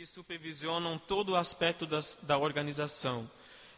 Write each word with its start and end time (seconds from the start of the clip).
que 0.00 0.06
supervisionam 0.06 0.96
todo 0.96 1.32
o 1.32 1.36
aspecto 1.36 1.84
das, 1.84 2.18
da 2.22 2.38
organização. 2.38 3.30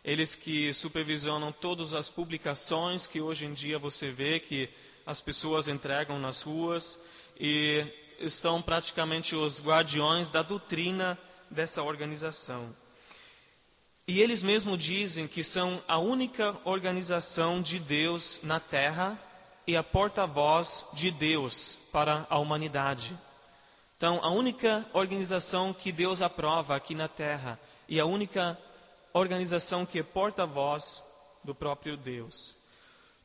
Eles 0.04 0.36
que 0.36 0.72
supervisionam 0.72 1.50
todas 1.50 1.94
as 1.94 2.08
publicações 2.08 3.08
que 3.08 3.20
hoje 3.20 3.44
em 3.44 3.52
dia 3.52 3.76
você 3.76 4.08
vê 4.12 4.38
que 4.38 4.70
as 5.04 5.20
pessoas 5.20 5.66
entregam 5.66 6.20
nas 6.20 6.42
ruas 6.42 6.96
e 7.36 7.84
estão 8.20 8.62
praticamente 8.62 9.34
os 9.34 9.60
guardiões 9.60 10.30
da 10.30 10.42
doutrina 10.42 11.18
dessa 11.50 11.82
organização. 11.82 12.72
E 14.06 14.20
eles 14.20 14.44
mesmos 14.44 14.78
dizem 14.78 15.26
que 15.26 15.42
são 15.42 15.82
a 15.88 15.98
única 15.98 16.56
organização 16.64 17.60
de 17.60 17.80
Deus 17.80 18.38
na 18.44 18.60
terra 18.60 19.20
e 19.66 19.76
a 19.76 19.82
porta-voz 19.82 20.86
de 20.92 21.10
Deus 21.10 21.76
para 21.90 22.24
a 22.30 22.38
humanidade. 22.38 23.12
Então, 24.02 24.18
a 24.20 24.30
única 24.30 24.84
organização 24.92 25.72
que 25.72 25.92
Deus 25.92 26.20
aprova 26.20 26.74
aqui 26.74 26.92
na 26.92 27.06
terra 27.06 27.56
e 27.88 28.00
a 28.00 28.04
única 28.04 28.58
organização 29.12 29.86
que 29.86 30.00
é 30.00 30.02
porta-voz 30.02 31.04
do 31.44 31.54
próprio 31.54 31.96
Deus. 31.96 32.56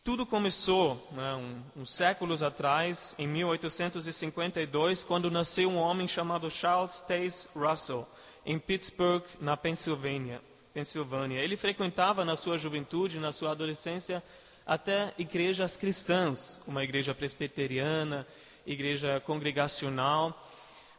Tudo 0.04 0.24
começou 0.24 1.10
né, 1.14 1.34
um, 1.34 1.82
uns 1.82 1.90
séculos 1.90 2.44
atrás, 2.44 3.16
em 3.18 3.28
1852, 3.28 5.04
quando 5.04 5.32
nasceu 5.32 5.68
um 5.68 5.80
homem 5.80 6.08
chamado 6.08 6.52
Charles 6.52 7.00
Taze 7.00 7.48
Russell, 7.56 8.08
em 8.46 8.60
Pittsburgh, 8.60 9.24
na 9.42 9.58
Pensilvânia. 9.58 10.40
Pensilvânia. 10.76 11.40
Ele 11.40 11.58
frequentava 11.58 12.24
na 12.24 12.36
sua 12.36 12.56
juventude, 12.56 13.20
na 13.20 13.34
sua 13.34 13.50
adolescência, 13.50 14.22
até 14.64 15.12
igrejas 15.18 15.76
cristãs, 15.76 16.62
uma 16.68 16.84
igreja 16.84 17.16
presbiteriana, 17.16 18.28
igreja 18.64 19.20
congregacional, 19.22 20.40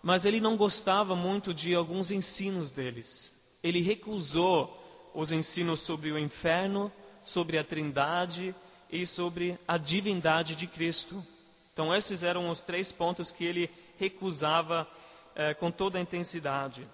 mas 0.02 0.25
ele 0.25 0.41
não 0.41 0.57
gostava 0.57 1.15
muito 1.15 1.52
de 1.52 1.75
alguns 1.75 2.11
ensinos 2.11 2.70
deles. 2.70 3.33
Ele 3.62 3.83
recusou 3.83 4.75
os 5.15 5.33
ensinos 5.33 5.81
sobre 5.81 6.12
o 6.12 6.19
inferno, 6.19 6.92
sobre 7.25 7.59
a 7.59 7.64
Trindade 7.64 8.55
e 8.91 9.06
sobre 9.06 9.58
a 9.67 9.77
divindade 9.77 10.55
de 10.55 10.67
Cristo. 10.67 11.25
Então, 11.73 11.95
esses 11.95 12.23
eram 12.23 12.48
os 12.48 12.61
três 12.61 12.91
pontos 12.91 13.31
que 13.31 13.45
ele 13.45 13.70
recusava 13.98 14.89
eh, 15.34 15.55
com 15.55 15.70
toda 15.70 15.98
a 15.98 16.01
intensidade. 16.01 16.86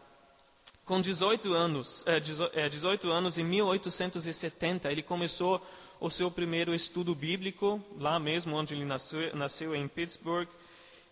Com 0.84 1.00
18 1.00 1.54
anos, 1.54 2.04
eh, 2.06 2.68
18 2.68 3.10
anos, 3.10 3.38
em 3.38 3.44
1870, 3.44 4.92
ele 4.92 5.02
começou 5.02 5.64
o 6.00 6.10
seu 6.10 6.30
primeiro 6.30 6.74
estudo 6.74 7.14
bíblico, 7.14 7.82
lá 7.98 8.18
mesmo 8.18 8.56
onde 8.56 8.74
ele 8.74 8.84
nasceu, 8.84 9.34
nasceu 9.34 9.74
em 9.74 9.88
Pittsburgh, 9.88 10.48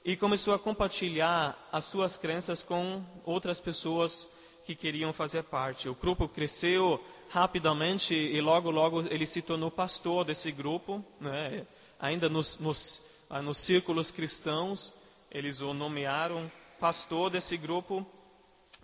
e 0.04 0.16
começou 0.16 0.52
a 0.52 0.58
compartilhar 0.58 1.56
as 1.70 1.84
suas 1.84 2.16
crenças 2.16 2.62
com 2.62 3.04
outras 3.24 3.60
pessoas 3.60 4.26
que 4.64 4.74
queriam 4.74 5.12
fazer 5.12 5.44
parte. 5.44 5.88
O 5.88 5.94
grupo 5.94 6.28
cresceu 6.28 7.02
rapidamente 7.30 8.14
e 8.14 8.40
logo, 8.40 8.70
logo 8.70 9.02
ele 9.02 9.26
se 9.26 9.40
tornou 9.42 9.70
pastor 9.70 10.24
desse 10.24 10.50
grupo. 10.50 11.04
Né? 11.20 11.66
Ainda 12.00 12.28
nos, 12.28 12.58
nos, 12.58 13.00
ah, 13.30 13.40
nos 13.40 13.58
círculos 13.58 14.10
cristãos, 14.10 14.92
eles 15.30 15.60
o 15.60 15.72
nomearam 15.72 16.50
pastor 16.80 17.30
desse 17.30 17.56
grupo. 17.56 18.04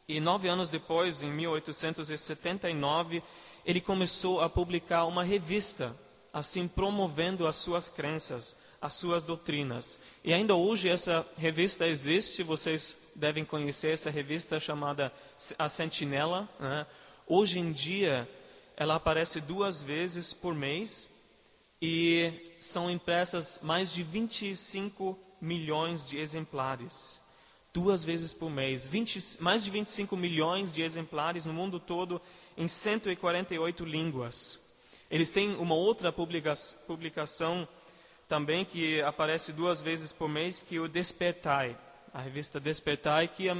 E 0.09 0.21
nove 0.21 0.49
anos 0.49 0.69
depois, 0.71 1.21
em 1.21 1.31
1879, 1.31 3.23
ele 3.67 3.81
começou 3.81 4.41
a 4.41 4.49
publicar 4.49 5.05
uma 5.05 5.23
revista, 5.25 5.95
assim 6.33 6.67
promovendo 6.67 7.47
as 7.47 7.57
suas 7.57 7.91
crenças, 7.91 8.57
as 8.81 8.95
suas 8.95 9.25
doutrinas. 9.25 9.99
E 10.25 10.33
ainda 10.33 10.55
hoje 10.55 10.89
essa 10.89 11.27
revista 11.37 11.87
existe, 11.87 12.43
vocês 12.43 12.97
devem 13.15 13.45
conhecer 13.45 13.95
essa 13.95 14.11
revista 14.11 14.61
chamada 14.61 15.13
A 15.59 15.69
Sentinela. 15.69 16.49
Né? 16.61 16.87
Hoje 17.27 17.59
em 17.59 17.73
dia, 17.73 18.29
ela 18.77 18.95
aparece 18.95 19.41
duas 19.41 19.83
vezes 19.83 20.33
por 20.33 20.55
mês 20.55 21.11
e 21.83 22.33
são 22.61 22.91
impressas 22.91 23.61
mais 23.63 23.93
de 23.93 24.03
25 24.03 25.19
milhões 25.41 26.07
de 26.07 26.19
exemplares. 26.19 27.21
Duas 27.73 28.03
vezes 28.03 28.33
por 28.33 28.51
mês. 28.51 28.87
20, 28.87 29.41
mais 29.41 29.63
de 29.63 29.71
25 29.71 30.17
milhões 30.17 30.73
de 30.73 30.83
exemplares 30.83 31.45
no 31.45 31.53
mundo 31.53 31.79
todo, 31.79 32.21
em 32.57 32.67
148 32.67 33.85
línguas. 33.85 34.61
Eles 35.11 35.33
têm 35.33 35.55
uma 35.57 35.75
outra 35.75 36.13
publicação 36.13 37.67
também 38.29 38.65
que 38.65 39.01
aparece 39.03 39.53
duas 39.53 39.81
vezes 39.81 40.13
por 40.13 40.29
mês, 40.29 40.63
que 40.63 40.77
é 40.77 40.81
o 40.81 40.89
Despertai 40.89 41.77
a 42.13 42.21
revista 42.21 42.59
Despertai, 42.59 43.29
que 43.29 43.49
é 43.49 43.55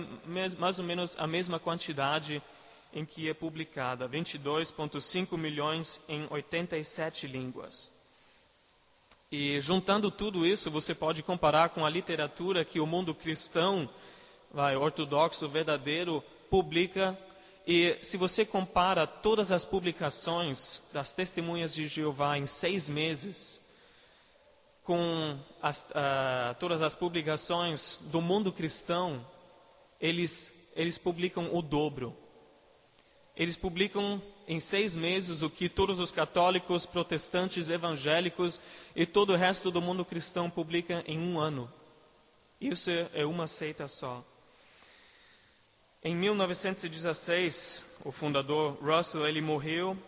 mais 0.59 0.79
ou 0.79 0.85
menos 0.85 1.17
a 1.19 1.27
mesma 1.27 1.59
quantidade 1.59 2.43
em 2.93 3.05
que 3.05 3.29
é 3.29 3.35
publicada, 3.35 4.09
22,5 4.09 5.37
milhões 5.37 6.01
em 6.09 6.27
87 6.31 7.27
línguas. 7.27 7.91
E 9.31 9.61
juntando 9.61 10.11
tudo 10.11 10.47
isso, 10.47 10.71
você 10.71 10.95
pode 10.95 11.23
comparar 11.23 11.69
com 11.69 11.85
a 11.85 11.91
literatura 11.91 12.65
que 12.65 12.81
o 12.81 12.87
mundo 12.87 13.15
cristão, 13.15 13.89
vai, 14.51 14.75
ortodoxo, 14.75 15.49
verdadeiro, 15.49 16.25
publica. 16.49 17.17
E 17.67 17.99
se 18.01 18.17
você 18.17 18.47
compara 18.47 19.07
todas 19.07 19.53
as 19.53 19.67
publicações 19.67 20.83
das 20.93 21.13
testemunhas 21.13 21.75
de 21.75 21.87
Jeová 21.87 22.39
em 22.39 22.47
seis 22.47 22.89
meses, 22.89 23.68
com 24.89 25.39
as, 25.61 25.83
uh, 25.91 26.55
todas 26.59 26.81
as 26.81 26.97
publicações 26.97 27.99
do 28.05 28.23
mundo 28.23 28.51
cristão, 28.51 29.23
eles, 30.01 30.73
eles 30.75 30.97
publicam 30.97 31.55
o 31.55 31.61
dobro. 31.61 32.17
Eles 33.37 33.55
publicam 33.55 34.23
em 34.47 34.59
seis 34.59 34.97
meses 34.97 35.43
o 35.43 35.51
que 35.51 35.69
todos 35.69 36.01
os 36.01 36.11
católicos, 36.11 36.87
protestantes, 36.87 37.69
evangélicos 37.69 38.63
e 38.97 39.05
todo 39.05 39.35
o 39.35 39.37
resto 39.37 39.71
do 39.71 39.83
mundo 39.83 40.07
cristão 40.07 40.49
publica 40.49 41.05
em 41.07 41.19
um 41.19 41.39
ano. 41.39 41.71
Isso 42.59 42.89
é 43.13 43.27
uma 43.27 43.47
seita 43.47 43.87
só. 43.89 44.25
Em 46.03 46.17
1916, 46.17 47.85
o 48.07 48.11
fundador 48.11 48.79
Russell 48.83 49.29
ele 49.29 49.43
morreu, 49.43 49.99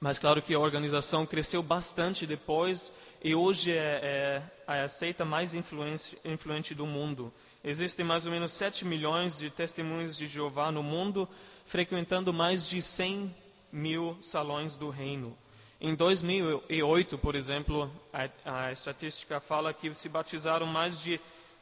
mas 0.00 0.18
claro 0.18 0.40
que 0.40 0.54
a 0.54 0.58
organização 0.58 1.26
cresceu 1.26 1.62
bastante 1.62 2.26
depois 2.26 2.92
e 3.22 3.34
hoje 3.34 3.72
é, 3.72 4.42
é 4.66 4.80
a 4.82 4.88
seita 4.88 5.24
mais 5.24 5.54
influente, 5.54 6.16
influente 6.24 6.74
do 6.74 6.86
mundo. 6.86 7.32
Existem 7.64 8.04
mais 8.04 8.24
ou 8.24 8.30
menos 8.30 8.52
7 8.52 8.84
milhões 8.84 9.36
de 9.36 9.50
testemunhos 9.50 10.16
de 10.16 10.26
Jeová 10.26 10.70
no 10.70 10.82
mundo, 10.82 11.28
frequentando 11.66 12.32
mais 12.32 12.68
de 12.68 12.80
100 12.80 13.34
mil 13.72 14.16
salões 14.22 14.76
do 14.76 14.88
reino. 14.88 15.36
Em 15.80 15.94
2008, 15.94 17.18
por 17.18 17.34
exemplo, 17.34 17.90
a, 18.12 18.66
a 18.66 18.72
estatística 18.72 19.40
fala 19.40 19.74
que 19.74 19.92
se 19.94 20.08
batizaram 20.08 20.66
mais 20.66 21.00
de 21.00 21.20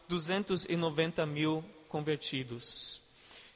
290 0.08 1.24
mil 1.26 1.64
convertidos. 1.88 3.05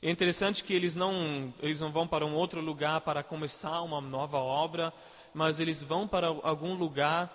É 0.02 0.10
interessante 0.10 0.64
que 0.64 0.72
eles 0.72 0.94
não, 0.94 1.52
eles 1.60 1.78
não 1.78 1.92
vão 1.92 2.08
para 2.08 2.24
um 2.24 2.34
outro 2.34 2.60
lugar 2.60 3.02
para 3.02 3.22
começar 3.22 3.82
uma 3.82 4.00
nova 4.00 4.38
obra, 4.38 4.92
mas 5.34 5.60
eles 5.60 5.82
vão 5.82 6.08
para 6.08 6.28
algum 6.28 6.74
lugar 6.74 7.28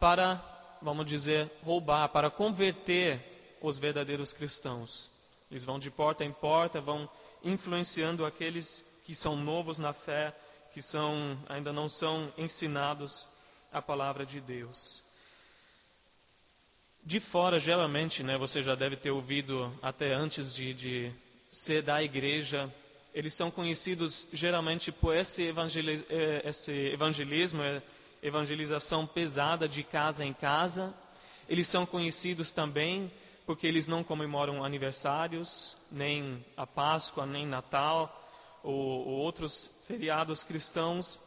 para, 0.00 0.42
vamos 0.82 1.06
dizer, 1.06 1.48
roubar, 1.64 2.08
para 2.08 2.28
converter 2.28 3.56
os 3.62 3.78
verdadeiros 3.78 4.32
cristãos. 4.32 5.10
Eles 5.48 5.64
vão 5.64 5.78
de 5.78 5.92
porta 5.92 6.24
em 6.24 6.32
porta, 6.32 6.80
vão 6.80 7.08
influenciando 7.44 8.26
aqueles 8.26 8.84
que 9.04 9.14
são 9.14 9.36
novos 9.36 9.78
na 9.78 9.92
fé, 9.92 10.34
que 10.72 10.82
são 10.82 11.38
ainda 11.48 11.72
não 11.72 11.88
são 11.88 12.32
ensinados 12.36 13.28
a 13.72 13.80
palavra 13.80 14.26
de 14.26 14.40
Deus. 14.40 15.04
De 17.04 17.20
fora, 17.20 17.60
geralmente, 17.60 18.24
né, 18.24 18.36
você 18.36 18.60
já 18.60 18.74
deve 18.74 18.96
ter 18.96 19.12
ouvido 19.12 19.72
até 19.80 20.12
antes 20.12 20.52
de, 20.52 20.74
de 20.74 21.12
ser 21.50 21.82
da 21.82 22.02
igreja, 22.02 22.72
eles 23.14 23.34
são 23.34 23.50
conhecidos 23.50 24.28
geralmente 24.32 24.92
por 24.92 25.16
esse, 25.16 25.48
eh, 25.48 26.42
esse 26.44 26.72
evangelismo, 26.72 27.62
eh, 27.62 27.82
evangelização 28.22 29.06
pesada 29.06 29.68
de 29.68 29.82
casa 29.82 30.24
em 30.24 30.32
casa. 30.32 30.94
Eles 31.48 31.66
são 31.66 31.86
conhecidos 31.86 32.50
também 32.50 33.10
porque 33.46 33.66
eles 33.66 33.86
não 33.86 34.04
comemoram 34.04 34.62
aniversários, 34.62 35.74
nem 35.90 36.44
a 36.54 36.66
Páscoa, 36.66 37.24
nem 37.24 37.46
Natal, 37.46 38.14
ou, 38.62 38.74
ou 38.74 39.14
outros 39.20 39.70
feriados 39.86 40.42
cristãos. 40.42 41.18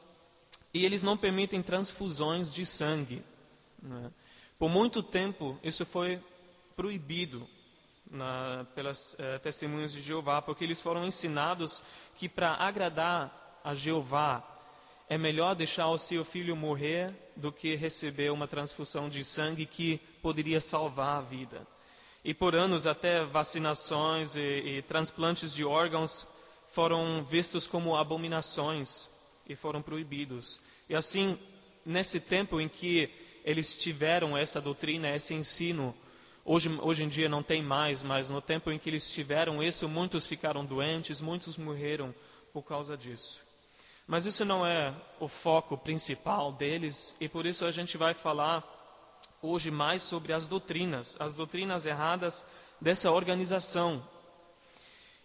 E 0.74 0.86
eles 0.86 1.02
não 1.02 1.18
permitem 1.18 1.64
transfusões 1.64 2.50
de 2.54 2.66
sangue. 2.66 3.24
Né? 3.82 4.12
Por 4.60 4.70
muito 4.70 5.02
tempo, 5.02 5.58
isso 5.64 5.86
foi 5.86 6.22
proibido 6.76 7.50
na, 8.12 8.66
pelas 8.76 9.16
eh, 9.18 9.40
testemunhas 9.40 9.94
de 9.94 10.02
Jeová, 10.02 10.42
porque 10.42 10.64
eles 10.66 10.82
foram 10.82 11.06
ensinados 11.06 11.82
que 12.18 12.28
para 12.28 12.54
agradar 12.56 13.60
a 13.64 13.74
Jeová 13.74 14.44
é 15.10 15.18
melhor 15.18 15.56
deixar 15.56 15.88
o 15.88 15.98
seu 15.98 16.24
filho 16.24 16.56
morrer 16.56 17.14
do 17.36 17.52
que 17.52 17.76
receber 17.76 18.32
uma 18.32 18.48
transfusão 18.48 19.10
de 19.10 19.24
sangue 19.24 19.66
que 19.66 19.98
poderia 20.22 20.62
salvar 20.62 21.18
a 21.18 21.22
vida. 21.22 21.66
E 22.24 22.34
por 22.34 22.56
anos 22.56 22.86
até 22.86 23.24
vacinações 23.24 24.36
e, 24.36 24.42
e 24.42 24.82
transplantes 24.84 25.54
de 25.54 25.66
órgãos 25.66 26.28
foram 26.72 27.24
vistos 27.24 27.66
como 27.66 27.96
abominações 27.98 29.10
e 29.48 29.56
foram 29.56 29.82
proibidos. 29.82 30.60
E 30.88 30.96
assim, 30.96 31.38
nesse 31.86 32.20
tempo 32.20 32.62
em 32.62 32.70
que 32.70 33.10
eles 33.44 33.82
tiveram 33.82 34.38
essa 34.38 34.62
doutrina, 34.62 35.10
esse 35.10 35.34
ensino, 35.34 35.96
hoje, 36.46 36.70
hoje 36.82 37.04
em 37.04 37.08
dia 37.08 37.30
não 37.30 37.44
tem 37.44 37.62
mais, 37.62 38.04
mas 38.04 38.30
no 38.30 38.42
tempo 38.42 38.72
em 38.72 38.80
que 38.80 38.90
eles 38.90 39.10
tiveram 39.10 39.62
isso, 39.62 39.88
muitos 39.88 40.26
ficaram 40.26 40.66
doentes, 40.66 41.22
muitos 41.22 41.58
morreram 41.58 42.14
por 42.54 42.64
causa 42.64 42.98
disso. 42.98 43.42
Mas 44.08 44.26
isso 44.26 44.44
não 44.44 44.66
é 44.66 44.94
o 45.20 45.28
foco 45.28 45.78
principal 45.78 46.52
deles, 46.52 47.16
e 47.20 47.30
por 47.30 47.46
isso 47.46 47.66
a 47.66 47.72
gente 47.72 47.98
vai 47.98 48.14
falar 48.14 48.64
hoje 49.42 49.72
mais 49.72 50.04
sobre 50.04 50.34
as 50.34 50.48
doutrinas, 50.48 51.16
as 51.20 51.34
doutrinas 51.34 51.86
erradas 51.86 52.46
dessa 52.80 53.12
organização. 53.12 54.06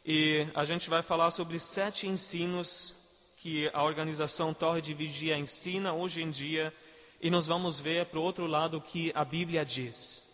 E 0.04 0.46
a 0.54 0.64
gente 0.64 0.88
vai 0.88 1.02
falar 1.02 1.30
sobre 1.30 1.58
sete 1.58 2.06
ensinos 2.06 2.94
que 3.38 3.68
a 3.72 3.82
organização 3.82 4.54
Torre 4.54 4.80
de 4.80 4.94
Vigia 4.94 5.36
ensina 5.36 5.92
hoje 5.92 6.22
em 6.22 6.30
dia, 6.30 6.72
e 7.20 7.30
nós 7.30 7.46
vamos 7.46 7.80
ver 7.80 8.06
para 8.06 8.18
o 8.18 8.22
outro 8.22 8.46
lado 8.46 8.76
o 8.76 8.80
que 8.80 9.10
a 9.14 9.24
Bíblia 9.24 9.64
diz. 9.64 10.25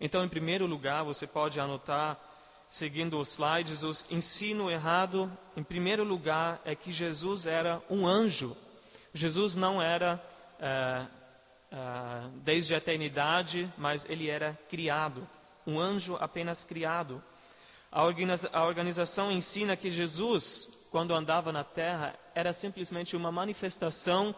Então, 0.00 0.24
em 0.24 0.28
primeiro 0.28 0.66
lugar, 0.66 1.04
você 1.04 1.26
pode 1.26 1.60
anotar 1.60 2.18
seguindo 2.68 3.18
os 3.18 3.32
slides, 3.32 3.82
o 3.82 3.92
ensino 4.12 4.70
errado, 4.70 5.30
em 5.56 5.62
primeiro 5.62 6.02
lugar, 6.02 6.60
é 6.64 6.74
que 6.74 6.90
Jesus 6.90 7.46
era 7.46 7.80
um 7.88 8.06
anjo. 8.06 8.56
Jesus 9.12 9.54
não 9.54 9.80
era 9.80 10.20
é, 10.58 11.06
é, 11.70 11.76
desde 12.42 12.74
a 12.74 12.78
eternidade, 12.78 13.72
mas 13.78 14.04
ele 14.08 14.28
era 14.28 14.58
criado. 14.68 15.26
Um 15.64 15.78
anjo 15.78 16.16
apenas 16.16 16.64
criado. 16.64 17.22
A, 17.92 18.02
organiza 18.02 18.50
a 18.52 18.64
organização 18.64 19.30
ensina 19.30 19.76
que 19.76 19.88
Jesus, 19.88 20.68
quando 20.90 21.14
andava 21.14 21.52
na 21.52 21.62
terra, 21.62 22.14
era 22.34 22.52
simplesmente 22.52 23.14
uma 23.14 23.30
manifestação 23.30 24.34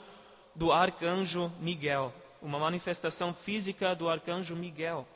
do 0.55 0.73
arcanjo 0.73 1.50
Miguel, 1.58 2.12
uma 2.43 2.58
manifestação 2.58 3.32
física 3.32 3.94
do 3.94 4.11
arcanjo 4.11 4.55
Miguel. 4.55 5.06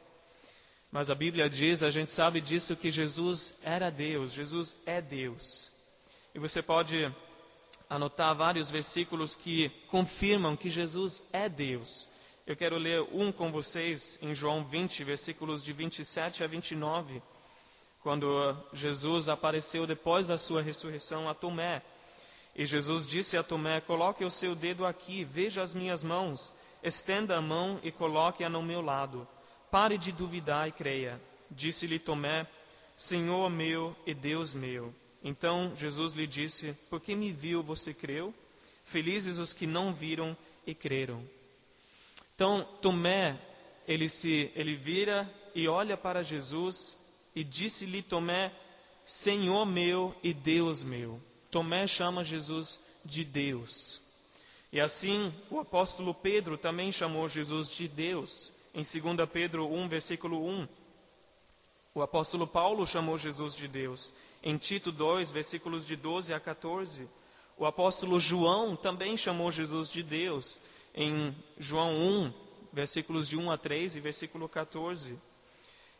Mas 0.93 1.09
a 1.09 1.15
Bíblia 1.15 1.49
diz, 1.49 1.83
a 1.83 1.91
gente 1.91 2.11
sabe 2.11 2.41
disso, 2.41 2.75
que 2.75 2.91
Jesus 2.91 3.55
era 3.63 3.91
Deus, 3.91 4.33
Jesus 4.33 4.77
é 4.85 5.01
Deus. 5.01 5.71
E 6.35 6.39
você 6.39 6.61
pode 6.61 7.13
anotar 7.89 8.35
vários 8.35 8.71
versículos 8.71 9.37
que 9.37 9.69
confirmam 9.89 10.57
que 10.57 10.69
Jesus 10.69 11.23
é 11.33 11.49
Deus. 11.49 12.09
Eu 12.45 12.57
quero 12.57 12.77
ler 12.77 13.03
um 13.13 13.31
com 13.31 13.53
vocês 13.53 14.19
em 14.21 14.35
João 14.35 14.65
20, 14.65 15.05
versículos 15.05 15.63
de 15.63 15.73
27 15.73 16.43
a 16.43 16.49
29, 16.49 17.23
quando 18.03 18.57
Jesus 18.73 19.29
apareceu 19.29 19.87
depois 19.87 20.27
da 20.27 20.39
sua 20.39 20.61
ressurreição 20.61 21.29
a 21.29 21.35
Tomé. 21.35 21.83
E 22.57 22.67
Jesus 22.67 23.07
disse 23.07 23.37
a 23.37 23.43
Tomé: 23.45 23.81
Coloque 23.81 24.25
o 24.25 24.31
seu 24.31 24.57
dedo 24.57 24.85
aqui, 24.85 25.23
veja 25.23 25.63
as 25.63 25.73
minhas 25.73 26.03
mãos, 26.03 26.53
estenda 26.83 27.37
a 27.37 27.41
mão 27.41 27.79
e 27.85 27.93
coloque-a 27.93 28.49
no 28.49 28.63
meu 28.63 28.81
lado. 28.81 29.29
Pare 29.70 29.96
de 29.96 30.11
duvidar 30.11 30.69
e 30.69 30.72
creia. 30.72 31.20
Disse-lhe 31.50 31.99
Tomé: 31.99 32.46
Senhor 32.96 33.49
meu 33.49 33.96
e 34.05 34.12
Deus 34.12 34.52
meu. 34.52 34.93
Então 35.22 35.72
Jesus 35.76 36.12
lhe 36.12 36.26
disse: 36.26 36.76
Porque 36.88 37.14
me 37.14 37.32
viu, 37.32 37.62
você 37.62 37.94
creu? 37.94 38.34
Felizes 38.84 39.38
os 39.38 39.52
que 39.52 39.67
não 39.67 39.93
viram 39.93 40.37
e 40.67 40.75
creram. 40.75 41.22
Então 42.34 42.67
Tomé, 42.82 43.38
ele 43.87 44.08
se 44.08 44.50
ele 44.55 44.75
vira 44.75 45.31
e 45.55 45.69
olha 45.69 45.96
para 45.96 46.22
Jesus 46.22 46.99
e 47.34 47.44
disse-lhe 47.44 48.02
Tomé: 48.02 48.52
Senhor 49.05 49.64
meu 49.64 50.14
e 50.22 50.34
Deus 50.34 50.82
meu. 50.82 51.20
Tomé 51.50 51.87
chama 51.87 52.25
Jesus 52.25 52.81
de 53.05 53.25
Deus. 53.25 54.00
E 54.72 54.81
assim 54.81 55.32
o 55.50 55.58
apóstolo 55.58 56.14
Pedro 56.14 56.58
também 56.58 56.90
chamou 56.90 57.28
Jesus 57.28 57.69
de 57.69 57.87
Deus 57.87 58.52
em 58.75 58.82
2 58.82 59.28
Pedro 59.32 59.67
1, 59.67 59.88
versículo 59.88 60.46
1. 60.46 60.69
O 61.94 62.02
apóstolo 62.02 62.46
Paulo 62.46 62.87
chamou 62.87 63.19
Jesus 63.19 63.55
de 63.56 63.67
Deus. 63.67 64.12
Em 64.43 64.56
Tito 64.56 64.93
2, 64.93 65.31
versículos 65.32 65.87
de 65.87 65.96
12 65.96 66.32
a 66.32 66.38
14. 66.38 67.08
O 67.58 67.67
apóstolo 67.67 68.20
João 68.20 68.76
também 68.76 69.17
chamou 69.17 69.50
Jesus 69.50 69.90
de 69.90 70.02
Deus. 70.02 70.58
Em 70.94 71.34
João 71.58 71.96
1, 71.96 72.32
versículos 72.72 73.28
de 73.28 73.37
1 73.37 73.50
a 73.50 73.58
3 73.58 73.96
e 73.96 74.00
versículo 74.00 74.49
14. 74.49 75.19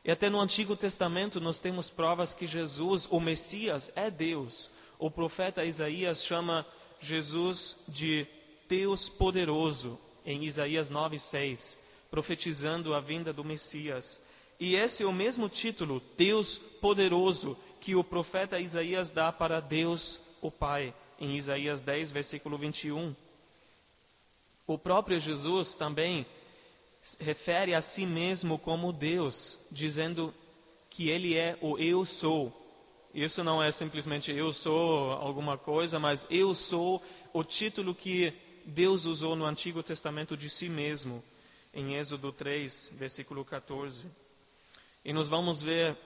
E 0.05 0.11
até 0.11 0.31
no 0.31 0.41
Antigo 0.41 0.77
Testamento 0.77 1.41
nós 1.41 1.59
temos 1.59 1.91
provas 1.91 2.33
que 2.33 2.47
Jesus, 2.47 3.07
o 3.11 3.19
Messias, 3.19 3.93
é 3.97 4.11
Deus. 4.11 4.71
O 4.99 5.11
profeta 5.11 5.65
Isaías 5.65 6.23
chama 6.23 6.65
Jesus 7.01 7.77
de 7.89 8.27
Deus 8.69 9.09
poderoso, 9.09 9.99
em 10.25 10.45
Isaías 10.45 10.89
9, 10.89 11.19
6 11.19 11.90
profetizando 12.11 12.95
a 12.95 13.01
vinda 13.01 13.33
do 13.33 13.45
Messias. 13.45 14.21
E 14.59 14.75
esse 14.75 15.03
é 15.03 15.07
o 15.07 15.13
mesmo 15.13 15.49
título, 15.49 16.03
Deus 16.17 16.59
poderoso, 16.59 17.57
que 17.81 17.95
o 17.95 18.05
profeta 18.05 18.61
Isaías 18.61 19.11
dá 19.11 19.33
para 19.33 19.61
Deus, 19.61 20.21
o 20.43 20.51
Pai, 20.51 20.93
em 21.19 21.37
Isaías 21.37 21.81
10, 21.81 22.11
versículo 22.11 22.59
21. 22.59 23.15
O 24.67 24.77
próprio 24.77 25.19
Jesus 25.19 25.73
também 25.73 26.27
refere 27.19 27.75
a 27.75 27.81
si 27.81 28.05
mesmo 28.05 28.59
como 28.59 28.93
Deus, 28.93 29.59
dizendo 29.71 30.35
que 30.91 31.09
ele 31.09 31.37
é 31.37 31.57
o 31.63 31.79
eu 31.79 32.05
sou. 32.05 32.55
Isso 33.15 33.43
não 33.43 33.63
é 33.63 33.73
simplesmente 33.73 34.31
eu 34.31 34.53
sou 34.53 35.13
alguma 35.13 35.57
coisa, 35.57 35.99
mas 35.99 36.27
eu 36.31 36.55
sou 36.55 37.03
o 37.33 37.43
título 37.43 37.95
que 37.95 38.33
Deus 38.67 39.07
usou 39.07 39.35
no 39.35 39.47
Antigo 39.47 39.83
Testamento 39.83 40.37
de 40.37 40.51
si 40.51 40.69
mesmo 40.69 41.25
em 41.73 41.95
Êxodo 41.95 42.33
3, 42.33 42.93
versículo 42.97 43.45
14. 43.45 44.07
E 45.05 45.13
nós 45.13 45.29
vamos 45.29 45.63
ver 45.63 45.97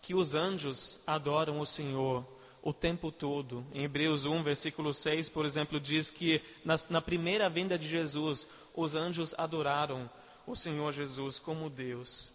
que 0.00 0.14
os 0.14 0.34
anjos 0.34 1.00
adoram 1.06 1.58
o 1.58 1.66
Senhor 1.66 2.24
o 2.62 2.72
tempo 2.72 3.10
todo. 3.10 3.64
Em 3.72 3.84
Hebreus 3.84 4.26
1, 4.26 4.42
versículo 4.42 4.92
6, 4.92 5.28
por 5.28 5.44
exemplo, 5.44 5.80
diz 5.80 6.10
que 6.10 6.40
na, 6.64 6.76
na 6.88 7.00
primeira 7.00 7.48
vinda 7.48 7.78
de 7.78 7.88
Jesus, 7.88 8.48
os 8.74 8.94
anjos 8.94 9.34
adoraram 9.36 10.08
o 10.46 10.54
Senhor 10.54 10.92
Jesus 10.92 11.38
como 11.38 11.70
Deus. 11.70 12.32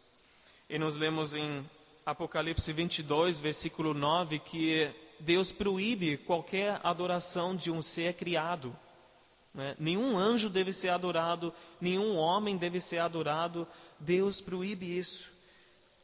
E 0.69 0.79
nós 0.79 0.95
lemos 0.95 1.33
em 1.33 1.69
Apocalipse 2.05 2.71
22, 2.71 3.39
versículo 3.39 3.93
9, 3.93 4.39
que 4.39 4.91
Deus 5.19 5.51
proíbe 5.51 6.17
qualquer 6.17 6.79
adoração 6.83 7.55
de 7.55 7.71
um 7.71 7.81
ser 7.81 8.13
criado. 8.15 8.75
Né? 9.55 9.73
Nenhum 9.79 10.17
anjo 10.17 10.49
deve 10.49 10.73
ser 10.73 10.89
adorado, 10.89 11.53
nenhum 11.79 12.17
homem 12.17 12.57
deve 12.57 12.81
ser 12.81 12.97
adorado. 12.97 13.65
Deus 13.97 14.41
proíbe 14.41 14.97
isso. 14.97 15.33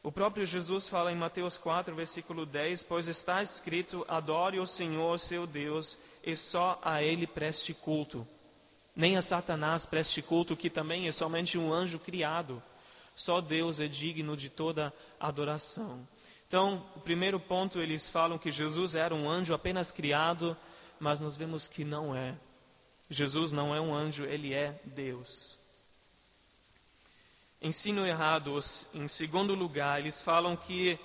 O 0.02 0.10
próprio 0.10 0.44
Jesus 0.44 0.88
fala 0.88 1.12
em 1.12 1.16
Mateus 1.16 1.58
4, 1.58 1.94
versículo 1.94 2.46
10: 2.46 2.82
Pois 2.82 3.06
está 3.06 3.42
escrito: 3.42 4.04
Adore 4.08 4.58
o 4.58 4.66
Senhor, 4.66 5.20
seu 5.20 5.46
Deus, 5.46 5.98
e 6.24 6.34
só 6.34 6.80
a 6.82 7.02
Ele 7.02 7.26
preste 7.26 7.74
culto. 7.74 8.26
Nem 8.96 9.16
a 9.16 9.22
Satanás 9.22 9.86
preste 9.86 10.22
culto, 10.22 10.56
que 10.56 10.70
também 10.70 11.06
é 11.06 11.12
somente 11.12 11.58
um 11.58 11.72
anjo 11.72 11.98
criado. 11.98 12.62
Só 13.14 13.40
Deus 13.42 13.78
é 13.80 13.86
digno 13.86 14.34
de 14.34 14.48
toda 14.48 14.92
adoração. 15.20 16.00
Então, 16.48 16.84
o 16.96 17.00
primeiro 17.00 17.38
ponto, 17.38 17.80
eles 17.80 18.08
falam 18.08 18.38
que 18.38 18.50
Jesus 18.50 18.94
era 18.94 19.14
um 19.14 19.30
anjo 19.30 19.54
apenas 19.54 19.92
criado, 19.92 20.56
mas 20.98 21.20
nós 21.20 21.36
vemos 21.36 21.66
que 21.66 21.84
não 21.84 22.16
é. 22.16 22.34
Jesus 23.12 23.52
não 23.52 23.74
é 23.74 23.80
um 23.80 23.94
anjo, 23.94 24.24
ele 24.24 24.54
é 24.54 24.80
Deus. 24.84 25.58
Ensino 27.60 28.06
errados, 28.06 28.86
em 28.92 29.06
segundo 29.06 29.54
lugar, 29.54 30.00
eles 30.00 30.20
falam 30.20 30.56
que 30.56 30.98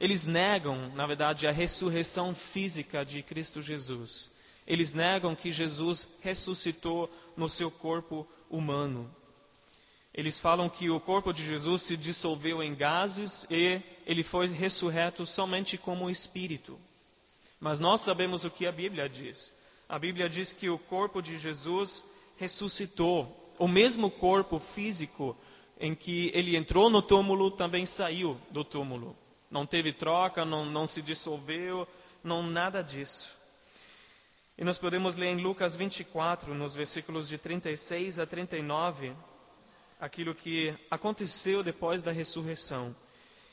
eles 0.00 0.26
negam, 0.26 0.90
na 0.94 1.06
verdade, 1.06 1.46
a 1.46 1.50
ressurreição 1.50 2.34
física 2.34 3.04
de 3.04 3.22
Cristo 3.22 3.60
Jesus. 3.60 4.30
Eles 4.66 4.92
negam 4.92 5.34
que 5.34 5.50
Jesus 5.50 6.18
ressuscitou 6.20 7.10
no 7.36 7.48
seu 7.48 7.70
corpo 7.70 8.28
humano. 8.48 9.10
Eles 10.14 10.38
falam 10.38 10.68
que 10.68 10.90
o 10.90 11.00
corpo 11.00 11.32
de 11.32 11.44
Jesus 11.44 11.82
se 11.82 11.96
dissolveu 11.96 12.62
em 12.62 12.74
gases 12.74 13.46
e 13.50 13.80
ele 14.06 14.22
foi 14.22 14.46
ressurreto 14.48 15.26
somente 15.26 15.76
como 15.76 16.10
espírito. 16.10 16.78
Mas 17.60 17.80
nós 17.80 18.02
sabemos 18.02 18.44
o 18.44 18.50
que 18.50 18.66
a 18.66 18.72
Bíblia 18.72 19.08
diz. 19.08 19.52
A 19.88 19.98
Bíblia 19.98 20.28
diz 20.28 20.52
que 20.52 20.68
o 20.68 20.78
corpo 20.78 21.22
de 21.22 21.38
Jesus 21.38 22.04
ressuscitou. 22.36 23.54
O 23.58 23.66
mesmo 23.66 24.10
corpo 24.10 24.58
físico 24.58 25.34
em 25.80 25.94
que 25.94 26.30
ele 26.34 26.56
entrou 26.56 26.90
no 26.90 27.00
túmulo 27.00 27.50
também 27.50 27.86
saiu 27.86 28.38
do 28.50 28.62
túmulo. 28.62 29.16
Não 29.50 29.64
teve 29.64 29.92
troca, 29.92 30.44
não, 30.44 30.66
não 30.66 30.86
se 30.86 31.00
dissolveu, 31.00 31.88
não 32.22 32.42
nada 32.42 32.82
disso. 32.82 33.34
E 34.58 34.64
nós 34.64 34.76
podemos 34.76 35.16
ler 35.16 35.28
em 35.28 35.40
Lucas 35.40 35.74
24, 35.74 36.52
nos 36.52 36.74
versículos 36.74 37.28
de 37.28 37.38
36 37.38 38.18
a 38.18 38.26
39, 38.26 39.12
aquilo 39.98 40.34
que 40.34 40.74
aconteceu 40.90 41.62
depois 41.62 42.02
da 42.02 42.12
ressurreição. 42.12 42.94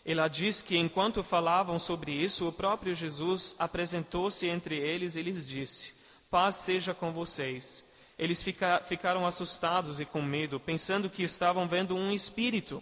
Ela 0.05 0.27
diz 0.27 0.61
que 0.61 0.75
enquanto 0.75 1.23
falavam 1.23 1.79
sobre 1.79 2.11
isso, 2.11 2.47
o 2.47 2.51
próprio 2.51 2.93
Jesus 2.93 3.55
apresentou-se 3.57 4.45
entre 4.47 4.77
eles 4.77 5.15
e 5.15 5.21
lhes 5.21 5.47
disse: 5.47 5.93
Paz 6.29 6.57
seja 6.57 6.93
com 6.93 7.11
vocês. 7.11 7.83
Eles 8.17 8.41
fica, 8.41 8.81
ficaram 8.87 9.25
assustados 9.25 9.99
e 9.99 10.05
com 10.05 10.21
medo, 10.21 10.59
pensando 10.59 11.09
que 11.09 11.23
estavam 11.23 11.67
vendo 11.67 11.95
um 11.95 12.11
espírito. 12.11 12.81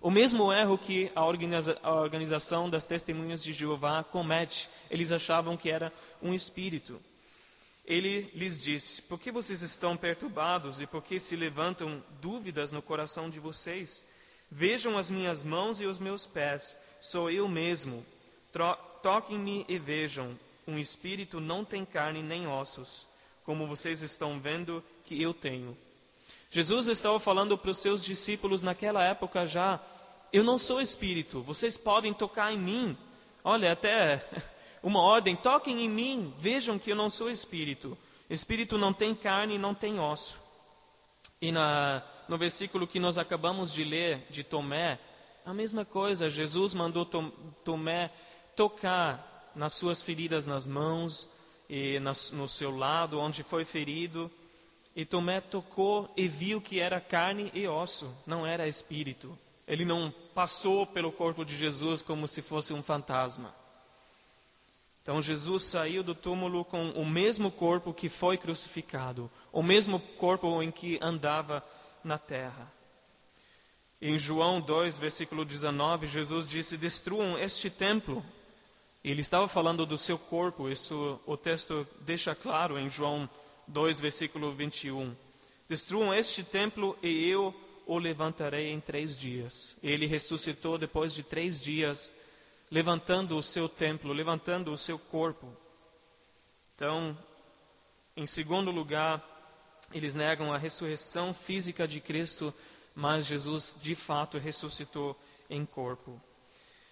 O 0.00 0.10
mesmo 0.10 0.52
erro 0.52 0.78
que 0.78 1.10
a, 1.14 1.24
organiza, 1.24 1.78
a 1.82 1.92
organização 1.94 2.70
das 2.70 2.86
testemunhas 2.86 3.42
de 3.42 3.52
Jeová 3.52 4.04
comete. 4.04 4.68
Eles 4.90 5.12
achavam 5.12 5.56
que 5.56 5.70
era 5.70 5.92
um 6.22 6.32
espírito. 6.32 7.00
Ele 7.84 8.30
lhes 8.34 8.58
disse: 8.58 9.02
Por 9.02 9.18
que 9.18 9.30
vocês 9.30 9.62
estão 9.62 9.96
perturbados 9.96 10.80
e 10.80 10.86
por 10.86 11.02
que 11.02 11.18
se 11.20 11.36
levantam 11.36 12.02
dúvidas 12.20 12.72
no 12.72 12.82
coração 12.82 13.30
de 13.30 13.38
vocês? 13.38 14.04
Vejam 14.50 14.96
as 14.96 15.10
minhas 15.10 15.42
mãos 15.42 15.80
e 15.80 15.86
os 15.86 15.98
meus 15.98 16.24
pés, 16.24 16.76
sou 17.00 17.30
eu 17.30 17.48
mesmo. 17.48 18.04
Toquem-me 19.02 19.64
e 19.68 19.78
vejam. 19.78 20.38
Um 20.66 20.78
espírito 20.78 21.40
não 21.40 21.64
tem 21.64 21.84
carne 21.84 22.22
nem 22.22 22.46
ossos, 22.46 23.06
como 23.44 23.66
vocês 23.66 24.02
estão 24.02 24.40
vendo 24.40 24.82
que 25.04 25.20
eu 25.22 25.32
tenho. 25.32 25.76
Jesus 26.50 26.86
estava 26.88 27.20
falando 27.20 27.56
para 27.56 27.70
os 27.70 27.78
seus 27.78 28.02
discípulos 28.02 28.62
naquela 28.62 29.02
época 29.04 29.46
já: 29.46 29.80
Eu 30.32 30.42
não 30.42 30.58
sou 30.58 30.80
espírito, 30.80 31.40
vocês 31.42 31.76
podem 31.76 32.12
tocar 32.12 32.52
em 32.52 32.58
mim. 32.58 32.96
Olha, 33.44 33.72
até 33.72 34.26
uma 34.82 35.00
ordem: 35.00 35.36
toquem 35.36 35.84
em 35.84 35.88
mim, 35.88 36.34
vejam 36.38 36.78
que 36.78 36.90
eu 36.90 36.96
não 36.96 37.08
sou 37.08 37.30
espírito. 37.30 37.96
Espírito 38.28 38.76
não 38.76 38.92
tem 38.92 39.14
carne 39.14 39.54
e 39.54 39.58
não 39.58 39.74
tem 39.74 40.00
osso. 40.00 40.40
E 41.40 41.52
na, 41.52 42.02
no 42.28 42.36
versículo 42.36 42.86
que 42.86 42.98
nós 42.98 43.18
acabamos 43.18 43.72
de 43.72 43.84
ler, 43.84 44.26
de 44.30 44.42
Tomé, 44.42 44.98
a 45.44 45.54
mesma 45.54 45.84
coisa. 45.84 46.28
Jesus 46.28 46.74
mandou 46.74 47.04
Tomé 47.64 48.10
tocar 48.56 49.35
nas 49.56 49.72
suas 49.72 50.02
feridas 50.02 50.46
nas 50.46 50.66
mãos 50.66 51.26
e 51.68 51.98
no 51.98 52.48
seu 52.48 52.76
lado, 52.76 53.18
onde 53.18 53.42
foi 53.42 53.64
ferido. 53.64 54.30
E 54.94 55.04
Tomé 55.04 55.40
tocou 55.40 56.12
e 56.16 56.28
viu 56.28 56.60
que 56.60 56.78
era 56.78 57.00
carne 57.00 57.50
e 57.54 57.66
osso, 57.66 58.14
não 58.26 58.46
era 58.46 58.68
espírito. 58.68 59.36
Ele 59.66 59.84
não 59.84 60.14
passou 60.34 60.86
pelo 60.86 61.10
corpo 61.10 61.44
de 61.44 61.56
Jesus 61.56 62.02
como 62.02 62.28
se 62.28 62.40
fosse 62.40 62.72
um 62.72 62.82
fantasma. 62.82 63.52
Então 65.02 65.22
Jesus 65.22 65.62
saiu 65.62 66.02
do 66.02 66.14
túmulo 66.14 66.64
com 66.64 66.90
o 66.90 67.04
mesmo 67.04 67.50
corpo 67.50 67.94
que 67.94 68.08
foi 68.08 68.36
crucificado, 68.36 69.30
o 69.52 69.62
mesmo 69.62 70.00
corpo 70.00 70.62
em 70.62 70.70
que 70.70 70.98
andava 71.00 71.64
na 72.02 72.18
terra. 72.18 72.70
Em 74.00 74.18
João 74.18 74.60
2, 74.60 74.98
versículo 74.98 75.44
19, 75.44 76.06
Jesus 76.06 76.48
disse: 76.48 76.76
Destruam 76.76 77.38
este 77.38 77.70
templo. 77.70 78.24
Ele 79.04 79.20
estava 79.20 79.46
falando 79.46 79.86
do 79.86 79.96
seu 79.96 80.18
corpo, 80.18 80.68
isso 80.68 81.20
o 81.26 81.36
texto 81.36 81.86
deixa 82.00 82.34
claro 82.34 82.78
em 82.78 82.88
João 82.88 83.28
2, 83.68 84.00
versículo 84.00 84.52
21. 84.52 85.14
Destruam 85.68 86.12
este 86.12 86.42
templo 86.42 86.98
e 87.02 87.28
eu 87.28 87.54
o 87.86 87.98
levantarei 87.98 88.70
em 88.72 88.80
três 88.80 89.16
dias. 89.16 89.76
Ele 89.82 90.06
ressuscitou 90.06 90.76
depois 90.76 91.14
de 91.14 91.22
três 91.22 91.60
dias 91.60 92.12
levantando 92.70 93.36
o 93.36 93.42
seu 93.42 93.68
templo, 93.68 94.12
levantando 94.12 94.72
o 94.72 94.78
seu 94.78 94.98
corpo. 94.98 95.52
Então, 96.74 97.16
em 98.16 98.26
segundo 98.26 98.70
lugar, 98.70 99.24
eles 99.92 100.14
negam 100.14 100.52
a 100.52 100.58
ressurreição 100.58 101.32
física 101.32 101.86
de 101.86 102.00
Cristo, 102.00 102.52
mas 102.94 103.26
Jesus 103.26 103.74
de 103.80 103.94
fato 103.94 104.38
ressuscitou 104.38 105.16
em 105.48 105.64
corpo. 105.64 106.20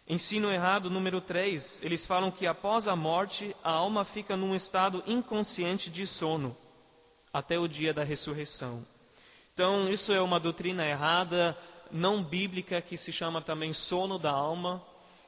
Ensino 0.06 0.52
errado 0.52 0.90
número 0.90 1.18
3. 1.18 1.80
Eles 1.82 2.04
falam 2.04 2.30
que 2.30 2.46
após 2.46 2.86
a 2.86 2.94
morte, 2.94 3.56
a 3.64 3.70
alma 3.70 4.04
fica 4.04 4.36
num 4.36 4.54
estado 4.54 5.02
inconsciente 5.06 5.88
de 5.88 6.06
sono, 6.06 6.54
até 7.32 7.58
o 7.58 7.66
dia 7.66 7.94
da 7.94 8.04
ressurreição. 8.04 8.84
Então, 9.54 9.88
isso 9.88 10.12
é 10.12 10.20
uma 10.20 10.38
doutrina 10.38 10.86
errada, 10.86 11.56
não 11.90 12.22
bíblica, 12.22 12.82
que 12.82 12.98
se 12.98 13.12
chama 13.12 13.40
também 13.40 13.72
sono 13.72 14.18
da 14.18 14.30
alma 14.30 14.82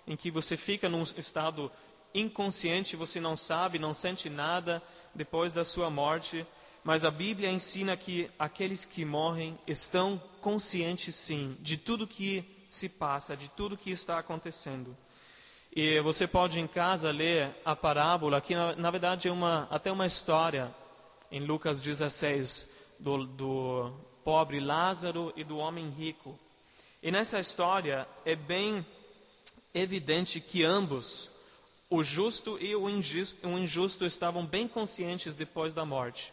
em 0.07 0.15
que 0.15 0.31
você 0.31 0.59
fica 0.59 0.91
num 0.91 1.03
estado 1.03 1.73
inconsciente, 2.15 2.97
você 2.97 3.19
não 3.19 3.35
sabe, 3.35 3.79
não 3.79 3.95
sente 3.95 4.29
nada 4.29 4.83
depois 5.15 5.55
da 5.55 5.65
sua 5.65 5.89
morte, 5.89 6.47
mas 6.85 7.03
a 7.03 7.11
Bíblia 7.11 7.51
ensina 7.51 7.97
que 7.97 8.31
aqueles 8.39 8.85
que 8.85 9.05
morrem 9.05 9.59
estão 9.67 10.21
conscientes 10.41 11.15
sim 11.15 11.57
de 11.61 11.77
tudo 11.77 12.07
que 12.07 12.56
se 12.77 12.89
passa, 12.89 13.37
de 13.37 13.49
tudo 13.49 13.77
que 13.77 13.91
está 13.91 14.19
acontecendo. 14.19 14.97
E 15.75 16.01
você 16.01 16.27
pode 16.27 16.61
em 16.61 16.67
casa 16.67 17.11
ler 17.11 17.55
a 17.65 17.75
parábola, 17.75 18.41
que 18.41 18.55
na, 18.55 18.77
na 18.77 18.91
verdade 18.91 19.29
é 19.29 19.33
uma, 19.33 19.67
até 19.71 19.91
uma 19.91 20.07
história 20.07 20.75
em 21.31 21.41
Lucas 21.41 21.83
16, 21.83 22.69
do, 22.99 23.27
do 23.27 23.93
pobre 24.25 24.61
Lázaro 24.61 25.33
e 25.37 25.45
do 25.45 25.59
homem 25.59 25.89
rico. 25.91 26.39
E 27.03 27.11
nessa 27.11 27.39
história 27.39 28.07
é 28.25 28.35
bem 28.35 28.85
evidente 29.75 30.41
que 30.41 30.65
ambos, 30.65 31.31
o 31.91 32.03
justo 32.03 32.59
e 32.61 32.75
o 32.75 32.89
injusto, 32.89 33.47
o 33.47 33.59
injusto 33.59 34.05
estavam 34.05 34.45
bem 34.45 34.67
conscientes 34.67 35.35
depois 35.35 35.75
da 35.75 35.85
morte. 35.85 36.33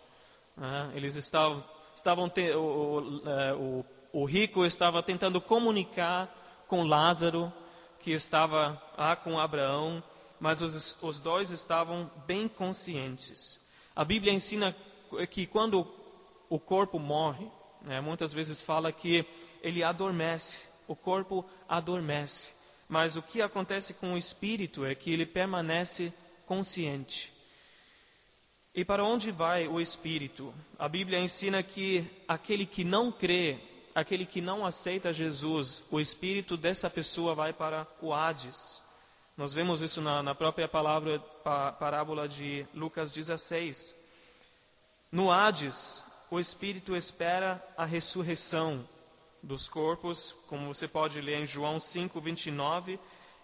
Né? 0.56 0.92
Eles 0.96 1.16
estavam, 1.16 1.64
estavam 1.94 2.32
o, 2.56 2.58
o, 2.58 3.30
é, 3.30 3.54
o, 3.54 3.86
o, 4.14 4.26
rico 4.26 4.64
estava 4.64 5.04
tentando 5.04 5.42
comunicar 5.42 6.64
com 6.68 6.84
Lázaro, 6.84 7.52
que 8.00 8.12
estava 8.12 8.82
ah, 8.96 9.16
com 9.16 9.40
Abraão, 9.40 10.02
mas 10.40 10.62
os, 10.62 11.02
os 11.02 11.20
dois 11.20 11.52
estavam 11.52 12.10
bem 12.26 12.48
conscientes. 12.48 13.60
A 13.96 14.06
Bíblia 14.06 14.32
ensina 14.32 14.76
que 15.30 15.46
quando 15.46 15.88
o 16.50 16.60
corpo 16.60 17.00
morre, 17.00 17.48
né, 17.82 18.00
muitas 18.00 18.32
vezes 18.32 18.62
fala 18.62 18.92
que 18.92 19.26
ele 19.62 19.84
adormece, 19.84 20.60
o 20.88 20.96
corpo 20.96 21.46
adormece. 21.68 22.54
Mas 22.88 23.16
o 23.16 23.22
que 23.22 23.42
acontece 23.42 23.94
com 23.94 24.14
o 24.14 24.18
espírito 24.18 24.86
é 24.86 24.94
que 24.94 25.12
ele 25.12 25.26
permanece 25.26 26.14
consciente. 26.46 27.32
E 28.76 28.84
para 28.84 29.04
onde 29.04 29.32
vai 29.32 29.68
o 29.68 29.80
espírito? 29.80 30.54
A 30.80 30.90
Bíblia 30.90 31.20
ensina 31.20 31.62
que 31.62 32.06
aquele 32.28 32.66
que 32.66 32.84
não 32.84 33.12
crê, 33.12 33.60
aquele 33.94 34.26
que 34.26 34.42
não 34.42 34.66
aceita 34.66 35.14
Jesus, 35.14 35.84
o 35.92 36.00
espírito 36.00 36.58
dessa 36.58 36.90
pessoa 36.90 37.36
vai 37.36 37.54
para 37.54 37.88
o 38.02 38.14
Hades. 38.14 38.82
Nós 39.38 39.54
vemos 39.54 39.82
isso 39.82 40.02
na, 40.02 40.22
na 40.22 40.36
própria 40.36 40.68
palavra, 40.68 41.20
pa, 41.44 41.72
parábola 41.72 42.28
de 42.28 42.66
Lucas 42.74 43.12
16. 43.12 43.96
No 45.12 45.32
Hades, 45.32 46.04
o 46.30 46.40
espírito 46.40 46.96
espera 46.96 47.64
a 47.78 47.86
ressurreição 47.86 48.88
dos 49.42 49.68
corpos, 49.68 50.36
como 50.48 50.74
você 50.74 50.88
pode 50.88 51.20
ler 51.20 51.42
em 51.42 51.46
João 51.46 51.80
5, 51.80 52.20
29, 52.22 53.00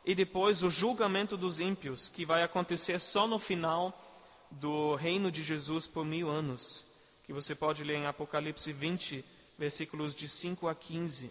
e 0.05 0.15
depois 0.15 0.63
o 0.63 0.69
julgamento 0.69 1.35
dos 1.35 1.59
ímpios, 1.59 2.07
que 2.07 2.25
vai 2.25 2.41
acontecer 2.41 2.99
só 2.99 3.27
no 3.27 3.37
final 3.37 3.93
do 4.49 4.95
reino 4.95 5.31
de 5.31 5.43
Jesus 5.43 5.85
por 5.87 6.05
mil 6.05 6.29
anos, 6.29 6.85
que 7.25 7.33
você 7.33 7.53
pode 7.53 7.83
ler 7.83 7.97
em 7.97 8.07
Apocalipse 8.07 8.71
20, 8.71 9.23
versículos 9.59 10.15
de 10.15 10.27
5 10.29 10.67
a 10.69 10.73
15. 10.73 11.29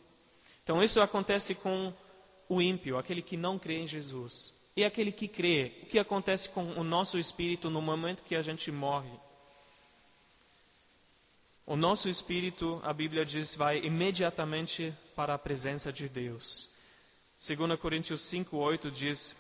Então, 0.63 0.83
isso 0.83 1.01
acontece 1.01 1.55
com 1.55 1.93
o 2.47 2.61
ímpio, 2.61 2.99
aquele 2.99 3.23
que 3.23 3.37
não 3.37 3.59
crê 3.59 3.79
em 3.79 3.87
Jesus. 3.87 4.53
E 4.77 4.85
aquele 4.85 5.11
que 5.11 5.27
crê, 5.27 5.81
o 5.83 5.87
que 5.87 5.99
acontece 5.99 6.51
com 6.51 6.63
o 6.73 6.85
nosso 6.85 7.19
espírito 7.19 7.71
no 7.71 7.81
momento 7.81 8.23
que 8.23 8.37
a 8.37 8.43
gente 8.43 8.71
morre? 8.71 9.11
O 11.67 11.75
nosso 11.75 12.09
espírito, 12.09 12.81
a 12.85 12.93
Bíblia 12.93 13.25
diz, 13.25 13.57
vai 13.57 13.79
imediatamente 13.79 14.95
para 15.17 15.35
a 15.35 15.39
presença 15.39 15.93
de 15.93 16.09
Deus. 16.09 16.69
2 17.41 17.79
Coríntios 17.79 18.21
5:8 18.23 18.91
diz: 18.91 19.35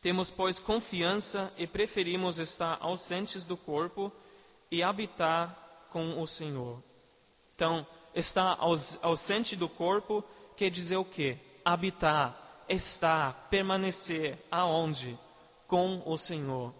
Temos, 0.00 0.30
pois, 0.30 0.58
confiança 0.58 1.52
e 1.56 1.66
preferimos 1.66 2.38
estar 2.38 2.78
ausentes 2.80 3.44
do 3.44 3.56
corpo 3.56 4.12
e 4.70 4.82
habitar 4.82 5.86
com 5.90 6.20
o 6.20 6.26
Senhor. 6.26 6.82
Então, 7.54 7.86
estar 8.14 8.58
ausente 9.02 9.56
do 9.56 9.68
corpo 9.68 10.24
quer 10.56 10.70
dizer 10.70 10.96
o 10.96 11.04
quê? 11.04 11.36
Habitar, 11.64 12.36
estar, 12.68 13.48
permanecer 13.50 14.38
aonde? 14.50 15.18
Com 15.66 16.02
o 16.04 16.18
Senhor, 16.18 16.74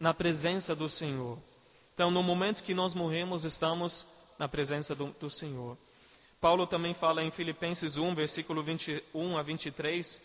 na 0.00 0.14
presença 0.14 0.74
do 0.74 0.88
Senhor. 0.88 1.38
Então, 1.94 2.10
no 2.10 2.22
momento 2.22 2.62
que 2.62 2.72
nós 2.72 2.94
morremos, 2.94 3.44
estamos 3.44 4.06
na 4.38 4.48
presença 4.48 4.94
do, 4.94 5.08
do 5.20 5.28
Senhor. 5.28 5.76
Paulo 6.40 6.66
também 6.66 6.94
fala 6.94 7.22
em 7.22 7.30
Filipenses 7.30 7.96
1, 7.96 8.14
versículo 8.14 8.62
21 8.62 9.36
a 9.36 9.42
23, 9.42 10.22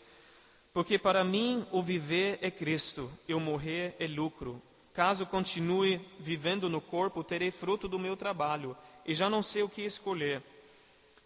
porque 0.72 0.96
para 0.98 1.24
mim 1.24 1.66
o 1.72 1.82
viver 1.82 2.38
é 2.40 2.50
Cristo, 2.50 3.10
e 3.28 3.34
o 3.34 3.40
morrer 3.40 3.96
é 3.98 4.06
lucro. 4.06 4.62
Caso 4.92 5.26
continue 5.26 6.00
vivendo 6.20 6.70
no 6.70 6.80
corpo, 6.80 7.24
terei 7.24 7.50
fruto 7.50 7.88
do 7.88 7.98
meu 7.98 8.16
trabalho, 8.16 8.76
e 9.06 9.14
já 9.14 9.28
não 9.28 9.42
sei 9.42 9.62
o 9.62 9.68
que 9.68 9.82
escolher. 9.82 10.42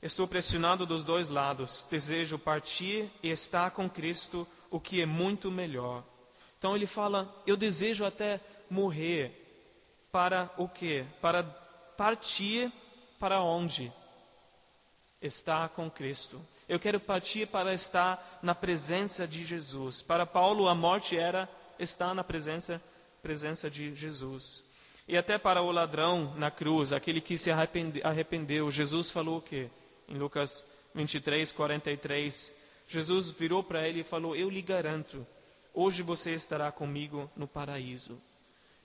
Estou 0.01 0.29
pressionado 0.29 0.87
dos 0.87 1.03
dois 1.03 1.29
lados. 1.29 1.87
Desejo 1.91 2.39
partir 2.39 3.11
e 3.23 3.31
estar 3.31 3.71
com 3.73 3.91
Cristo, 3.91 4.47
o 4.71 4.79
que 4.79 5.03
é 5.03 5.07
muito 5.07 5.51
melhor. 5.51 6.05
Então 6.59 6.77
ele 6.77 6.87
fala: 6.87 7.33
Eu 7.47 7.57
desejo 7.57 8.05
até 8.05 8.41
morrer. 8.71 9.45
Para 10.11 10.51
o 10.57 10.69
quê? 10.69 11.05
Para 11.21 11.43
partir 11.43 12.73
para 13.19 13.43
onde? 13.43 13.93
Estar 15.21 15.69
com 15.71 15.91
Cristo. 15.91 16.41
Eu 16.69 16.79
quero 16.79 17.01
partir 17.01 17.47
para 17.47 17.75
estar 17.75 18.39
na 18.43 18.55
presença 18.55 19.27
de 19.27 19.45
Jesus. 19.45 20.03
Para 20.03 20.25
Paulo, 20.25 20.69
a 20.69 20.75
morte 20.75 21.17
era 21.17 21.49
estar 21.79 22.15
na 22.15 22.23
presença, 22.23 22.81
presença 23.23 23.71
de 23.71 23.95
Jesus. 23.95 24.63
E 25.09 25.17
até 25.17 25.39
para 25.39 25.63
o 25.63 25.73
ladrão 25.73 26.35
na 26.37 26.51
cruz, 26.51 26.93
aquele 26.93 27.23
que 27.23 27.39
se 27.39 27.51
arrependeu, 27.51 28.71
Jesus 28.71 29.11
falou 29.11 29.39
o 29.39 29.43
quê? 29.43 29.71
Em 30.07 30.19
Lucas 30.19 30.63
23, 30.95 31.51
43, 31.51 32.53
Jesus 32.89 33.31
virou 33.31 33.65
para 33.65 33.89
ele 33.89 34.01
e 34.01 34.05
falou: 34.05 34.37
Eu 34.37 34.51
lhe 34.51 34.61
garanto, 34.61 35.27
hoje 35.73 36.03
você 36.03 36.35
estará 36.35 36.71
comigo 36.71 37.31
no 37.35 37.49
paraíso. 37.49 38.21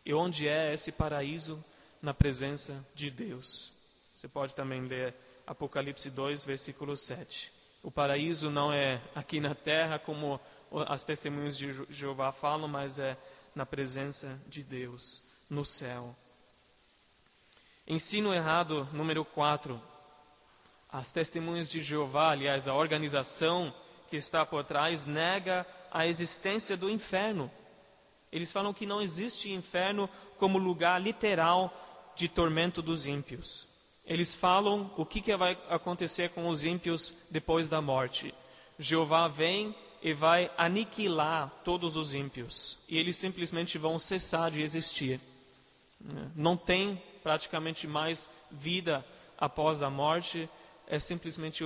E 0.06 0.14
onde 0.14 0.48
é 0.48 0.74
esse 0.74 0.94
paraíso? 0.94 1.64
Na 2.02 2.14
presença 2.14 2.86
de 2.94 3.10
Deus. 3.10 3.72
Você 4.16 4.28
pode 4.28 4.54
também 4.54 4.82
ler 4.82 5.14
Apocalipse 5.46 6.10
2, 6.10 6.46
versículo 6.46 6.96
7. 6.96 7.52
O 7.82 7.92
paraíso 7.92 8.50
não 8.50 8.72
é 8.72 9.02
aqui 9.14 9.42
na 9.42 9.54
terra, 9.54 10.00
como 10.00 10.40
as 10.88 11.04
testemunhas 11.04 11.58
de 11.58 11.74
Jeová 11.90 12.32
falam, 12.32 12.68
mas 12.68 12.98
é 12.98 13.18
na 13.54 13.66
presença 13.66 14.40
de 14.48 14.64
Deus, 14.64 15.22
no 15.50 15.66
céu. 15.66 16.16
Ensino 17.88 18.34
errado 18.34 18.88
número 18.94 19.26
4. 19.26 19.82
As 20.90 21.12
testemunhas 21.12 21.70
de 21.70 21.82
Jeová, 21.82 22.32
aliás, 22.32 22.68
a 22.68 22.74
organização 22.74 23.74
que 24.10 24.16
está 24.16 24.46
por 24.46 24.64
trás, 24.64 25.06
nega 25.06 25.66
a 25.92 26.08
existência 26.08 26.78
do 26.78 26.90
inferno. 26.90 27.52
Eles 28.32 28.52
falam 28.52 28.74
que 28.74 28.86
não 28.86 29.02
existe 29.02 29.52
inferno 29.52 30.10
como 30.38 30.58
lugar 30.58 31.02
literal 31.02 31.74
de 32.16 32.28
tormento 32.28 32.82
dos 32.82 33.06
ímpios. 33.06 33.68
Eles 34.06 34.36
falam 34.36 34.92
o 34.98 35.06
que, 35.06 35.22
que 35.22 35.36
vai 35.36 35.58
acontecer 35.70 36.30
com 36.30 36.48
os 36.48 36.64
ímpios 36.64 37.14
depois 37.30 37.70
da 37.70 37.82
morte. 37.82 38.34
Jeová 38.78 39.28
vem 39.28 39.76
e 40.02 40.14
vai 40.14 40.52
aniquilar 40.58 41.50
todos 41.64 41.96
os 41.96 42.14
ímpios. 42.14 42.78
E 42.90 42.98
eles 42.98 43.16
simplesmente 43.16 43.78
vão 43.78 43.98
cessar 43.98 44.52
de 44.52 44.62
existir. 44.62 45.20
Não 46.36 46.58
tem 46.58 47.02
praticamente 47.22 47.88
mais 47.88 48.30
vida 48.52 49.06
após 49.38 49.82
a 49.82 49.90
morte, 49.90 50.50
é 50.88 51.00
simplesmente 51.00 51.64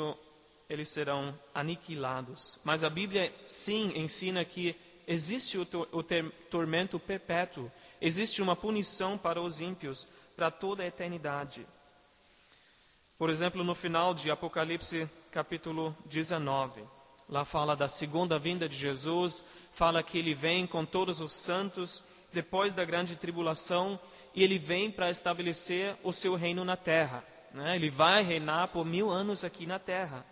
eles 0.70 0.90
serão 0.90 1.38
aniquilados. 1.54 2.60
Mas 2.64 2.84
a 2.84 2.90
Bíblia 2.90 3.34
sim 3.46 3.94
ensina 3.96 4.44
que 4.46 4.76
existe 5.08 5.58
o, 5.58 5.68
o 5.92 6.04
tormento 6.50 7.00
perpétuo, 7.00 7.72
existe 8.02 8.42
uma 8.42 8.56
punição 8.56 9.18
para 9.18 9.42
os 9.42 9.62
ímpios 9.62 10.08
para 10.36 10.52
toda 10.52 10.84
a 10.84 10.88
eternidade. 10.88 11.66
Por 13.18 13.30
exemplo, 13.30 13.64
no 13.64 13.74
final 13.74 14.14
de 14.14 14.30
Apocalipse 14.30 15.10
capítulo 15.32 15.96
19, 16.06 16.84
lá 17.28 17.44
fala 17.44 17.76
da 17.76 17.88
segunda 17.88 18.38
vinda 18.38 18.70
de 18.70 18.78
Jesus, 18.78 19.44
fala 19.74 20.04
que 20.04 20.20
ele 20.20 20.36
vem 20.36 20.68
com 20.68 20.86
todos 20.86 21.22
os 21.22 21.32
santos 21.32 22.04
depois 22.32 22.74
da 22.74 22.86
grande 22.86 23.16
tribulação 23.16 24.00
e 24.38 24.44
ele 24.44 24.60
vem 24.60 24.92
para 24.92 25.10
estabelecer 25.10 25.96
o 26.04 26.14
seu 26.14 26.36
reino 26.36 26.64
na 26.64 26.78
terra. 26.78 27.24
Né? 27.52 27.76
Ele 27.76 27.90
vai 27.90 28.22
reinar 28.22 28.68
por 28.68 28.86
mil 28.86 29.10
anos 29.10 29.44
aqui 29.44 29.66
na 29.66 29.80
terra. 29.80 30.24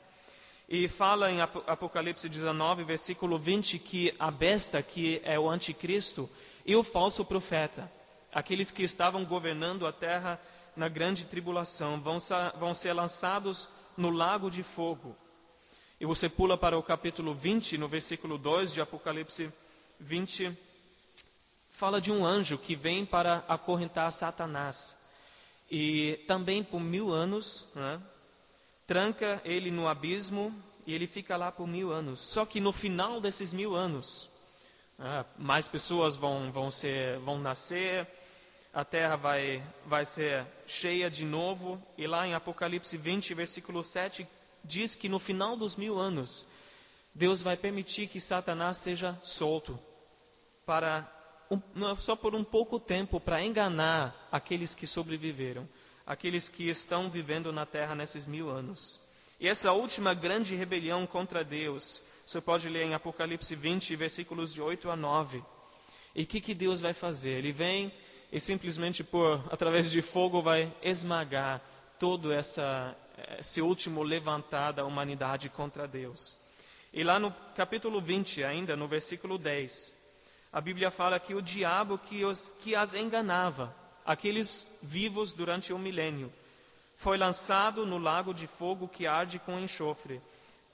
E 0.70 0.88
fala 0.88 1.32
em 1.32 1.42
Apocalipse 1.42 2.30
19, 2.30 2.84
versículo 2.84 3.36
20, 3.40 3.80
que 3.80 4.14
a 4.20 4.30
besta, 4.30 4.80
que 4.84 5.20
é 5.24 5.40
o 5.40 5.50
anticristo, 5.50 6.30
e 6.64 6.76
o 6.76 6.84
falso 6.84 7.26
profeta, 7.26 7.92
aqueles 8.32 8.70
que 8.70 8.84
estavam 8.84 9.26
governando 9.26 9.88
a 9.88 9.92
terra 9.92 10.40
na 10.76 10.88
grande 10.88 11.26
tribulação, 11.26 12.00
vão, 12.00 12.20
vão 12.60 12.76
ser 12.76 12.94
lançados 12.94 13.68
no 13.98 14.12
lago 14.12 14.52
de 14.52 14.62
fogo. 14.62 15.18
E 16.00 16.06
você 16.06 16.30
pula 16.30 16.56
para 16.56 16.78
o 16.78 16.84
capítulo 16.84 17.34
20, 17.34 17.76
no 17.80 17.88
versículo 17.88 18.38
2 18.38 18.72
de 18.72 18.82
Apocalipse 18.82 19.52
20, 20.00 20.56
fala 21.76 22.00
de 22.00 22.10
um 22.10 22.26
anjo 22.26 22.58
que 22.58 22.74
vem 22.74 23.06
para 23.06 23.44
acorrentar 23.50 24.10
Satanás. 24.10 24.98
E 25.70 26.24
também 26.26 26.64
por 26.64 26.80
mil 26.80 27.12
anos, 27.12 27.68
né, 27.76 28.02
tranca 28.88 29.42
ele 29.44 29.70
no 29.70 29.86
abismo 29.86 30.56
e 30.88 30.94
ele 30.94 31.06
fica 31.06 31.36
lá 31.36 31.52
por 31.52 31.68
mil 31.68 31.92
anos. 31.92 32.22
Só 32.22 32.46
que 32.46 32.62
no 32.62 32.72
final 32.72 33.20
desses 33.20 33.52
mil 33.52 33.76
anos, 33.76 34.30
né, 34.98 35.26
mais 35.38 35.68
pessoas 35.68 36.16
vão, 36.16 36.50
vão, 36.50 36.72
ser, 36.72 37.20
vão 37.20 37.40
nascer, 37.40 38.08
a 38.74 38.86
terra 38.86 39.18
vai, 39.18 39.62
vai 39.86 40.06
ser 40.06 40.46
cheia 40.66 41.10
de 41.10 41.26
novo. 41.26 41.82
E 41.98 42.08
lá 42.08 42.26
em 42.26 42.34
Apocalipse 42.34 42.96
20, 42.96 43.34
versículo 43.34 43.84
7, 43.84 44.26
diz 44.64 44.96
que 44.96 45.10
no 45.10 45.20
final 45.20 45.58
dos 45.58 45.76
mil 45.76 46.00
anos, 46.00 46.46
Deus 47.14 47.42
vai 47.42 47.58
permitir 47.58 48.08
que 48.08 48.22
Satanás 48.22 48.78
seja 48.78 49.20
solto 49.22 49.78
para 50.66 51.15
só 52.00 52.16
por 52.16 52.36
um 52.36 52.44
pouco 52.44 52.80
tempo 52.80 53.20
para 53.20 53.44
enganar 53.44 54.28
aqueles 54.32 54.74
que 54.74 54.88
sobreviveram, 54.88 55.68
aqueles 56.06 56.50
que 56.50 56.68
estão 56.70 57.10
vivendo 57.10 57.52
na 57.52 57.66
terra 57.66 57.96
nesses 57.96 58.28
mil 58.28 58.50
anos. 58.50 59.00
E 59.40 59.48
essa 59.48 59.72
última 59.72 60.14
grande 60.14 60.56
rebelião 60.56 61.06
contra 61.06 61.44
Deus, 61.44 62.02
você 62.26 62.40
pode 62.40 62.70
ler 62.70 62.86
em 62.86 62.94
Apocalipse 62.94 63.54
20, 63.54 63.96
versículos 63.96 64.54
de 64.54 64.62
8 64.62 64.90
a 64.90 64.96
9. 64.96 65.44
E 66.16 66.24
o 66.24 66.26
que, 66.26 66.40
que 66.40 66.54
Deus 66.54 66.80
vai 66.80 66.94
fazer? 66.94 67.32
Ele 67.32 67.52
vem 67.52 67.92
e 68.32 68.40
simplesmente 68.40 69.04
por 69.04 69.44
através 69.52 69.92
de 69.92 70.02
fogo 70.02 70.42
vai 70.42 70.74
esmagar 70.82 71.62
todo 72.00 72.32
essa 72.32 72.96
esse 73.40 73.62
último 73.62 74.04
levantar 74.04 74.72
da 74.74 74.86
humanidade 74.86 75.50
contra 75.50 75.88
Deus. 75.88 76.38
E 76.94 77.04
lá 77.04 77.20
no 77.20 77.32
capítulo 77.56 78.02
20, 78.02 78.44
ainda 78.44 78.76
no 78.76 78.88
versículo 78.88 79.38
10, 79.38 79.94
a 80.56 80.62
Bíblia 80.62 80.90
fala 80.90 81.20
que 81.20 81.36
o 81.36 81.42
diabo 81.42 81.98
que, 81.98 82.24
os, 82.24 82.48
que 82.62 82.74
as 82.78 82.94
enganava, 82.94 83.76
aqueles 84.06 84.80
vivos 84.82 85.34
durante 85.34 85.74
o 85.74 85.78
milênio, 85.78 86.32
foi 86.96 87.18
lançado 87.18 87.86
no 87.86 87.98
lago 87.98 88.34
de 88.34 88.48
fogo 88.48 88.88
que 88.88 89.06
arde 89.06 89.38
com 89.38 89.60
enxofre, 89.60 90.22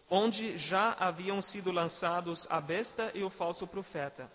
onde 0.08 0.56
já 0.56 0.96
haviam 1.00 1.42
sido 1.42 1.72
lançados 1.72 2.46
a 2.48 2.62
besta 2.62 3.12
e 3.16 3.24
o 3.24 3.30
falso 3.32 3.66
profeta. 3.66 4.32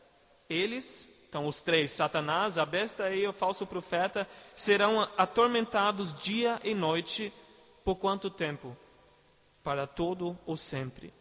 Eles 0.51 1.09
então, 1.29 1.47
os 1.47 1.61
três, 1.61 1.93
Satanás, 1.93 2.59
a 2.59 2.67
besta 2.67 3.11
e 3.11 3.27
o 3.27 3.33
falso 3.33 3.67
profeta, 3.67 4.29
serão 4.53 5.09
atormentados 5.17 6.13
dia 6.13 6.59
e 6.65 6.75
noite. 6.75 7.33
Por 7.85 7.97
quanto 7.97 8.31
tempo? 8.31 8.77
Para 9.63 9.87
todo 9.87 10.37
o 10.45 10.57
sempre. 10.57 11.13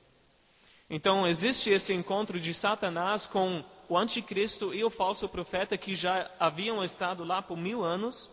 Então, 0.89 1.27
existe 1.27 1.69
esse 1.69 1.93
encontro 1.93 2.39
de 2.39 2.53
Satanás 2.53 3.27
com 3.27 3.63
o 3.87 3.97
anticristo 3.97 4.73
e 4.73 4.83
o 4.83 4.89
falso 4.89 5.27
profeta 5.29 5.77
que 5.77 5.95
já 5.95 6.29
haviam 6.39 6.83
estado 6.83 7.23
lá 7.23 7.41
por 7.41 7.57
mil 7.57 7.83
anos. 7.83 8.31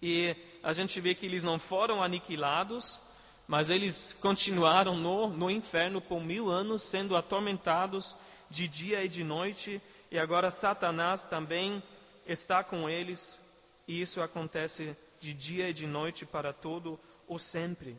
E 0.00 0.36
a 0.62 0.72
gente 0.72 1.00
vê 1.00 1.14
que 1.14 1.26
eles 1.26 1.44
não 1.44 1.58
foram 1.58 2.02
aniquilados, 2.02 3.00
mas 3.48 3.70
eles 3.70 4.12
continuaram 4.20 4.96
no, 4.96 5.28
no 5.28 5.50
inferno 5.50 6.00
por 6.00 6.20
mil 6.20 6.50
anos, 6.50 6.82
sendo 6.82 7.16
atormentados 7.16 8.16
de 8.50 8.68
dia 8.68 9.04
e 9.04 9.08
de 9.08 9.24
noite 9.24 9.80
e 10.10 10.18
agora 10.18 10.50
Satanás 10.50 11.26
também 11.26 11.82
está 12.26 12.62
com 12.62 12.88
eles, 12.88 13.40
e 13.88 14.00
isso 14.00 14.22
acontece 14.22 14.96
de 15.20 15.34
dia 15.34 15.68
e 15.68 15.72
de 15.72 15.86
noite 15.86 16.24
para 16.24 16.52
todo 16.52 16.98
o 17.26 17.38
sempre. 17.38 17.96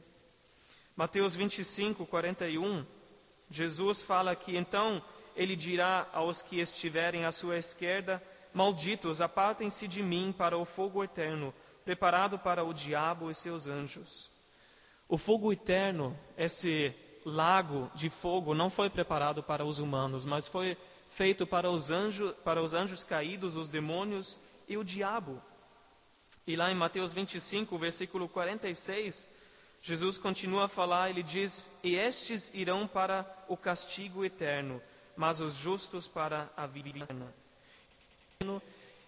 Mateus 0.96 1.36
25, 1.36 2.06
41, 2.06 2.86
Jesus 3.50 4.02
fala 4.02 4.36
que 4.36 4.56
então 4.56 5.04
ele 5.38 5.56
dirá 5.56 6.08
aos 6.12 6.42
que 6.42 6.60
estiverem 6.60 7.24
à 7.24 7.32
sua 7.32 7.58
esquerda: 7.58 8.22
Malditos, 8.54 9.22
apartem-se 9.22 9.88
de 9.88 10.02
mim 10.02 10.34
para 10.36 10.58
o 10.58 10.66
fogo 10.66 11.04
eterno, 11.04 11.54
preparado 11.86 12.40
para 12.40 12.66
o 12.66 12.74
diabo 12.74 13.30
e 13.30 13.36
seus 13.36 13.68
anjos. 13.68 14.32
O 15.08 15.18
fogo 15.18 15.54
eterno, 15.54 16.18
esse 16.36 16.94
lago 17.24 17.90
de 17.94 18.10
fogo, 18.10 18.54
não 18.54 18.70
foi 18.70 18.90
preparado 18.90 19.44
para 19.44 19.64
os 19.64 19.80
humanos, 19.80 20.26
mas 20.26 20.48
foi 20.48 20.76
feito 21.10 21.46
para 21.46 21.70
os 21.70 21.92
anjos, 21.92 22.34
para 22.44 22.62
os 22.62 22.74
anjos 22.74 23.04
caídos, 23.04 23.56
os 23.56 23.70
demônios 23.70 24.40
e 24.68 24.76
o 24.76 24.84
diabo. 24.84 25.42
E 26.46 26.56
lá 26.56 26.72
em 26.72 26.76
Mateus 26.76 27.14
25, 27.14 27.78
versículo 27.78 28.28
46, 28.28 29.30
Jesus 29.82 30.18
continua 30.18 30.66
a 30.66 30.70
falar, 30.70 31.10
ele 31.10 31.22
diz: 31.22 31.70
"E 31.84 31.96
estes 31.96 32.52
irão 32.54 32.88
para 32.88 33.26
o 33.48 33.56
castigo 33.56 34.26
eterno, 34.26 34.82
mas 35.18 35.42
os 35.42 35.56
justos 35.56 36.08
para 36.08 36.50
a 36.56 36.66
vida 36.66 36.90
eterna." 36.90 37.34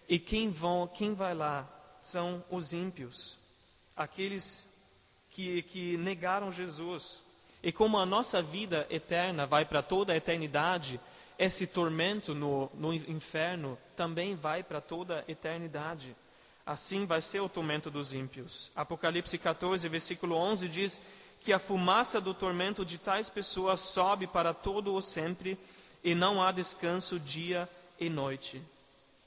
E 0.08 0.18
quem 0.18 0.50
vão, 0.50 0.88
quem 0.88 1.14
vai 1.14 1.34
lá 1.34 1.68
são 2.02 2.42
os 2.50 2.72
ímpios, 2.72 3.38
aqueles 3.96 4.68
que, 5.30 5.62
que 5.62 5.96
negaram 5.96 6.50
Jesus. 6.50 7.22
E 7.62 7.70
como 7.70 7.98
a 7.98 8.06
nossa 8.06 8.42
vida 8.42 8.86
eterna 8.90 9.46
vai 9.46 9.64
para 9.64 9.82
toda 9.82 10.12
a 10.12 10.16
eternidade, 10.16 11.00
esse 11.38 11.66
tormento 11.66 12.34
no, 12.34 12.70
no 12.74 12.92
inferno 12.92 13.78
também 13.96 14.34
vai 14.34 14.62
para 14.62 14.80
toda 14.80 15.24
a 15.26 15.30
eternidade. 15.30 16.16
Assim 16.66 17.06
vai 17.06 17.22
ser 17.22 17.40
o 17.40 17.48
tormento 17.48 17.90
dos 17.90 18.12
ímpios. 18.12 18.70
Apocalipse 18.76 19.38
14, 19.38 19.88
versículo 19.88 20.36
11 20.36 20.68
diz 20.68 21.00
que 21.40 21.52
a 21.52 21.58
fumaça 21.58 22.20
do 22.20 22.34
tormento 22.34 22.84
de 22.84 22.98
tais 22.98 23.30
pessoas 23.30 23.80
sobe 23.80 24.26
para 24.26 24.52
todo 24.52 24.94
o 24.94 25.00
sempre 25.00 25.58
e 26.02 26.14
não 26.14 26.42
há 26.42 26.52
descanso 26.52 27.18
dia 27.18 27.68
e 27.98 28.08
noite. 28.08 28.62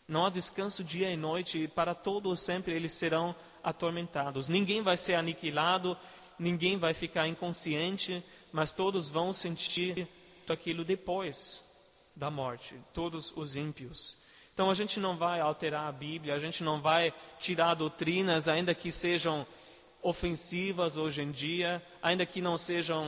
Não 0.07 0.25
há 0.25 0.29
descanso 0.29 0.83
dia 0.83 1.11
e 1.11 1.17
noite 1.17 1.63
e 1.63 1.67
para 1.67 1.95
todo 1.95 2.29
o 2.29 2.35
sempre 2.35 2.73
eles 2.73 2.93
serão 2.93 3.35
atormentados. 3.63 4.49
Ninguém 4.49 4.81
vai 4.81 4.97
ser 4.97 5.15
aniquilado, 5.15 5.97
ninguém 6.37 6.77
vai 6.77 6.93
ficar 6.93 7.27
inconsciente, 7.27 8.23
mas 8.51 8.71
todos 8.71 9.09
vão 9.09 9.31
sentir 9.31 10.07
aquilo 10.49 10.83
depois 10.83 11.63
da 12.15 12.29
morte, 12.29 12.75
todos 12.93 13.33
os 13.35 13.55
ímpios. 13.55 14.17
Então 14.53 14.69
a 14.69 14.73
gente 14.73 14.99
não 14.99 15.17
vai 15.17 15.39
alterar 15.39 15.87
a 15.87 15.91
Bíblia, 15.91 16.35
a 16.35 16.39
gente 16.39 16.63
não 16.63 16.79
vai 16.79 17.13
tirar 17.39 17.73
doutrinas, 17.73 18.47
ainda 18.47 18.75
que 18.75 18.91
sejam 18.91 19.47
ofensivas 20.01 20.97
hoje 20.97 21.21
em 21.21 21.31
dia, 21.31 21.81
ainda 22.01 22.25
que 22.25 22.41
não 22.41 22.57
sejam 22.57 23.05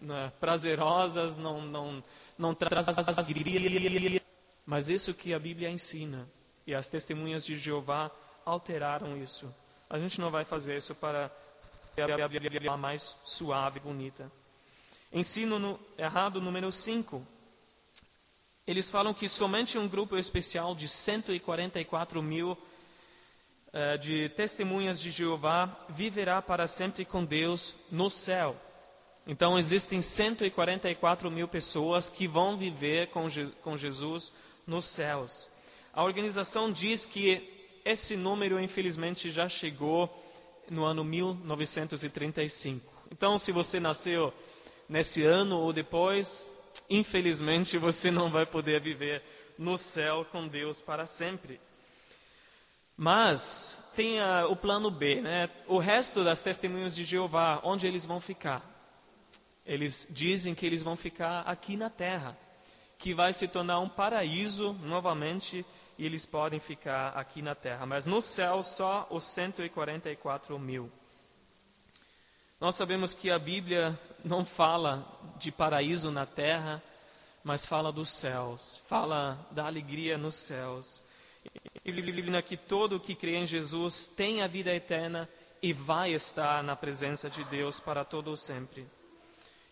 né, 0.00 0.32
prazerosas, 0.40 1.36
não, 1.36 1.60
não, 1.60 2.02
não 2.38 2.54
trazem 2.54 2.94
alegria. 2.98 4.22
Mas 4.66 4.88
isso 4.88 5.12
que 5.12 5.34
a 5.34 5.38
Bíblia 5.38 5.68
ensina, 5.68 6.26
e 6.66 6.74
as 6.74 6.88
testemunhas 6.88 7.44
de 7.44 7.58
Jeová 7.58 8.10
alteraram 8.44 9.16
isso. 9.16 9.52
A 9.88 9.98
gente 9.98 10.20
não 10.20 10.30
vai 10.30 10.44
fazer 10.44 10.76
isso 10.76 10.94
para 10.94 11.30
a 12.68 12.76
mais 12.76 13.16
suave, 13.24 13.80
bonita. 13.80 14.30
Ensino 15.12 15.58
no, 15.58 15.78
errado 15.96 16.40
número 16.40 16.72
5. 16.72 17.24
Eles 18.66 18.88
falam 18.88 19.12
que 19.12 19.28
somente 19.28 19.78
um 19.78 19.86
grupo 19.86 20.16
especial 20.16 20.74
de 20.74 20.88
144 20.88 22.22
mil 22.22 22.52
uh, 22.52 23.98
de 24.00 24.30
testemunhas 24.30 24.98
de 24.98 25.10
Jeová 25.10 25.84
viverá 25.88 26.40
para 26.40 26.66
sempre 26.66 27.04
com 27.04 27.24
Deus 27.24 27.74
no 27.92 28.08
céu. 28.08 28.56
Então, 29.26 29.58
existem 29.58 30.02
144 30.02 31.30
mil 31.30 31.48
pessoas 31.48 32.08
que 32.08 32.26
vão 32.26 32.56
viver 32.56 33.08
com, 33.08 33.28
Je 33.28 33.46
com 33.62 33.76
Jesus 33.76 34.32
nos 34.66 34.84
céus. 34.84 35.50
A 35.92 36.02
organização 36.02 36.70
diz 36.70 37.06
que 37.06 37.42
esse 37.84 38.16
número, 38.16 38.60
infelizmente, 38.60 39.30
já 39.30 39.48
chegou 39.48 40.10
no 40.70 40.84
ano 40.84 41.04
1935. 41.04 42.92
Então, 43.12 43.38
se 43.38 43.52
você 43.52 43.78
nasceu 43.78 44.32
nesse 44.88 45.22
ano 45.22 45.58
ou 45.58 45.72
depois, 45.72 46.52
infelizmente 46.88 47.78
você 47.78 48.10
não 48.10 48.30
vai 48.30 48.44
poder 48.44 48.80
viver 48.80 49.22
no 49.58 49.78
céu 49.78 50.26
com 50.30 50.48
Deus 50.48 50.80
para 50.80 51.06
sempre. 51.06 51.60
Mas 52.96 53.90
tem 53.96 54.18
o 54.48 54.56
plano 54.56 54.90
B, 54.90 55.20
né? 55.20 55.50
O 55.66 55.78
resto 55.78 56.22
das 56.24 56.42
testemunhas 56.42 56.94
de 56.94 57.04
Jeová, 57.04 57.60
onde 57.62 57.86
eles 57.86 58.04
vão 58.04 58.20
ficar? 58.20 58.73
Eles 59.66 60.06
dizem 60.10 60.54
que 60.54 60.66
eles 60.66 60.82
vão 60.82 60.96
ficar 60.96 61.40
aqui 61.42 61.76
na 61.76 61.88
terra, 61.88 62.36
que 62.98 63.14
vai 63.14 63.32
se 63.32 63.48
tornar 63.48 63.80
um 63.80 63.88
paraíso 63.88 64.74
novamente 64.82 65.64
e 65.96 66.04
eles 66.04 66.26
podem 66.26 66.60
ficar 66.60 67.10
aqui 67.10 67.40
na 67.40 67.54
terra. 67.54 67.86
Mas 67.86 68.06
no 68.06 68.20
céu 68.20 68.62
só 68.62 69.06
os 69.10 69.24
144 69.24 70.58
mil. 70.58 70.90
Nós 72.60 72.76
sabemos 72.76 73.14
que 73.14 73.30
a 73.30 73.38
Bíblia 73.38 73.98
não 74.24 74.44
fala 74.44 75.06
de 75.38 75.50
paraíso 75.50 76.10
na 76.10 76.24
terra, 76.24 76.82
mas 77.42 77.66
fala 77.66 77.92
dos 77.92 78.10
céus, 78.10 78.82
fala 78.88 79.38
da 79.50 79.66
alegria 79.66 80.16
nos 80.16 80.36
céus. 80.36 81.02
Bíblia 81.84 82.40
que 82.40 82.56
todo 82.56 82.98
que 82.98 83.14
crê 83.14 83.36
em 83.36 83.46
Jesus 83.46 84.06
tem 84.06 84.42
a 84.42 84.46
vida 84.46 84.74
eterna 84.74 85.28
e 85.60 85.72
vai 85.72 86.12
estar 86.12 86.62
na 86.62 86.74
presença 86.74 87.28
de 87.28 87.44
Deus 87.44 87.78
para 87.78 88.04
todo 88.04 88.30
o 88.30 88.36
sempre. 88.36 88.86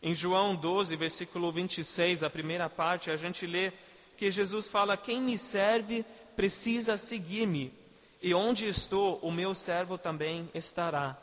Em 0.03 0.13
João 0.13 0.57
12, 0.57 0.97
versículo 0.97 1.53
26, 1.53 2.25
a 2.25 2.31
primeira 2.31 2.69
parte, 2.69 3.09
a 3.09 3.17
gente 3.17 3.47
lê 3.47 3.73
que 4.17 4.33
Jesus 4.33 4.67
fala: 4.67 4.97
Quem 4.97 5.21
me 5.21 5.39
serve 5.39 6.05
precisa 6.35 6.99
seguir-me, 6.99 7.73
e 8.21 8.35
onde 8.35 8.67
estou, 8.67 9.21
o 9.23 9.31
meu 9.31 9.55
servo 9.55 9.97
também 9.97 10.51
estará. 10.53 11.17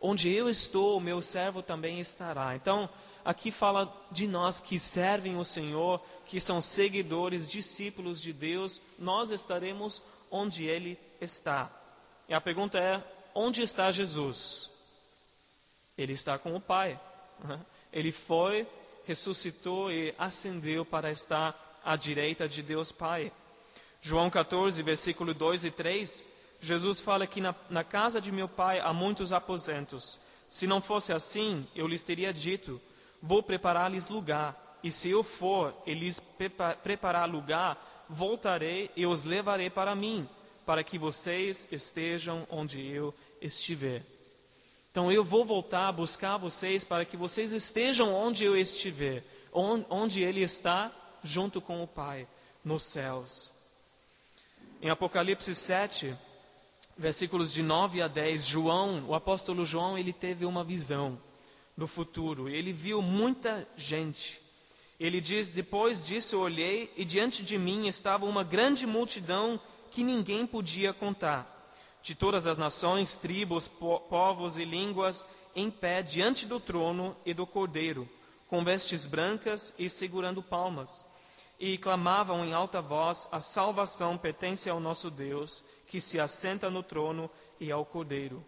Onde 0.00 0.30
eu 0.30 0.48
estou, 0.48 0.96
o 0.96 1.00
meu 1.00 1.20
servo 1.20 1.62
também 1.62 2.00
estará. 2.00 2.56
Então, 2.56 2.88
aqui 3.22 3.50
fala 3.50 3.94
de 4.10 4.26
nós 4.26 4.60
que 4.60 4.78
servem 4.78 5.36
o 5.36 5.44
Senhor, 5.44 6.00
que 6.24 6.40
são 6.40 6.62
seguidores, 6.62 7.46
discípulos 7.46 8.22
de 8.22 8.32
Deus, 8.32 8.80
nós 8.98 9.30
estaremos 9.30 10.02
onde 10.30 10.64
Ele 10.64 10.98
está. 11.20 11.70
E 12.26 12.32
a 12.32 12.40
pergunta 12.40 12.78
é: 12.78 13.02
onde 13.34 13.60
está 13.60 13.92
Jesus? 13.92 14.70
Ele 15.98 16.14
está 16.14 16.38
com 16.38 16.56
o 16.56 16.60
Pai. 16.60 16.98
Ele 17.96 18.12
foi, 18.12 18.66
ressuscitou 19.06 19.90
e 19.90 20.14
ascendeu 20.18 20.84
para 20.84 21.10
estar 21.10 21.80
à 21.82 21.96
direita 21.96 22.46
de 22.46 22.62
Deus 22.62 22.92
Pai. 22.92 23.32
João 24.02 24.28
14, 24.28 24.82
versículo 24.82 25.32
2 25.32 25.64
e 25.64 25.70
3 25.70 26.26
Jesus 26.60 27.00
fala 27.00 27.26
que 27.26 27.40
na, 27.40 27.54
na 27.70 27.82
casa 27.82 28.20
de 28.20 28.30
meu 28.30 28.48
pai 28.48 28.80
há 28.80 28.92
muitos 28.92 29.32
aposentos. 29.32 30.20
Se 30.50 30.66
não 30.66 30.82
fosse 30.82 31.10
assim, 31.10 31.66
eu 31.74 31.86
lhes 31.86 32.02
teria 32.02 32.34
dito: 32.34 32.78
Vou 33.22 33.42
preparar-lhes 33.42 34.08
lugar. 34.08 34.78
E 34.82 34.92
se 34.92 35.08
eu 35.08 35.22
for 35.22 35.74
e 35.86 35.94
lhes 35.94 36.20
preparar 36.82 37.26
lugar, 37.30 38.04
voltarei 38.10 38.90
e 38.94 39.06
os 39.06 39.22
levarei 39.22 39.70
para 39.70 39.94
mim, 39.94 40.28
para 40.66 40.84
que 40.84 40.98
vocês 40.98 41.66
estejam 41.72 42.46
onde 42.50 42.86
eu 42.86 43.14
estiver. 43.40 44.04
Então 44.96 45.12
eu 45.12 45.22
vou 45.22 45.44
voltar 45.44 45.88
a 45.88 45.92
buscar 45.92 46.38
vocês 46.38 46.82
para 46.82 47.04
que 47.04 47.18
vocês 47.18 47.52
estejam 47.52 48.14
onde 48.14 48.44
eu 48.44 48.56
estiver, 48.56 49.22
onde 49.52 50.22
Ele 50.22 50.40
está, 50.40 50.90
junto 51.22 51.60
com 51.60 51.82
o 51.82 51.86
Pai, 51.86 52.26
nos 52.64 52.82
céus. 52.84 53.52
Em 54.80 54.88
Apocalipse 54.88 55.54
7, 55.54 56.16
versículos 56.96 57.52
de 57.52 57.62
9 57.62 58.00
a 58.00 58.08
10, 58.08 58.46
João, 58.46 59.04
o 59.06 59.14
apóstolo 59.14 59.66
João, 59.66 59.98
ele 59.98 60.14
teve 60.14 60.46
uma 60.46 60.64
visão 60.64 61.18
do 61.76 61.86
futuro. 61.86 62.48
Ele 62.48 62.72
viu 62.72 63.02
muita 63.02 63.68
gente. 63.76 64.40
Ele 64.98 65.20
diz: 65.20 65.50
Depois 65.50 66.02
disso 66.02 66.38
olhei 66.38 66.90
e 66.96 67.04
diante 67.04 67.42
de 67.42 67.58
mim 67.58 67.86
estava 67.86 68.24
uma 68.24 68.42
grande 68.42 68.86
multidão 68.86 69.60
que 69.90 70.02
ninguém 70.02 70.46
podia 70.46 70.94
contar, 70.94 71.55
de 72.06 72.14
todas 72.14 72.46
as 72.46 72.56
nações, 72.56 73.16
tribos, 73.16 73.66
po 73.66 73.98
povos 73.98 74.56
e 74.56 74.64
línguas, 74.64 75.26
em 75.56 75.68
pé 75.68 76.04
diante 76.04 76.46
do 76.46 76.60
trono 76.60 77.16
e 77.26 77.34
do 77.34 77.44
cordeiro, 77.44 78.08
com 78.46 78.62
vestes 78.62 79.04
brancas 79.04 79.74
e 79.76 79.90
segurando 79.90 80.40
palmas. 80.40 81.04
E 81.58 81.76
clamavam 81.76 82.44
em 82.44 82.54
alta 82.54 82.80
voz: 82.80 83.28
A 83.32 83.40
salvação 83.40 84.16
pertence 84.16 84.70
ao 84.70 84.78
nosso 84.78 85.10
Deus 85.10 85.64
que 85.88 86.00
se 86.00 86.20
assenta 86.20 86.70
no 86.70 86.80
trono 86.80 87.28
e 87.58 87.72
ao 87.72 87.84
cordeiro. 87.84 88.44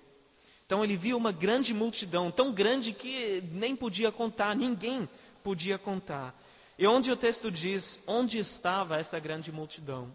Então 0.65 0.85
ele 0.85 0.97
viu 0.97 1.17
uma 1.17 1.33
grande 1.33 1.75
multidão, 1.75 2.31
tão 2.31 2.53
grande 2.53 2.93
que 2.93 3.43
nem 3.51 3.75
podia 3.75 4.13
contar, 4.13 4.55
ninguém 4.55 5.09
podia 5.43 5.77
contar. 5.77 6.33
E 6.79 6.87
onde 6.87 7.11
o 7.11 7.17
texto 7.17 7.51
diz, 7.51 8.05
onde 8.07 8.39
estava 8.39 8.99
essa 8.99 9.19
grande 9.19 9.51
multidão? 9.51 10.15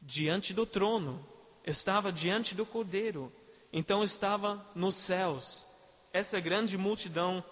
Diante 0.00 0.54
do 0.54 0.64
trono, 0.64 1.26
estava 1.70 2.12
diante 2.12 2.54
do 2.54 2.66
cordeiro, 2.66 3.32
então 3.72 4.02
estava 4.02 4.64
nos 4.74 4.96
céus. 4.96 5.64
Essa 6.12 6.40
grande 6.40 6.76
multidão 6.76 7.42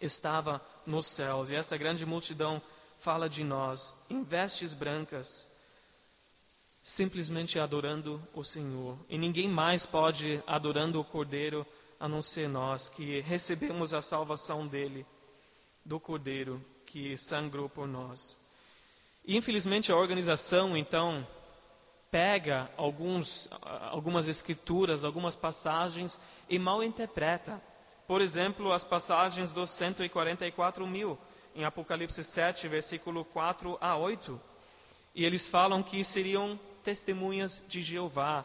estava 0.00 0.60
nos 0.86 1.06
céus, 1.06 1.50
e 1.50 1.54
essa 1.54 1.76
grande 1.76 2.04
multidão 2.04 2.60
fala 2.98 3.28
de 3.28 3.44
nós, 3.44 3.96
em 4.08 4.22
vestes 4.22 4.74
brancas, 4.74 5.48
simplesmente 6.82 7.58
adorando 7.58 8.20
o 8.34 8.42
Senhor. 8.42 8.98
E 9.08 9.16
ninguém 9.16 9.48
mais 9.48 9.86
pode 9.86 10.42
adorando 10.46 11.00
o 11.00 11.04
Cordeiro 11.04 11.66
a 12.00 12.08
não 12.08 12.20
ser 12.20 12.48
nós, 12.48 12.88
que 12.88 13.20
recebemos 13.20 13.94
a 13.94 14.02
salvação 14.02 14.66
dele, 14.66 15.06
do 15.84 16.00
Cordeiro 16.00 16.64
que 16.86 17.16
sangrou 17.16 17.68
por 17.68 17.86
nós. 17.86 18.36
E 19.24 19.36
infelizmente 19.36 19.92
a 19.92 19.96
organização, 19.96 20.76
então, 20.76 21.26
pega 22.12 22.70
alguns, 22.76 23.48
algumas 23.90 24.28
escrituras, 24.28 25.02
algumas 25.02 25.34
passagens 25.34 26.20
e 26.46 26.58
mal 26.58 26.82
interpreta. 26.82 27.58
Por 28.06 28.20
exemplo, 28.20 28.70
as 28.70 28.84
passagens 28.84 29.50
dos 29.50 29.70
144 29.70 30.86
mil, 30.86 31.18
em 31.54 31.64
Apocalipse 31.64 32.22
7, 32.22 32.68
versículo 32.68 33.24
4 33.24 33.78
a 33.80 33.96
8. 33.96 34.38
E 35.14 35.24
eles 35.24 35.48
falam 35.48 35.82
que 35.82 36.04
seriam 36.04 36.60
testemunhas 36.84 37.62
de 37.66 37.80
Jeová, 37.80 38.44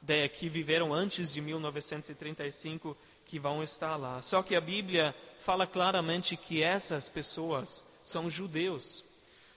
de, 0.00 0.28
que 0.28 0.48
viveram 0.48 0.94
antes 0.94 1.32
de 1.32 1.40
1935, 1.40 2.96
que 3.26 3.40
vão 3.40 3.60
estar 3.60 3.96
lá. 3.96 4.22
Só 4.22 4.40
que 4.40 4.54
a 4.54 4.60
Bíblia 4.60 5.16
fala 5.40 5.66
claramente 5.66 6.36
que 6.36 6.62
essas 6.62 7.08
pessoas 7.08 7.84
são 8.04 8.30
judeus. 8.30 9.02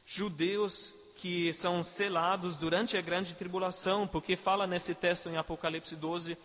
Judeus 0.05 0.95
que 1.17 1.51
são 1.51 1.81
selados 1.81 2.55
durante 2.55 2.95
a 2.95 3.01
grande 3.01 3.33
tribulação, 3.33 4.07
porque 4.07 4.35
fala 4.35 4.67
nesse 4.67 4.93
texto 4.93 5.27
em 5.27 5.35
Apocalipse 5.35 5.95
12 5.95 6.37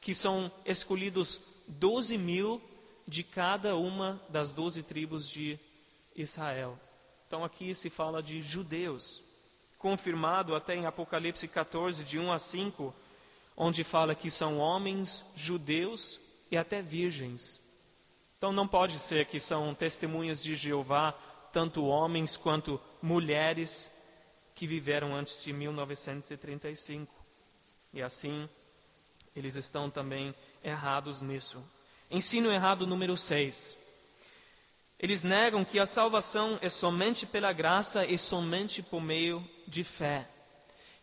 que 0.00 0.14
são 0.14 0.50
escolhidos 0.64 1.40
12 1.66 2.16
mil 2.16 2.60
de 3.06 3.22
cada 3.22 3.76
uma 3.76 4.20
das 4.28 4.52
doze 4.52 4.82
tribos 4.82 5.28
de 5.28 5.58
Israel. 6.14 6.78
Então 7.26 7.44
aqui 7.44 7.74
se 7.74 7.88
fala 7.88 8.22
de 8.22 8.42
judeus, 8.42 9.22
confirmado 9.78 10.54
até 10.54 10.74
em 10.74 10.84
Apocalipse 10.84 11.48
14, 11.48 12.04
de 12.04 12.18
1 12.18 12.32
a 12.32 12.38
5, 12.38 12.94
onde 13.56 13.82
fala 13.82 14.14
que 14.14 14.30
são 14.30 14.58
homens 14.58 15.24
judeus 15.34 16.20
e 16.50 16.56
até 16.56 16.82
virgens. 16.82 17.60
Então 18.36 18.52
não 18.52 18.68
pode 18.68 18.98
ser 18.98 19.26
que 19.26 19.40
são 19.40 19.74
testemunhas 19.74 20.42
de 20.42 20.56
Jeová, 20.56 21.12
tanto 21.52 21.84
homens 21.84 22.36
quanto 22.36 22.80
mulheres 23.02 23.90
que 24.60 24.66
viveram 24.66 25.16
antes 25.16 25.42
de 25.42 25.54
1935. 25.54 27.10
E 27.94 28.02
assim, 28.02 28.46
eles 29.34 29.54
estão 29.54 29.88
também 29.88 30.34
errados 30.62 31.22
nisso. 31.22 31.64
Ensino 32.10 32.52
errado 32.52 32.86
número 32.86 33.16
6. 33.16 33.74
Eles 34.98 35.22
negam 35.22 35.64
que 35.64 35.78
a 35.78 35.86
salvação 35.86 36.58
é 36.60 36.68
somente 36.68 37.24
pela 37.24 37.54
graça 37.54 38.04
e 38.04 38.18
somente 38.18 38.82
por 38.82 39.00
meio 39.00 39.42
de 39.66 39.82
fé. 39.82 40.28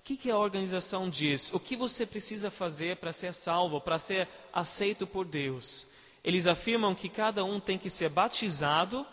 O 0.01 0.03
que, 0.03 0.17
que 0.17 0.29
a 0.29 0.37
organização 0.37 1.09
diz? 1.09 1.51
O 1.51 1.59
que 1.59 1.75
você 1.75 2.05
precisa 2.05 2.51
fazer 2.51 2.97
para 2.97 3.11
ser 3.11 3.33
salvo, 3.33 3.81
para 3.81 3.97
ser 3.97 4.29
aceito 4.53 5.07
por 5.07 5.25
Deus? 5.25 5.87
Eles 6.23 6.45
afirmam 6.45 6.93
que 6.93 7.09
cada 7.09 7.43
um 7.43 7.59
tem 7.59 7.79
que 7.79 7.89
ser 7.89 8.09
batizado 8.09 9.03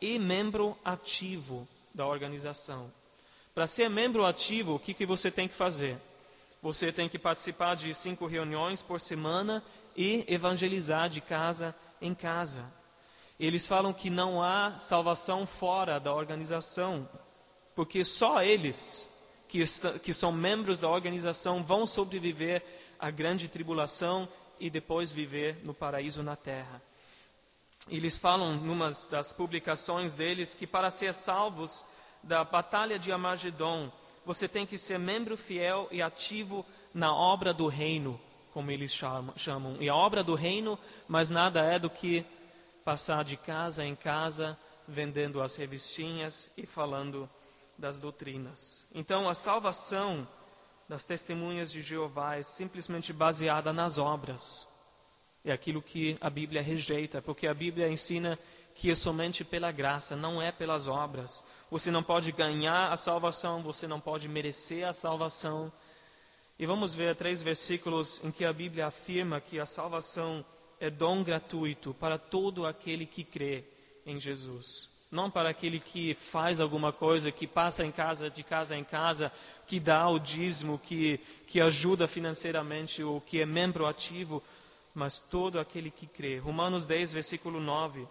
e 0.00 0.16
membro 0.16 0.78
ativo 0.84 1.66
da 1.92 2.06
organização. 2.06 2.99
Para 3.54 3.66
ser 3.66 3.90
membro 3.90 4.24
ativo, 4.24 4.74
o 4.74 4.78
que, 4.78 4.94
que 4.94 5.04
você 5.04 5.30
tem 5.30 5.48
que 5.48 5.54
fazer? 5.54 5.96
Você 6.62 6.92
tem 6.92 7.08
que 7.08 7.18
participar 7.18 7.74
de 7.74 7.92
cinco 7.94 8.26
reuniões 8.26 8.82
por 8.82 9.00
semana 9.00 9.62
e 9.96 10.24
evangelizar 10.28 11.08
de 11.08 11.20
casa 11.20 11.74
em 12.00 12.14
casa. 12.14 12.64
Eles 13.38 13.66
falam 13.66 13.92
que 13.92 14.10
não 14.10 14.42
há 14.42 14.78
salvação 14.78 15.46
fora 15.46 15.98
da 15.98 16.14
organização, 16.14 17.08
porque 17.74 18.04
só 18.04 18.42
eles, 18.42 19.08
que, 19.48 19.64
que 20.02 20.12
são 20.12 20.30
membros 20.30 20.78
da 20.78 20.88
organização, 20.88 21.62
vão 21.62 21.86
sobreviver 21.86 22.62
à 22.98 23.10
grande 23.10 23.48
tribulação 23.48 24.28
e 24.60 24.68
depois 24.68 25.10
viver 25.10 25.58
no 25.64 25.72
paraíso 25.72 26.22
na 26.22 26.36
terra. 26.36 26.82
Eles 27.88 28.16
falam, 28.18 28.54
numa 28.54 28.92
das 29.10 29.32
publicações 29.32 30.12
deles, 30.12 30.52
que 30.52 30.66
para 30.66 30.90
ser 30.90 31.14
salvos 31.14 31.84
da 32.22 32.44
batalha 32.44 32.98
de 32.98 33.12
Amagedon, 33.12 33.90
você 34.24 34.46
tem 34.46 34.66
que 34.66 34.78
ser 34.78 34.98
membro 34.98 35.36
fiel 35.36 35.88
e 35.90 36.02
ativo 36.02 36.64
na 36.92 37.14
obra 37.14 37.52
do 37.52 37.66
reino, 37.66 38.20
como 38.52 38.70
eles 38.70 38.92
chamam. 38.92 39.76
E 39.80 39.88
a 39.88 39.94
obra 39.94 40.22
do 40.22 40.34
reino, 40.34 40.78
mas 41.08 41.30
nada 41.30 41.62
é 41.62 41.78
do 41.78 41.88
que 41.88 42.24
passar 42.84 43.24
de 43.24 43.36
casa 43.36 43.84
em 43.84 43.94
casa, 43.94 44.58
vendendo 44.86 45.40
as 45.40 45.56
revistinhas 45.56 46.50
e 46.56 46.66
falando 46.66 47.28
das 47.78 47.96
doutrinas. 47.96 48.88
Então, 48.94 49.28
a 49.28 49.34
salvação 49.34 50.26
das 50.88 51.04
testemunhas 51.04 51.70
de 51.70 51.82
Jeová 51.82 52.36
é 52.36 52.42
simplesmente 52.42 53.12
baseada 53.12 53.72
nas 53.72 53.96
obras. 53.96 54.66
É 55.44 55.52
aquilo 55.52 55.80
que 55.80 56.16
a 56.20 56.28
Bíblia 56.28 56.60
rejeita, 56.60 57.22
porque 57.22 57.46
a 57.46 57.54
Bíblia 57.54 57.88
ensina 57.88 58.38
que 58.80 58.90
é 58.90 58.94
somente 58.94 59.44
pela 59.44 59.70
graça, 59.70 60.16
não 60.16 60.40
é 60.40 60.50
pelas 60.50 60.88
obras. 60.88 61.44
Você 61.70 61.90
não 61.90 62.02
pode 62.02 62.32
ganhar 62.32 62.90
a 62.90 62.96
salvação, 62.96 63.62
você 63.62 63.86
não 63.86 64.00
pode 64.00 64.26
merecer 64.26 64.88
a 64.88 64.92
salvação. 64.94 65.70
E 66.58 66.64
vamos 66.64 66.94
ver 66.94 67.14
três 67.14 67.42
versículos 67.42 68.24
em 68.24 68.30
que 68.30 68.42
a 68.42 68.54
Bíblia 68.54 68.86
afirma 68.86 69.38
que 69.38 69.60
a 69.60 69.66
salvação 69.66 70.42
é 70.80 70.88
dom 70.88 71.22
gratuito 71.22 71.92
para 71.92 72.16
todo 72.16 72.64
aquele 72.64 73.04
que 73.04 73.22
crê 73.22 73.64
em 74.06 74.18
Jesus. 74.18 74.88
Não 75.10 75.30
para 75.30 75.50
aquele 75.50 75.78
que 75.78 76.14
faz 76.14 76.58
alguma 76.58 76.90
coisa, 76.90 77.30
que 77.30 77.46
passa 77.46 77.84
em 77.84 77.92
casa, 77.92 78.30
de 78.30 78.42
casa 78.42 78.74
em 78.74 78.84
casa, 78.84 79.30
que 79.66 79.78
dá 79.78 80.08
o 80.08 80.18
dízimo, 80.18 80.78
que, 80.78 81.20
que 81.46 81.60
ajuda 81.60 82.08
financeiramente 82.08 83.02
ou 83.02 83.20
que 83.20 83.42
é 83.42 83.44
membro 83.44 83.84
ativo, 83.84 84.42
mas 84.94 85.18
todo 85.18 85.60
aquele 85.60 85.90
que 85.90 86.06
crê. 86.06 86.38
Romanos 86.38 86.86
10, 86.86 87.12
versículo 87.12 87.60
9. 87.60 88.08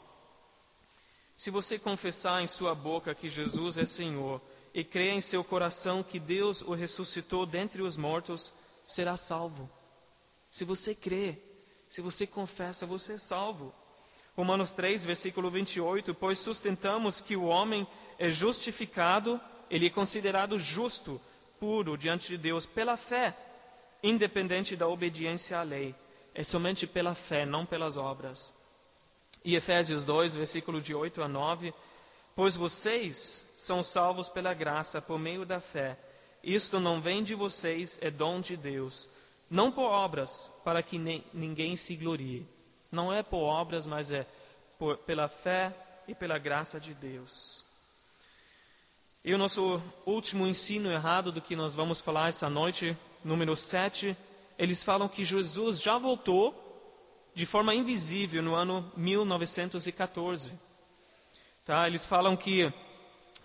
Se 1.40 1.50
você 1.50 1.80
confessar 1.80 2.44
em 2.44 2.48
sua 2.48 2.76
boca 2.76 3.16
que 3.16 3.30
Jesus 3.30 3.78
é 3.78 3.86
Senhor 3.86 4.42
e 4.74 4.84
crer 4.84 5.14
em 5.14 5.22
seu 5.22 5.42
coração 5.42 6.04
que 6.04 6.20
Deus 6.20 6.62
o 6.62 6.74
ressuscitou 6.74 7.46
dentre 7.46 7.82
os 7.82 7.96
mortos, 7.96 8.52
será 8.86 9.16
salvo. 9.16 9.70
Se 10.52 10.66
você 10.66 10.94
crê, 10.94 11.38
se 11.88 12.02
você 12.02 12.28
confessa, 12.28 12.86
você 12.86 13.14
é 13.14 13.18
salvo. 13.18 13.74
Romanos 14.36 14.74
3, 14.74 15.06
versículo 15.06 15.50
28, 15.50 16.14
pois 16.14 16.40
sustentamos 16.40 17.22
que 17.22 17.38
o 17.38 17.46
homem 17.46 17.88
é 18.18 18.28
justificado, 18.28 19.40
ele 19.70 19.88
é 19.88 19.90
considerado 19.90 20.60
justo, 20.60 21.22
puro 21.58 21.98
diante 21.98 22.28
de 22.28 22.38
Deus 22.38 22.66
pela 22.66 22.98
fé, 22.98 23.34
independente 24.04 24.76
da 24.76 24.90
obediência 24.90 25.58
à 25.58 25.64
lei. 25.64 25.96
É 26.36 26.44
somente 26.44 26.86
pela 26.86 27.16
fé, 27.16 27.46
não 27.46 27.66
pelas 27.66 27.96
obras. 27.96 28.59
E 29.44 29.56
Efésios 29.56 30.04
2, 30.04 30.36
versículo 30.36 30.82
de 30.82 30.94
8 30.94 31.22
a 31.24 31.28
9, 31.28 31.74
pois 32.36 32.56
vocês 32.56 33.46
são 33.58 33.84
salvos 33.84 34.30
pela 34.30 34.54
graça 34.54 35.02
por 35.02 35.20
meio 35.20 35.46
da 35.46 35.60
fé. 35.60 35.98
Isto 36.44 36.80
não 36.80 37.02
vem 37.02 37.24
de 37.24 37.36
vocês, 37.36 37.98
é 38.02 38.10
dom 38.10 38.40
de 38.40 38.56
Deus, 38.56 39.10
não 39.50 39.72
por 39.72 39.90
obras, 39.90 40.50
para 40.64 40.82
que 40.82 40.98
nem, 40.98 41.24
ninguém 41.34 41.76
se 41.76 41.96
glorie. 41.96 42.46
Não 42.92 43.14
é 43.14 43.22
por 43.22 43.40
obras, 43.40 43.86
mas 43.86 44.12
é 44.12 44.26
por, 44.78 44.98
pela 44.98 45.28
fé 45.28 45.74
e 46.08 46.16
pela 46.16 46.38
graça 46.38 46.80
de 46.80 46.94
Deus. 46.94 47.66
E 49.24 49.34
o 49.34 49.38
nosso 49.38 49.82
último 50.06 50.48
ensino 50.48 50.90
errado 50.90 51.32
do 51.32 51.42
que 51.42 51.56
nós 51.56 51.76
vamos 51.76 52.00
falar 52.00 52.30
essa 52.30 52.50
noite, 52.50 52.98
número 53.24 53.56
7, 53.56 54.16
eles 54.58 54.82
falam 54.82 55.10
que 55.10 55.26
Jesus 55.26 55.82
já 55.82 55.98
voltou 55.98 56.69
de 57.40 57.46
forma 57.46 57.74
invisível 57.74 58.44
no 58.44 58.54
ano 58.54 58.92
1914. 58.98 60.60
Tá? 61.66 61.88
Eles 61.88 62.06
falam 62.06 62.36
que 62.36 62.70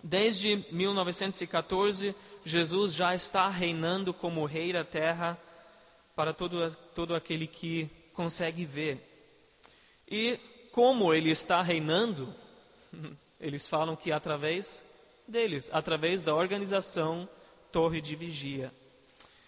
desde 0.03 0.65
1914 0.69 2.13
Jesus 2.43 2.93
já 2.93 3.15
está 3.15 3.47
reinando 3.47 4.13
como 4.13 4.43
rei 4.43 4.73
da 4.73 4.83
terra 4.83 5.39
para 6.13 6.33
todo, 6.33 6.75
todo 6.93 7.15
aquele 7.15 7.47
que 7.47 7.89
consegue 8.11 8.65
ver. 8.65 8.99
E 10.05 10.41
como 10.73 11.13
ele 11.13 11.29
está 11.29 11.61
reinando, 11.61 12.35
eles 13.39 13.65
falam 13.65 13.95
que 13.95 14.11
através 14.11 14.83
deles, 15.25 15.69
através 15.71 16.21
da 16.21 16.35
organização 16.35 17.29
Torre 17.71 18.01
de 18.01 18.13
Vigia. 18.13 18.73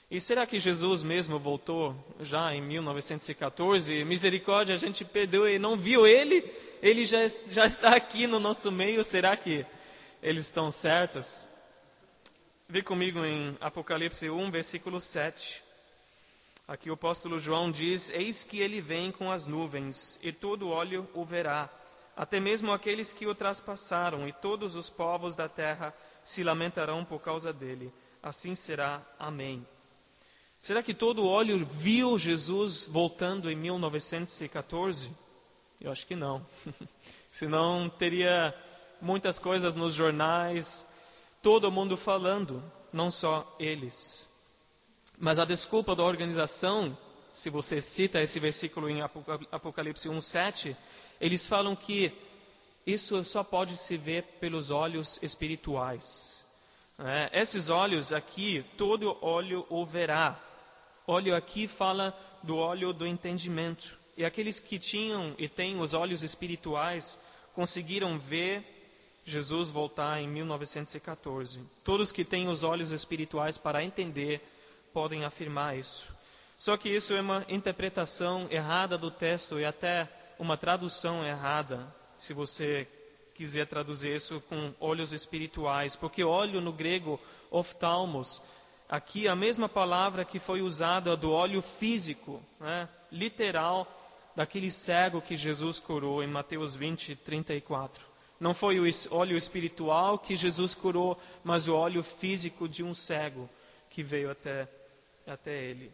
E 0.09 0.21
será 0.21 0.45
que 0.45 0.57
Jesus 0.57 1.03
mesmo 1.03 1.37
voltou 1.37 1.93
já 2.21 2.53
em 2.53 2.61
1914? 2.61 4.05
Misericórdia, 4.05 4.73
a 4.73 4.77
gente 4.77 5.03
perdeu 5.03 5.49
e 5.49 5.59
não 5.59 5.75
viu 5.75 6.07
ele? 6.07 6.49
Ele 6.81 7.05
já, 7.05 7.27
já 7.51 7.65
está 7.65 7.93
aqui 7.93 8.25
no 8.25 8.39
nosso 8.39 8.71
meio. 8.71 9.03
Será 9.03 9.35
que 9.35 9.65
eles 10.23 10.45
estão 10.45 10.71
certos? 10.71 11.49
Vê 12.69 12.81
comigo 12.81 13.25
em 13.25 13.57
Apocalipse 13.59 14.29
1, 14.29 14.49
versículo 14.49 15.01
7. 15.01 15.61
Aqui 16.65 16.89
o 16.89 16.93
apóstolo 16.93 17.37
João 17.37 17.69
diz: 17.69 18.09
Eis 18.09 18.45
que 18.45 18.61
ele 18.61 18.79
vem 18.79 19.11
com 19.11 19.29
as 19.29 19.45
nuvens, 19.45 20.19
e 20.23 20.31
todo 20.31 20.69
olho 20.69 21.05
o 21.13 21.25
verá, 21.25 21.69
até 22.15 22.39
mesmo 22.39 22.71
aqueles 22.71 23.11
que 23.11 23.27
o 23.27 23.35
traspassaram, 23.35 24.25
e 24.25 24.31
todos 24.31 24.77
os 24.77 24.89
povos 24.89 25.35
da 25.35 25.49
terra 25.49 25.93
se 26.23 26.43
lamentarão 26.43 27.03
por 27.03 27.19
causa 27.19 27.51
dele. 27.51 27.91
Assim 28.23 28.55
será. 28.55 29.01
Amém. 29.19 29.65
Será 30.61 30.83
que 30.83 30.93
todo 30.93 31.25
olho 31.25 31.65
viu 31.65 32.17
Jesus 32.17 32.87
voltando 32.87 33.49
em 33.49 33.55
1914? 33.55 35.09
Eu 35.79 35.91
acho 35.91 36.05
que 36.05 36.15
não. 36.15 36.45
Senão 37.31 37.89
teria 37.89 38.53
muitas 39.01 39.37
coisas 39.39 39.75
nos 39.75 39.93
jornais, 39.93 40.85
todo 41.41 41.71
mundo 41.71 41.95
falando, 41.95 42.63
não 42.91 43.11
só 43.11 43.55
eles. 43.59 44.27
Mas 45.17 45.39
a 45.39 45.45
desculpa 45.45 45.95
da 45.95 46.03
organização, 46.03 46.97
se 47.33 47.49
você 47.49 47.79
cita 47.79 48.21
esse 48.21 48.39
versículo 48.39 48.89
em 48.89 49.01
Apocalipse 49.01 50.09
1:7, 50.09 50.75
eles 51.19 51.45
falam 51.47 51.75
que 51.75 52.11
isso 52.85 53.23
só 53.23 53.43
pode 53.43 53.77
se 53.77 53.97
ver 53.97 54.23
pelos 54.39 54.71
olhos 54.71 55.19
espirituais. 55.21 56.45
É, 56.99 57.41
esses 57.41 57.69
olhos 57.69 58.11
aqui, 58.11 58.65
todo 58.77 59.17
olho 59.21 59.65
o 59.69 59.85
verá. 59.85 60.39
Óleo 61.07 61.33
aqui 61.33 61.69
fala 61.69 62.13
do 62.43 62.57
óleo 62.57 62.91
do 62.91 63.07
entendimento. 63.07 63.97
E 64.17 64.25
aqueles 64.25 64.59
que 64.59 64.77
tinham 64.77 65.33
e 65.37 65.47
têm 65.47 65.79
os 65.79 65.93
olhos 65.93 66.21
espirituais 66.21 67.17
conseguiram 67.53 68.19
ver 68.19 68.77
Jesus 69.23 69.69
voltar 69.69 70.21
em 70.21 70.27
1914. 70.27 71.61
Todos 71.83 72.11
que 72.11 72.25
têm 72.25 72.49
os 72.49 72.63
olhos 72.63 72.91
espirituais 72.91 73.57
para 73.57 73.83
entender 73.83 74.41
podem 74.93 75.23
afirmar 75.23 75.77
isso. 75.77 76.13
Só 76.57 76.75
que 76.75 76.89
isso 76.89 77.13
é 77.13 77.21
uma 77.21 77.45
interpretação 77.47 78.47
errada 78.49 78.97
do 78.97 79.09
texto 79.09 79.59
e 79.59 79.65
até 79.65 80.09
uma 80.37 80.57
tradução 80.57 81.25
errada, 81.25 81.87
se 82.17 82.33
você 82.33 82.87
quiser 83.35 83.67
traduzir 83.67 84.15
isso 84.15 84.41
com 84.49 84.73
olhos 84.79 85.13
espirituais, 85.13 85.95
porque 85.95 86.23
olho 86.23 86.59
no 86.59 86.73
grego 86.73 87.19
oftalmos, 87.51 88.41
aqui 88.89 89.27
a 89.27 89.35
mesma 89.35 89.67
palavra 89.67 90.23
que 90.23 90.39
foi 90.39 90.61
usada 90.61 91.15
do 91.15 91.31
olho 91.31 91.61
físico, 91.61 92.41
né, 92.59 92.87
literal, 93.11 93.93
daquele 94.35 94.69
cego 94.69 95.21
que 95.21 95.35
Jesus 95.35 95.79
curou 95.79 96.23
em 96.23 96.27
Mateus 96.27 96.75
20, 96.75 97.15
34. 97.15 98.05
Não 98.39 98.53
foi 98.53 98.79
o 98.79 98.83
olho 99.09 99.35
espiritual 99.35 100.19
que 100.19 100.35
Jesus 100.35 100.75
curou, 100.75 101.19
mas 101.43 101.67
o 101.67 101.75
olho 101.75 102.03
físico 102.03 102.67
de 102.69 102.83
um 102.83 102.93
cego 102.93 103.49
que 103.89 104.03
veio 104.03 104.29
até, 104.29 104.67
até 105.25 105.63
ele. 105.63 105.91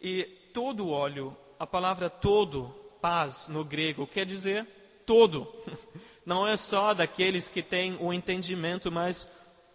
E 0.00 0.24
todo 0.52 0.90
óleo, 0.90 1.36
a 1.58 1.66
palavra 1.66 2.10
todo, 2.10 2.74
paz 3.00 3.46
no 3.48 3.64
grego, 3.64 4.08
quer 4.08 4.26
dizer 4.26 4.66
todo. 5.06 5.46
Não 6.26 6.46
é 6.46 6.56
só 6.56 6.94
daqueles 6.94 7.48
que 7.48 7.62
têm 7.62 7.96
o 8.00 8.12
entendimento, 8.12 8.90
mas 8.90 9.28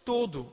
todo. 0.03 0.51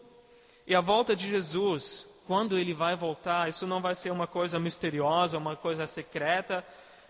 E 0.66 0.74
a 0.74 0.80
volta 0.80 1.14
de 1.14 1.28
Jesus, 1.28 2.08
quando 2.26 2.58
ele 2.58 2.74
vai 2.74 2.96
voltar, 2.96 3.48
isso 3.48 3.66
não 3.66 3.80
vai 3.80 3.94
ser 3.94 4.10
uma 4.10 4.26
coisa 4.26 4.58
misteriosa, 4.58 5.38
uma 5.38 5.54
coisa 5.54 5.86
secreta, 5.86 6.64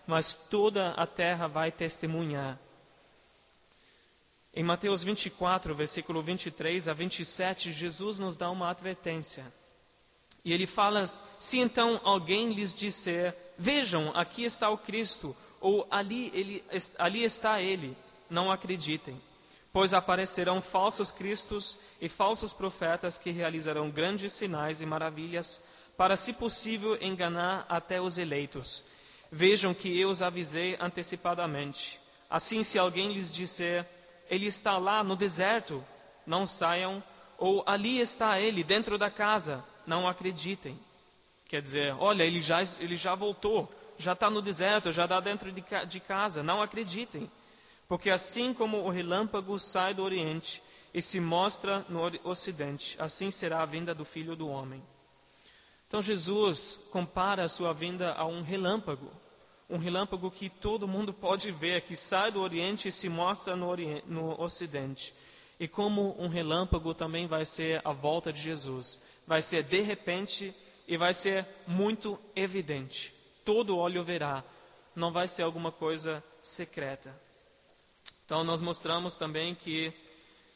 mas 0.05 0.33
toda 0.33 0.91
a 0.91 1.07
terra 1.07 1.47
vai 1.47 1.71
testemunhar. 1.71 2.59
Em 4.53 4.63
Mateus 4.63 5.03
24, 5.03 5.73
versículo 5.75 6.21
23 6.21 6.87
a 6.87 6.93
27, 6.93 7.71
Jesus 7.71 8.17
nos 8.17 8.37
dá 8.37 8.49
uma 8.49 8.69
advertência. 8.69 9.45
E 10.43 10.53
ele 10.53 10.65
fala: 10.65 11.05
se 11.39 11.59
então 11.59 11.99
alguém 12.03 12.53
lhes 12.53 12.73
disser, 12.73 13.35
vejam, 13.57 14.11
aqui 14.15 14.43
está 14.43 14.69
o 14.69 14.77
Cristo, 14.77 15.35
ou 15.59 15.85
ali, 15.91 16.31
ele, 16.33 16.63
ali 16.97 17.23
está 17.23 17.61
ele, 17.61 17.95
não 18.29 18.51
acreditem. 18.51 19.19
Pois 19.71 19.93
aparecerão 19.93 20.61
falsos 20.61 21.11
cristos 21.11 21.77
e 22.01 22.09
falsos 22.09 22.53
profetas 22.53 23.17
que 23.17 23.31
realizarão 23.31 23.89
grandes 23.89 24.33
sinais 24.33 24.81
e 24.81 24.85
maravilhas, 24.85 25.61
para, 25.97 26.15
se 26.15 26.31
possível, 26.31 26.97
enganar 27.01 27.65
até 27.67 27.99
os 27.99 28.17
eleitos. 28.17 28.85
Vejam 29.31 29.73
que 29.73 29.99
eu 29.99 30.09
os 30.09 30.21
avisei 30.21 30.77
antecipadamente. 30.79 31.99
Assim, 32.29 32.63
se 32.63 32.77
alguém 32.77 33.11
lhes 33.11 33.31
disser, 33.31 33.85
ele 34.29 34.45
está 34.45 34.77
lá 34.77 35.03
no 35.03 35.15
deserto, 35.15 35.83
não 36.25 36.45
saiam, 36.45 37.03
ou 37.37 37.63
ali 37.65 37.99
está 37.99 38.39
ele, 38.39 38.63
dentro 38.63 38.97
da 38.97 39.09
casa, 39.09 39.63
não 39.85 40.07
acreditem. 40.07 40.79
Quer 41.47 41.61
dizer, 41.61 41.95
olha, 41.97 42.23
ele 42.23 42.41
já, 42.41 42.61
ele 42.79 42.97
já 42.97 43.15
voltou, 43.15 43.71
já 43.97 44.13
está 44.13 44.29
no 44.29 44.41
deserto, 44.41 44.91
já 44.91 45.05
está 45.05 45.19
dentro 45.19 45.51
de, 45.51 45.63
de 45.87 45.99
casa, 45.99 46.43
não 46.43 46.61
acreditem. 46.61 47.29
Porque 47.87 48.09
assim 48.09 48.53
como 48.53 48.83
o 48.83 48.89
relâmpago 48.89 49.57
sai 49.57 49.93
do 49.93 50.03
Oriente 50.03 50.61
e 50.93 51.01
se 51.01 51.19
mostra 51.19 51.85
no 51.89 52.01
Ocidente, 52.23 52.95
assim 52.99 53.31
será 53.31 53.61
a 53.61 53.65
vinda 53.65 53.93
do 53.93 54.03
Filho 54.03 54.35
do 54.35 54.47
Homem. 54.47 54.83
Então 55.87 56.01
Jesus 56.01 56.79
compara 56.91 57.43
a 57.43 57.49
sua 57.49 57.73
vinda 57.73 58.13
a 58.13 58.25
um 58.25 58.41
relâmpago, 58.41 59.09
um 59.69 59.77
relâmpago 59.77 60.29
que 60.29 60.49
todo 60.49 60.87
mundo 60.87 61.13
pode 61.13 61.51
ver, 61.51 61.81
que 61.81 61.95
sai 61.95 62.31
do 62.31 62.41
Oriente 62.41 62.89
e 62.89 62.91
se 62.91 63.07
mostra 63.07 63.55
no, 63.55 63.67
Oriente, 63.67 64.03
no 64.07 64.39
Ocidente. 64.41 65.13
E 65.59 65.67
como 65.67 66.15
um 66.21 66.27
relâmpago 66.27 66.93
também 66.93 67.25
vai 67.25 67.45
ser 67.45 67.81
a 67.85 67.91
volta 67.91 68.31
de 68.33 68.39
Jesus 68.39 69.01
vai 69.27 69.41
ser 69.41 69.63
de 69.63 69.81
repente 69.81 70.55
e 70.87 70.95
vai 70.95 71.13
ser 71.13 71.45
muito 71.67 72.17
evidente. 72.33 73.13
Todo 73.43 73.77
olho 73.77 74.01
verá, 74.01 74.43
não 74.95 75.11
vai 75.11 75.27
ser 75.27 75.43
alguma 75.43 75.71
coisa 75.71 76.23
secreta. 76.41 77.13
Então, 78.27 78.43
nós 78.43 78.61
mostramos 78.61 79.15
também 79.15 79.55
que, 79.55 79.87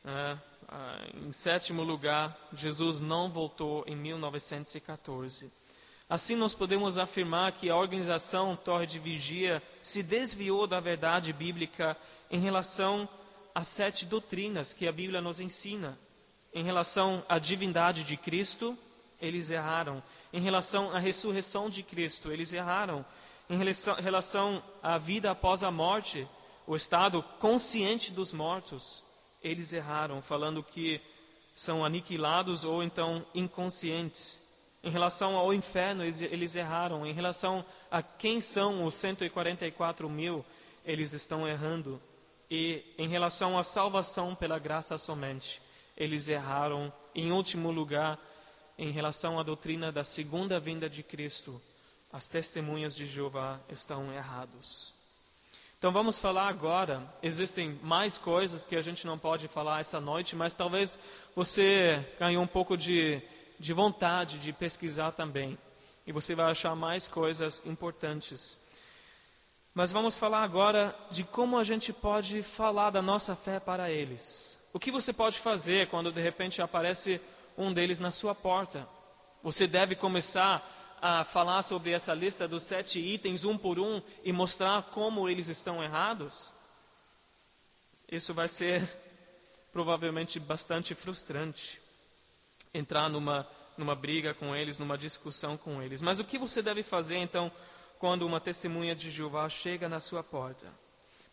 uh, 0.04 0.38
uh, 0.64 1.26
em 1.26 1.32
sétimo 1.32 1.84
lugar, 1.84 2.38
Jesus 2.54 3.00
não 3.00 3.32
voltou 3.32 3.86
em 3.88 3.96
1914. 3.96 5.50
Assim, 6.10 6.36
nós 6.36 6.54
podemos 6.54 6.98
afirmar 6.98 7.54
que 7.54 7.70
a 7.70 7.78
organização 7.78 8.58
Torre 8.58 8.86
de 8.86 9.00
Vigia 9.00 9.64
se 9.82 10.04
desviou 10.04 10.68
da 10.68 10.82
verdade 10.82 11.32
bíblica 11.32 11.96
em 12.30 12.42
relação 12.42 13.08
às 13.56 13.70
sete 13.70 14.06
doutrinas 14.06 14.74
que 14.74 14.86
a 14.86 14.92
Bíblia 14.92 15.22
nos 15.22 15.40
ensina. 15.40 15.98
Em 16.54 16.66
relação 16.66 17.24
à 17.30 17.40
divindade 17.40 18.04
de 18.04 18.18
Cristo, 18.18 18.78
eles 19.22 19.50
erraram. 19.50 20.04
Em 20.34 20.42
relação 20.42 20.94
à 20.94 21.00
ressurreição 21.00 21.70
de 21.70 21.84
Cristo, 21.84 22.34
eles 22.34 22.52
erraram. 22.52 23.06
Em 23.50 23.56
relação 23.56 24.62
à 24.84 24.98
vida 24.98 25.32
após 25.32 25.64
a 25.64 25.72
morte, 25.72 26.28
o 26.67 26.76
estado 26.76 27.24
consciente 27.39 28.12
dos 28.12 28.34
mortos, 28.34 29.04
eles 29.43 29.74
erraram, 29.74 30.21
falando 30.21 30.63
que 30.63 31.02
são 31.54 31.84
aniquilados 31.84 32.63
ou 32.63 32.84
então 32.84 33.26
inconscientes. 33.34 34.39
Em 34.84 34.89
relação 34.89 35.36
ao 35.36 35.54
inferno, 35.54 36.04
eles 36.04 36.56
erraram. 36.56 37.06
Em 37.06 37.13
relação 37.13 37.63
a 37.89 38.02
quem 38.02 38.41
são 38.41 38.86
os 38.86 38.95
144 38.95 40.10
mil, 40.10 40.45
eles 40.86 41.13
estão 41.13 41.47
errando. 41.47 42.02
E 42.50 42.84
em 42.97 43.08
relação 43.08 43.58
à 43.58 43.63
salvação 43.63 44.36
pela 44.36 44.60
graça 44.60 44.97
somente, 44.97 45.62
eles 45.95 46.28
erraram. 46.28 46.91
Em 47.13 47.32
último 47.32 47.71
lugar, 47.71 48.19
em 48.78 48.89
relação 48.89 49.39
à 49.39 49.43
doutrina 49.43 49.91
da 49.91 50.04
segunda 50.04 50.60
vinda 50.60 50.89
de 50.89 51.04
Cristo, 51.04 51.62
as 52.12 52.28
testemunhas 52.28 52.95
de 52.95 53.06
Jeová 53.06 53.60
estão 53.69 54.12
errados. 54.12 55.01
Então 55.82 55.91
vamos 55.91 56.20
falar 56.20 56.48
agora. 56.48 57.02
Existem 57.24 57.80
mais 57.82 58.15
coisas 58.15 58.63
que 58.63 58.76
a 58.76 58.84
gente 58.84 59.08
não 59.08 59.17
pode 59.17 59.48
falar 59.48 59.80
essa 59.80 60.00
noite, 60.00 60.36
mas 60.36 60.54
talvez 60.54 61.00
você 61.36 62.06
ganhou 62.20 62.44
um 62.44 62.48
pouco 62.48 62.78
de, 62.78 63.20
de 63.60 63.74
vontade 63.74 64.38
de 64.38 64.54
pesquisar 64.54 65.12
também. 65.12 65.58
E 66.06 66.12
você 66.12 66.36
vai 66.36 66.52
achar 66.52 66.76
mais 66.76 67.08
coisas 67.08 67.65
importantes. 67.65 68.60
Mas 69.74 69.91
vamos 69.91 70.15
falar 70.15 70.44
agora 70.44 70.96
de 71.10 71.24
como 71.24 71.58
a 71.58 71.63
gente 71.63 71.91
pode 71.91 72.44
falar 72.44 72.91
da 72.91 73.02
nossa 73.02 73.36
fé 73.36 73.60
para 73.60 73.89
eles. 73.89 74.60
O 74.72 74.80
que 74.80 74.91
você 74.91 75.12
pode 75.12 75.39
fazer 75.39 75.88
quando 75.88 76.12
de 76.12 76.22
repente 76.22 76.62
aparece 76.62 77.20
um 77.58 77.74
deles 77.74 78.00
na 78.00 78.12
sua 78.12 78.36
porta? 78.36 78.88
Você 79.41 79.65
deve 79.65 79.96
começar 79.96 80.63
a 81.02 81.24
falar 81.24 81.64
sobre 81.64 81.92
essa 81.92 82.14
lista 82.14 82.48
dos 82.48 82.64
sete 82.64 83.00
itens, 83.00 83.44
um 83.44 83.58
por 83.58 83.80
um, 83.80 84.02
e 84.24 84.32
mostrar 84.32 84.84
como 84.84 85.28
eles 85.28 85.48
estão 85.48 85.84
errados? 85.84 86.52
Isso 88.10 88.34
vai 88.34 88.48
ser 88.48 88.88
provavelmente 89.74 90.40
bastante 90.40 90.94
frustrante. 90.94 91.82
Entrar 92.74 93.10
numa, 93.10 93.48
numa 93.78 93.96
briga 93.96 94.34
com 94.34 94.56
eles, 94.56 94.78
numa 94.78 94.98
discussão 94.98 95.58
com 95.58 95.82
eles. 95.82 96.02
Mas 96.02 96.20
o 96.20 96.24
que 96.24 96.38
você 96.38 96.62
deve 96.62 96.84
fazer 96.84 97.18
então 97.18 97.52
quando 98.00 98.26
uma 98.26 98.40
testemunha 98.40 98.96
de 98.96 99.10
Jeová 99.12 99.50
chega 99.50 99.90
na 99.90 100.00
sua 100.00 100.24
porta? 100.24 100.72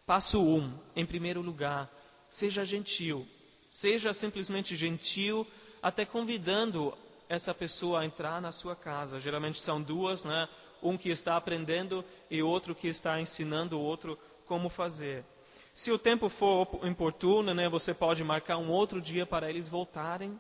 Passo 0.07 0.43
um, 0.43 0.73
em 0.97 1.05
primeiro 1.05 1.43
lugar, 1.43 1.91
Seja 2.31 2.65
gentil. 2.65 3.27
Seja 3.71 4.13
simplesmente 4.15 4.77
gentil, 4.77 5.47
até 5.83 6.05
convidando 6.05 6.97
essa 7.29 7.55
pessoa 7.55 8.01
a 8.01 8.05
entrar 8.05 8.41
na 8.41 8.53
sua 8.53 8.75
casa. 8.75 9.21
Geralmente 9.21 9.61
são 9.61 9.81
duas, 9.81 10.25
né? 10.25 10.49
Um 10.83 10.97
que 10.97 11.11
está 11.11 11.37
aprendendo 11.37 12.05
e 12.31 12.43
outro 12.43 12.75
que 12.75 12.89
está 12.89 13.21
ensinando 13.21 13.79
o 13.79 13.83
outro 13.83 14.19
como 14.47 14.69
fazer. 14.69 15.25
Se 15.75 15.93
o 15.93 15.99
tempo 15.99 16.29
for 16.29 16.81
importuno, 16.85 17.55
né, 17.55 17.69
você 17.69 17.95
pode 17.95 18.25
marcar 18.25 18.57
um 18.57 18.71
outro 18.71 19.01
dia 19.01 19.25
para 19.25 19.49
eles 19.49 19.69
voltarem, 19.69 20.39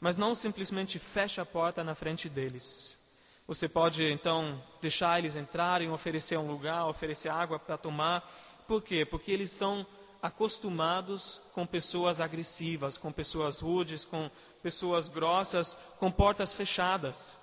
mas 0.00 0.16
não 0.16 0.34
simplesmente 0.34 0.98
feche 0.98 1.40
a 1.40 1.44
porta 1.44 1.84
na 1.84 1.94
frente 1.94 2.28
deles. 2.28 2.98
Você 3.46 3.68
pode 3.68 4.04
então 4.04 4.62
deixar 4.80 5.18
eles 5.18 5.36
entrarem, 5.36 5.90
oferecer 5.90 6.38
um 6.38 6.46
lugar, 6.46 6.86
oferecer 6.86 7.28
água 7.28 7.58
para 7.58 7.76
tomar. 7.76 8.22
Por 8.66 8.80
quê? 8.80 9.04
Porque 9.04 9.32
eles 9.32 9.50
são 9.50 9.86
acostumados 10.22 11.40
com 11.52 11.66
pessoas 11.66 12.20
agressivas, 12.20 12.96
com 12.96 13.12
pessoas 13.12 13.60
rudes, 13.60 14.04
com 14.04 14.30
pessoas 14.62 15.08
grossas, 15.08 15.76
com 15.98 16.10
portas 16.10 16.52
fechadas. 16.52 17.38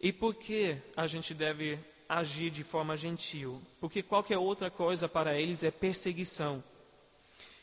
E 0.00 0.12
por 0.12 0.34
que 0.34 0.76
a 0.96 1.06
gente 1.06 1.34
deve 1.34 1.78
agir 2.08 2.50
de 2.50 2.62
forma 2.62 2.96
gentil? 2.96 3.60
Porque 3.80 4.02
qualquer 4.02 4.38
outra 4.38 4.70
coisa 4.70 5.08
para 5.08 5.38
eles 5.38 5.62
é 5.62 5.70
perseguição. 5.70 6.62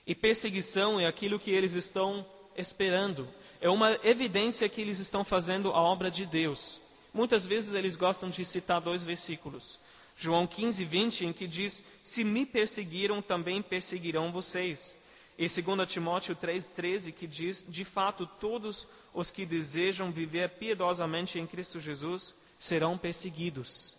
E 0.05 0.13
perseguição 0.13 0.99
é 0.99 1.05
aquilo 1.05 1.39
que 1.39 1.51
eles 1.51 1.73
estão 1.73 2.25
esperando. 2.55 3.27
É 3.61 3.69
uma 3.69 3.97
evidência 4.03 4.67
que 4.67 4.81
eles 4.81 4.99
estão 4.99 5.23
fazendo 5.23 5.71
a 5.71 5.81
obra 5.81 6.11
de 6.11 6.25
Deus. 6.25 6.81
Muitas 7.13 7.45
vezes 7.45 7.73
eles 7.73 7.95
gostam 7.95 8.29
de 8.29 8.43
citar 8.43 8.81
dois 8.81 9.03
versículos. 9.03 9.79
João 10.17 10.45
15, 10.45 10.83
20, 10.83 11.25
em 11.27 11.33
que 11.33 11.47
diz: 11.47 11.83
Se 12.01 12.23
me 12.23 12.45
perseguiram, 12.45 13.21
também 13.21 13.61
perseguirão 13.61 14.31
vocês. 14.31 14.97
E 15.37 15.47
2 15.47 15.89
Timóteo 15.89 16.35
3, 16.35 16.67
13, 16.67 17.11
que 17.11 17.25
diz: 17.25 17.65
De 17.67 17.83
fato, 17.83 18.25
todos 18.25 18.87
os 19.13 19.31
que 19.31 19.45
desejam 19.45 20.11
viver 20.11 20.49
piedosamente 20.51 21.39
em 21.39 21.47
Cristo 21.47 21.79
Jesus 21.79 22.35
serão 22.59 22.97
perseguidos. 22.97 23.97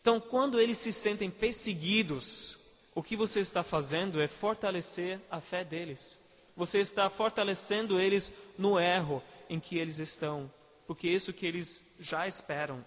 Então, 0.00 0.20
quando 0.20 0.60
eles 0.60 0.78
se 0.78 0.92
sentem 0.92 1.30
perseguidos, 1.30 2.58
o 2.94 3.02
que 3.02 3.16
você 3.16 3.40
está 3.40 3.62
fazendo 3.62 4.20
é 4.20 4.28
fortalecer 4.28 5.18
a 5.30 5.40
fé 5.40 5.64
deles. 5.64 6.18
Você 6.56 6.78
está 6.78 7.10
fortalecendo 7.10 7.98
eles 7.98 8.32
no 8.56 8.78
erro 8.78 9.22
em 9.50 9.58
que 9.58 9.78
eles 9.78 9.98
estão, 9.98 10.50
porque 10.86 11.08
é 11.08 11.12
isso 11.12 11.32
que 11.32 11.46
eles 11.46 11.94
já 11.98 12.28
esperam. 12.28 12.84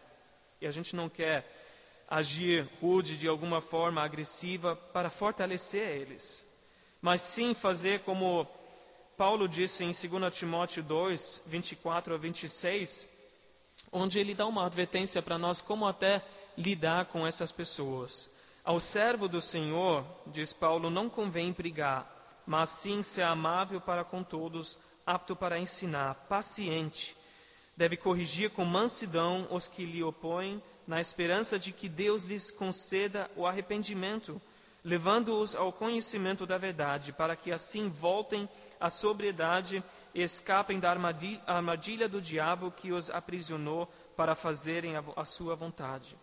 E 0.61 0.65
a 0.68 0.72
gente 0.72 0.95
não 0.95 1.09
quer 1.09 1.45
agir 2.07 2.70
rude 2.80 3.18
de 3.18 3.28
alguma 3.28 3.59
forma 3.59 4.01
agressiva 4.01 4.76
para 4.76 5.09
fortalecer 5.09 5.89
eles, 5.89 6.45
mas 7.08 7.22
sim 7.22 7.53
fazer 7.53 8.01
como 8.01 8.45
Paulo 9.16 9.47
disse 9.47 9.82
em 9.82 9.93
2 9.93 10.38
Timóteo 10.38 10.84
2, 10.84 11.43
24 11.45 12.14
a 12.14 12.18
26, 12.18 13.08
onde 13.89 14.20
ele 14.20 14.36
dá 14.36 14.45
uma 14.45 14.66
advertência 14.66 15.22
para 15.22 15.38
nós 15.38 15.62
como 15.62 15.88
até 15.88 16.22
lidar 16.58 17.05
com 17.05 17.26
essas 17.26 17.49
pessoas. 17.49 18.30
Ao 18.62 18.78
servo 18.82 19.30
do 19.30 19.41
Senhor, 19.41 20.03
diz 20.26 20.51
Paulo, 20.51 20.89
não 20.89 21.10
convém 21.10 21.53
brigar, 21.53 22.14
mas 22.45 22.72
sim 22.72 23.01
ser 23.01 23.22
amável 23.22 23.80
para 23.80 24.03
com 24.03 24.22
todos, 24.22 24.78
apto 25.05 25.34
para 25.34 25.58
ensinar, 25.58 26.14
paciente. 26.28 27.16
Deve 27.78 27.95
corrigir 27.95 28.49
com 28.49 28.66
mansidão 28.66 29.47
os 29.49 29.66
que 29.66 29.86
lhe 29.86 30.03
opõem, 30.03 30.62
na 30.86 30.99
esperança 30.99 31.58
de 31.58 31.72
que 31.72 31.88
Deus 31.88 32.24
lhes 32.24 32.51
conceda 32.51 33.32
o 33.38 33.45
arrependimento, 33.47 34.41
levando-os 34.88 35.53
ao 35.53 35.73
conhecimento 35.73 36.45
da 36.45 36.57
verdade, 36.57 37.11
para 37.11 37.35
que 37.35 37.51
assim 37.51 37.89
voltem 37.89 38.47
à 38.79 38.89
sobriedade 38.89 39.83
e 40.15 40.21
escapem 40.21 40.79
da 40.79 40.89
armadilha 41.45 42.07
do 42.07 42.21
diabo 42.21 42.71
que 42.71 42.93
os 42.93 43.09
aprisionou 43.09 43.91
para 44.15 44.33
fazerem 44.33 44.93
a, 44.95 45.25
sua 45.25 45.55
vontade. 45.55 46.15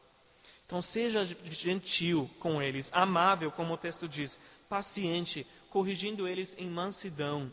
Então 0.65 0.81
seja 0.81 1.27
gentil 1.45 2.31
com 2.41 2.63
eles, 2.63 2.91
amável, 2.95 3.53
como 3.53 3.75
o 3.75 3.77
texto 3.77 4.09
diz, 4.09 4.41
paciente, 4.67 5.47
corrigindo 5.69 6.27
eles 6.27 6.57
em 6.59 6.71
mansidão, 6.71 7.53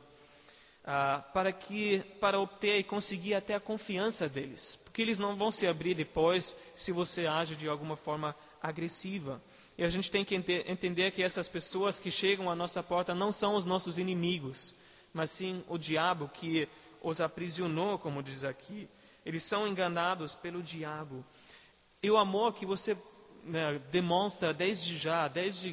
ah, 0.86 1.22
para 1.34 1.51
que 1.51 1.99
para 2.22 2.39
obter 2.39 2.80
e 2.80 2.86
conseguir 2.86 3.34
até 3.34 3.53
a 3.53 3.59
confiança 3.59 4.30
deles, 4.30 4.80
porque 4.86 5.01
eles 5.01 5.20
não 5.20 5.36
vão 5.36 5.51
se 5.51 5.68
abrir 5.68 5.93
depois 5.93 6.55
se 6.74 6.93
você 6.93 7.28
age 7.28 7.57
de 7.57 7.68
alguma 7.68 7.97
forma 7.97 8.34
agressiva. 8.64 9.41
E 9.82 9.84
a 9.84 9.90
gente 9.90 10.12
tem 10.12 10.24
que 10.24 10.36
ente 10.36 10.64
entender 10.68 11.10
que 11.10 11.24
essas 11.24 11.48
pessoas 11.48 11.98
que 11.98 12.12
chegam 12.12 12.52
à 12.52 12.56
nossa 12.56 12.84
porta 12.84 13.16
não 13.16 13.32
são 13.32 13.56
os 13.56 13.66
nossos 13.66 13.98
inimigos, 13.98 14.76
mas 15.12 15.32
sim 15.32 15.64
o 15.68 15.76
diabo 15.76 16.30
que 16.32 16.70
os 17.02 17.20
aprisionou, 17.20 17.98
como 17.98 18.22
diz 18.22 18.44
aqui. 18.44 18.88
Eles 19.26 19.44
são 19.44 19.68
enganados 19.68 20.36
pelo 20.36 20.62
diabo. 20.62 21.26
E 22.04 22.12
o 22.12 22.18
amor 22.20 22.54
que 22.54 22.64
você 22.64 22.96
né, 23.44 23.82
demonstra 23.92 24.54
desde 24.54 24.96
já, 24.96 25.28
desde 25.28 25.72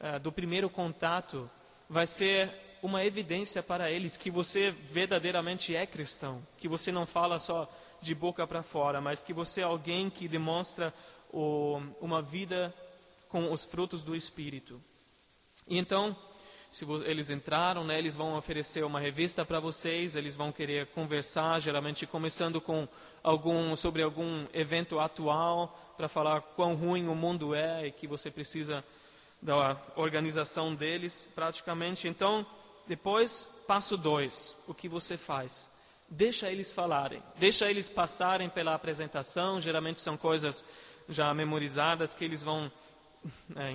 uh, 0.00 0.18
do 0.18 0.32
primeiro 0.32 0.68
contato, 0.68 1.48
vai 1.88 2.08
ser 2.08 2.50
uma 2.82 3.04
evidência 3.04 3.62
para 3.62 3.88
eles 3.88 4.16
que 4.16 4.32
você 4.32 4.72
verdadeiramente 4.72 5.76
é 5.76 5.86
cristão, 5.86 6.44
que 6.58 6.66
você 6.66 6.90
não 6.90 7.06
fala 7.06 7.38
só 7.38 7.72
de 8.02 8.16
boca 8.16 8.48
para 8.48 8.64
fora, 8.64 9.00
mas 9.00 9.22
que 9.22 9.32
você 9.32 9.60
é 9.60 9.64
alguém 9.64 10.10
que 10.10 10.26
demonstra 10.26 10.92
o, 11.32 11.80
uma 12.00 12.20
vida 12.20 12.74
com 13.34 13.50
os 13.50 13.64
frutos 13.64 14.04
do 14.04 14.14
Espírito. 14.14 14.80
E 15.66 15.76
então, 15.76 16.16
se 16.70 16.86
eles 17.04 17.30
entraram, 17.30 17.82
né, 17.82 17.98
eles 17.98 18.14
vão 18.14 18.36
oferecer 18.36 18.84
uma 18.84 19.00
revista 19.00 19.44
para 19.44 19.58
vocês, 19.58 20.14
eles 20.14 20.36
vão 20.36 20.52
querer 20.52 20.86
conversar, 20.94 21.60
geralmente 21.60 22.06
começando 22.06 22.60
com 22.60 22.86
algum, 23.24 23.74
sobre 23.74 24.04
algum 24.04 24.46
evento 24.54 25.00
atual, 25.00 25.94
para 25.96 26.06
falar 26.06 26.42
quão 26.42 26.76
ruim 26.76 27.08
o 27.08 27.14
mundo 27.16 27.56
é 27.56 27.88
e 27.88 27.90
que 27.90 28.06
você 28.06 28.30
precisa 28.30 28.84
da 29.42 29.76
organização 29.96 30.72
deles, 30.72 31.28
praticamente. 31.34 32.06
Então, 32.06 32.46
depois, 32.86 33.48
passo 33.66 33.96
dois, 33.96 34.56
o 34.68 34.72
que 34.72 34.88
você 34.88 35.16
faz? 35.16 35.68
Deixa 36.08 36.52
eles 36.52 36.70
falarem, 36.70 37.20
deixa 37.34 37.68
eles 37.68 37.88
passarem 37.88 38.48
pela 38.48 38.76
apresentação, 38.76 39.60
geralmente 39.60 40.00
são 40.00 40.16
coisas 40.16 40.64
já 41.08 41.34
memorizadas 41.34 42.14
que 42.14 42.24
eles 42.24 42.42
vão, 42.42 42.70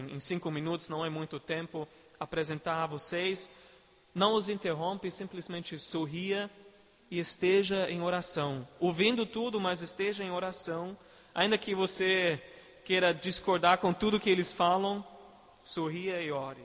em 0.10 0.20
cinco 0.20 0.50
minutos, 0.52 0.89
não 0.89 1.06
é 1.06 1.10
muito 1.10 1.39
tempo, 1.39 1.88
apresentar 2.20 2.84
a 2.84 2.88
vocês. 2.88 3.50
Não 4.14 4.34
os 4.36 4.50
interrompe, 4.50 5.12
simplesmente 5.12 5.78
sorria 5.80 6.50
e 7.10 7.20
esteja 7.20 7.89
em 7.89 8.02
oração. 8.02 8.68
Ouvindo 8.80 9.26
tudo, 9.26 9.60
mas 9.60 9.82
esteja 9.82 10.24
em 10.24 10.32
oração. 10.32 10.97
Ainda 11.34 11.58
que 11.58 11.74
você 11.74 12.41
queira 12.84 13.14
discordar 13.14 13.78
com 13.78 13.93
tudo 13.93 14.20
que 14.20 14.30
eles 14.30 14.52
falam, 14.52 15.06
sorria 15.64 16.22
e 16.22 16.32
ore. 16.32 16.64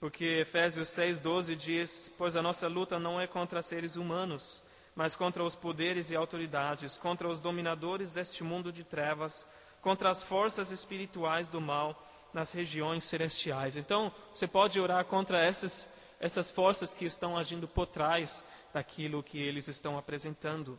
Porque 0.00 0.24
Efésios 0.24 0.88
6,12 0.88 1.54
diz: 1.54 2.12
Pois 2.16 2.36
a 2.36 2.42
nossa 2.42 2.68
luta 2.68 2.98
não 2.98 3.20
é 3.20 3.26
contra 3.26 3.62
seres 3.62 3.96
humanos, 3.96 4.62
mas 4.94 5.16
contra 5.16 5.42
os 5.42 5.54
poderes 5.54 6.10
e 6.10 6.16
autoridades, 6.16 6.98
contra 6.98 7.28
os 7.28 7.38
dominadores 7.38 8.12
deste 8.12 8.44
mundo 8.44 8.72
de 8.72 8.84
trevas, 8.84 9.46
contra 9.86 10.10
as 10.10 10.20
forças 10.20 10.72
espirituais 10.72 11.46
do 11.46 11.60
mal 11.60 11.96
nas 12.34 12.50
regiões 12.50 13.04
celestiais. 13.04 13.76
Então, 13.76 14.12
você 14.32 14.44
pode 14.44 14.80
orar 14.80 15.04
contra 15.04 15.38
essas, 15.38 15.88
essas 16.18 16.50
forças 16.50 16.92
que 16.92 17.04
estão 17.04 17.38
agindo 17.38 17.68
por 17.68 17.86
trás 17.86 18.42
daquilo 18.74 19.22
que 19.22 19.38
eles 19.38 19.68
estão 19.68 19.96
apresentando. 19.96 20.76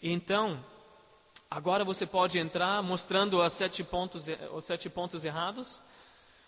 E 0.00 0.10
então, 0.10 0.58
agora 1.50 1.84
você 1.84 2.06
pode 2.06 2.38
entrar 2.38 2.82
mostrando 2.82 3.44
os 3.44 3.52
sete 3.52 3.84
pontos, 3.84 4.24
os 4.54 4.64
sete 4.64 4.88
pontos 4.88 5.22
errados? 5.26 5.82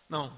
Não. 0.08 0.32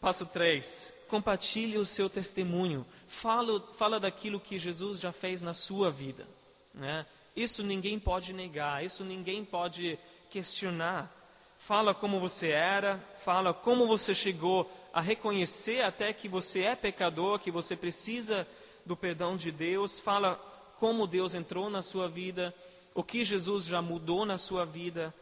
Passo 0.00 0.24
3. 0.24 0.94
Compartilhe 1.08 1.78
o 1.78 1.84
seu 1.84 2.08
testemunho. 2.08 2.86
Fala, 3.08 3.60
fala 3.74 3.98
daquilo 3.98 4.38
que 4.38 4.56
Jesus 4.56 5.00
já 5.00 5.10
fez 5.10 5.42
na 5.42 5.52
sua 5.52 5.90
vida. 5.90 6.28
Né? 6.72 7.04
Isso 7.34 7.64
ninguém 7.64 7.98
pode 7.98 8.32
negar, 8.32 8.84
isso 8.84 9.02
ninguém 9.02 9.44
pode 9.44 9.98
questionar. 10.30 11.10
Fala 11.58 11.92
como 11.92 12.18
você 12.20 12.48
era, 12.48 12.98
fala 13.22 13.52
como 13.52 13.86
você 13.86 14.14
chegou 14.14 14.70
a 14.92 15.00
reconhecer 15.00 15.82
até 15.82 16.12
que 16.12 16.28
você 16.28 16.62
é 16.62 16.74
pecador, 16.74 17.38
que 17.38 17.50
você 17.50 17.76
precisa 17.76 18.46
do 18.86 18.96
perdão 18.96 19.36
de 19.36 19.52
Deus, 19.52 20.00
fala 20.00 20.36
como 20.78 21.06
Deus 21.06 21.34
entrou 21.34 21.68
na 21.68 21.82
sua 21.82 22.08
vida, 22.08 22.54
o 22.94 23.02
que 23.02 23.24
Jesus 23.24 23.66
já 23.66 23.82
mudou 23.82 24.24
na 24.24 24.38
sua 24.38 24.64
vida, 24.64 25.14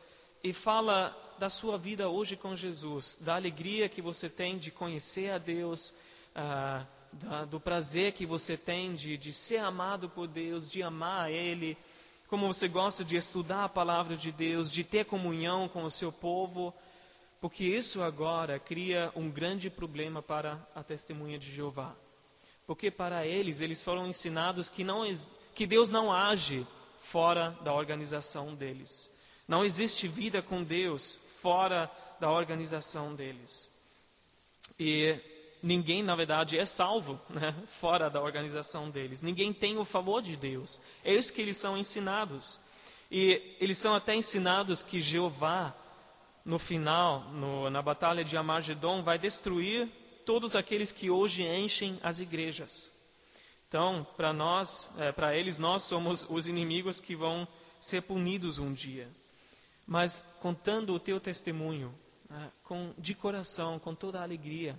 e 0.43 0.53
fala 0.53 1.17
da 1.39 1.51
sua 1.51 1.77
vida 1.77 2.09
hoje 2.09 2.37
com 2.37 2.55
Jesus, 2.55 3.19
da 3.21 3.35
alegria 3.35 3.89
que 3.89 4.01
você 4.01 4.29
tem 4.29 4.57
de 4.57 4.71
conhecer 4.71 5.31
a 5.31 5.39
Deus, 5.39 5.93
ah, 6.35 6.85
da, 7.13 7.45
do 7.45 7.59
prazer 7.59 8.13
que 8.13 8.25
você 8.25 8.57
tem 8.57 8.95
de, 8.95 9.17
de 9.17 9.33
ser 9.33 9.59
amado 9.59 10.09
por 10.09 10.27
Deus, 10.27 10.71
de 10.71 10.83
amar 10.83 11.27
a 11.27 11.31
Ele, 11.31 11.77
como 12.29 12.47
você 12.47 12.68
gosta 12.68 13.05
de 13.05 13.16
estudar 13.16 13.64
a 13.64 13.68
palavra 13.68 14.14
de 14.16 14.31
Deus, 14.31 14.70
de 14.70 14.85
ter 14.85 15.07
comunhão 15.07 15.68
com 15.68 15.83
o 15.83 15.91
seu 15.91 16.12
povo, 16.12 16.74
porque 17.41 17.64
isso 17.64 18.03
agora 18.03 18.59
cria 18.59 19.11
um 19.16 19.31
grande 19.31 19.70
problema 19.70 20.22
para 20.22 20.59
a 20.74 20.83
testemunha 20.83 21.39
de 21.39 21.51
Jeová. 21.51 21.95
Porque 22.66 22.91
para 22.91 23.26
eles, 23.26 23.61
eles 23.61 23.83
foram 23.83 24.07
ensinados 24.07 24.68
que, 24.68 24.85
não, 24.85 25.05
que 25.55 25.66
Deus 25.66 25.89
não 25.89 26.12
age 26.12 26.66
fora 26.99 27.57
da 27.62 27.72
organização 27.72 28.55
deles. 28.55 29.11
Não 29.47 29.64
existe 29.64 30.07
vida 30.07 30.43
com 30.43 30.62
Deus 30.62 31.18
fora 31.41 31.91
da 32.20 32.31
organização 32.31 33.14
deles. 33.14 33.70
E 34.79 35.18
ninguém, 35.63 36.03
na 36.03 36.15
verdade, 36.15 36.59
é 36.59 36.67
salvo 36.67 37.21
né, 37.31 37.55
fora 37.67 38.09
da 38.09 38.21
organização 38.21 38.91
deles. 38.91 39.23
Ninguém 39.23 39.53
tem 39.53 39.77
o 39.79 39.85
favor 39.85 40.23
de 40.23 40.37
Deus. 40.37 40.81
É 41.05 41.15
isso 41.15 41.33
que 41.33 41.41
eles 41.41 41.57
são 41.57 41.77
ensinados. 41.77 42.61
E 43.11 43.57
eles 43.61 43.79
são 43.79 43.95
até 43.95 44.15
ensinados 44.15 44.83
que 44.83 45.01
Jeová, 45.01 45.75
no 46.45 46.59
final, 46.59 47.21
no, 47.33 47.71
na 47.71 47.81
batalha 47.81 48.25
de 48.25 48.37
Amagedon, 48.37 49.03
vai 49.03 49.19
destruir 49.19 49.89
todos 50.25 50.55
aqueles 50.55 50.93
que 50.93 51.11
hoje 51.11 51.43
enchem 51.43 51.99
as 52.03 52.21
igrejas. 52.21 52.93
Então, 53.69 54.07
para 54.17 54.33
nós, 54.33 54.91
é, 54.99 55.13
para 55.13 55.37
eles, 55.37 55.59
nós 55.59 55.83
somos 55.83 56.27
os 56.29 56.47
inimigos 56.47 57.01
que 57.01 57.15
vão 57.15 57.47
ser 57.81 58.03
punidos 58.03 58.59
um 58.59 58.73
dia. 58.73 59.09
Mas 59.87 60.25
contando 60.41 60.95
o 60.95 61.01
teu 61.01 61.19
testemunho, 61.19 61.95
né, 62.29 62.51
com, 62.65 62.93
de 62.99 63.15
coração, 63.15 63.79
com 63.79 63.95
toda 63.95 64.21
a 64.21 64.23
alegria, 64.23 64.79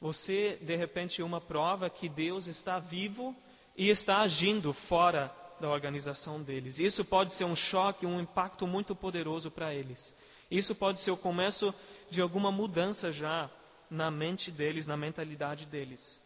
você, 0.00 0.58
de 0.60 0.76
repente, 0.76 1.22
uma 1.22 1.40
prova 1.40 1.90
que 1.90 2.08
Deus 2.08 2.46
está 2.46 2.78
vivo 2.78 3.34
e 3.76 3.88
está 3.88 4.20
agindo 4.20 4.72
fora 4.72 5.34
da 5.60 5.68
organização 5.68 6.40
deles. 6.40 6.78
Isso 6.78 7.04
pode 7.04 7.32
ser 7.32 7.44
um 7.44 7.56
choque, 7.56 8.06
um 8.06 8.20
impacto 8.20 8.66
muito 8.66 8.94
poderoso 8.94 9.50
para 9.50 9.74
eles. 9.74 10.14
Isso 10.50 10.74
pode 10.74 11.00
ser 11.00 11.10
o 11.10 11.16
começo 11.16 11.74
de 12.10 12.20
alguma 12.20 12.50
mudança 12.50 13.12
já 13.12 13.50
na 13.90 14.10
mente 14.10 14.50
deles, 14.50 14.86
na 14.86 14.96
mentalidade 14.96 15.66
deles. 15.66 16.22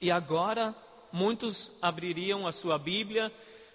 E 0.00 0.10
agora, 0.10 0.74
muitos 1.12 1.72
abririam 1.82 2.46
a 2.46 2.52
sua 2.52 2.78
Bíblia, 2.78 3.32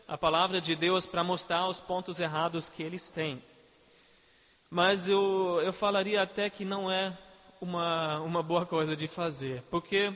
a 0.08 0.18
palavra 0.18 0.60
de 0.60 0.76
Deus, 0.76 1.06
para 1.06 1.24
mostrar 1.24 1.68
os 1.68 1.80
pontos 1.80 2.20
errados 2.20 2.70
que 2.70 2.84
eles 2.84 3.10
têm. 3.10 3.42
Mas 4.70 5.08
eu, 5.08 5.62
eu 5.64 5.72
falaria 5.72 6.22
até 6.22 6.50
que 6.50 6.66
não 6.66 6.92
é 6.92 7.18
uma, 7.62 8.20
uma 8.20 8.44
boa 8.44 8.66
coisa 8.66 8.96
de 8.96 9.08
fazer, 9.08 9.64
porque 9.70 10.14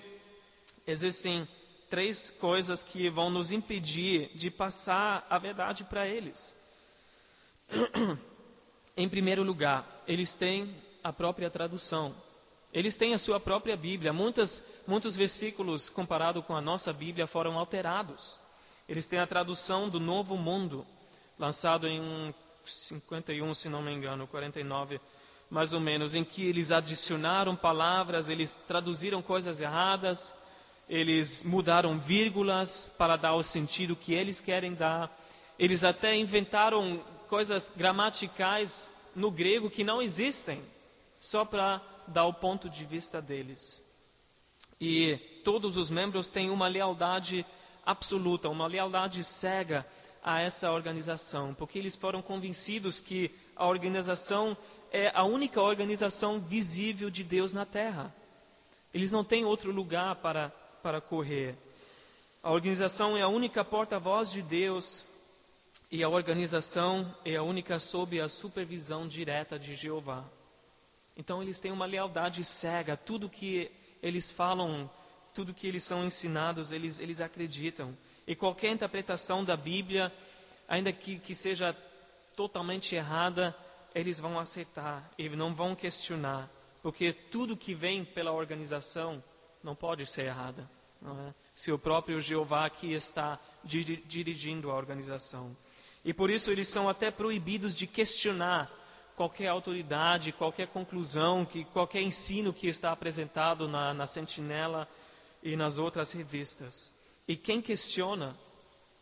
existem 0.86 1.48
três 1.90 2.30
coisas 2.30 2.84
que 2.84 3.10
vão 3.10 3.30
nos 3.30 3.52
impedir 3.52 4.32
de 4.36 4.52
passar 4.52 5.26
a 5.30 5.38
verdade 5.38 5.84
para 5.84 6.08
eles. 6.08 6.56
em 8.96 9.10
primeiro 9.10 9.44
lugar, 9.44 10.04
eles 10.08 10.34
têm 10.34 10.76
a 11.04 11.12
própria 11.12 11.50
tradução. 11.50 12.16
Eles 12.72 12.96
têm 12.96 13.14
a 13.14 13.18
sua 13.18 13.40
própria 13.40 13.76
Bíblia. 13.76 14.14
Muitas, 14.14 14.64
muitos 14.88 15.16
versículos, 15.16 15.90
comparado 15.90 16.44
com 16.44 16.56
a 16.56 16.62
nossa 16.62 16.94
Bíblia, 16.94 17.26
foram 17.26 17.58
alterados. 17.58 18.40
Eles 18.88 19.08
têm 19.08 19.20
a 19.20 19.28
tradução 19.28 19.90
do 19.90 20.00
Novo 20.00 20.38
Mundo, 20.38 20.86
lançado 21.38 21.88
em 21.88 22.34
51, 22.66 23.54
se 23.54 23.70
não 23.70 23.82
me 23.82 23.92
engano, 23.92 24.28
49, 24.28 25.02
mais 25.50 25.74
ou 25.74 25.80
menos, 25.80 26.14
em 26.14 26.24
que 26.24 26.44
eles 26.46 26.72
adicionaram 26.72 27.56
palavras, 27.56 28.30
eles 28.30 28.56
traduziram 28.68 29.22
coisas 29.22 29.60
erradas, 29.60 30.36
eles 30.88 31.44
mudaram 31.44 32.00
vírgulas 32.00 32.92
para 32.98 33.16
dar 33.16 33.34
o 33.34 33.44
sentido 33.44 33.96
que 33.96 34.14
eles 34.14 34.40
querem 34.40 34.74
dar. 34.74 35.16
Eles 35.58 35.84
até 35.84 36.16
inventaram 36.16 37.04
coisas 37.28 37.72
gramaticais 37.76 38.90
no 39.16 39.32
grego 39.32 39.70
que 39.70 39.84
não 39.84 40.02
existem, 40.02 40.62
só 41.20 41.44
para 41.44 41.82
dar 42.08 42.26
o 42.26 42.34
ponto 42.34 42.70
de 42.70 42.86
vista 42.86 43.22
deles. 43.22 43.84
E 44.80 45.18
todos 45.44 45.78
os 45.78 45.90
membros 45.90 46.30
têm 46.30 46.50
uma 46.50 46.68
lealdade 46.68 47.46
absoluta, 47.86 48.50
uma 48.50 48.68
lealdade 48.68 49.24
cega 49.24 49.86
a 50.24 50.42
essa 50.42 50.72
organização, 50.72 51.54
porque 51.54 51.80
eles 51.80 51.96
foram 51.96 52.22
convencidos 52.22 53.00
que 53.00 53.32
a 53.56 53.68
organização 53.68 54.56
é 54.92 55.12
a 55.14 55.24
única 55.24 55.62
organização 55.62 56.40
visível 56.40 57.10
de 57.10 57.24
Deus 57.24 57.54
na 57.54 57.66
Terra. 57.66 58.14
Eles 58.94 59.12
não 59.12 59.24
têm 59.24 59.46
outro 59.46 59.72
lugar 59.72 60.16
para, 60.16 60.50
para 60.82 61.00
correr. 61.00 61.56
A 62.42 62.52
organização 62.52 63.18
é 63.18 63.22
a 63.22 63.28
única 63.28 63.64
porta-voz 63.64 64.32
de 64.32 64.42
Deus 64.42 65.06
e 65.92 66.04
a 66.04 66.10
organização 66.10 67.16
é 67.26 67.36
a 67.36 67.44
única 67.44 67.80
sob 67.80 68.20
a 68.20 68.30
supervisão 68.30 69.08
direta 69.08 69.60
de 69.60 69.76
Jeová. 69.76 70.24
Então 71.18 71.42
eles 71.42 71.60
têm 71.60 71.72
uma 71.72 71.86
lealdade 71.86 72.44
cega, 72.46 72.96
tudo 72.96 73.30
que 73.30 73.70
eles 74.02 74.32
falam, 74.32 74.90
tudo 75.34 75.54
que 75.54 75.68
eles 75.68 75.84
são 75.84 76.06
ensinados, 76.06 76.72
eles, 76.72 77.00
eles 77.00 77.20
acreditam. 77.20 77.96
E 78.26 78.36
qualquer 78.36 78.72
interpretação 78.72 79.44
da 79.44 79.58
Bíblia, 79.58 80.14
ainda 80.68 80.94
que, 80.94 81.20
que 81.20 81.36
seja 81.36 81.76
totalmente 82.36 82.96
errada, 82.96 83.56
eles 83.94 84.20
vão 84.20 84.40
aceitar 84.40 85.12
e 85.18 85.30
não 85.30 85.54
vão 85.54 85.76
questionar, 85.76 86.50
porque 86.82 87.12
tudo 87.12 87.58
que 87.58 87.74
vem 87.74 88.06
pela 88.06 88.32
organização 88.32 89.24
não 89.64 89.76
pode 89.76 90.06
ser 90.06 90.26
errada. 90.26 90.70
É? 91.04 91.34
Se 91.56 91.72
o 91.72 91.80
próprio 91.80 92.22
Jeová 92.22 92.66
aqui 92.66 92.94
está 92.94 93.40
dirigindo 93.64 94.72
a 94.72 94.76
organização. 94.76 95.56
E 96.04 96.14
por 96.14 96.30
isso 96.30 96.50
eles 96.52 96.68
são 96.68 96.88
até 96.88 97.12
proibidos 97.12 97.76
de 97.76 97.86
questionar 97.86 98.72
qualquer 99.16 99.48
autoridade, 99.48 100.32
qualquer 100.32 100.68
conclusão, 100.68 101.46
que 101.46 101.66
qualquer 101.66 102.02
ensino 102.02 102.54
que 102.54 102.68
está 102.68 102.92
apresentado 102.92 103.68
na, 103.68 103.94
na 103.94 104.08
Sentinela 104.08 104.88
e 105.44 105.58
nas 105.58 105.78
outras 105.78 106.14
revistas. 106.14 106.94
E 107.28 107.36
quem 107.36 107.62
questiona 107.62 108.34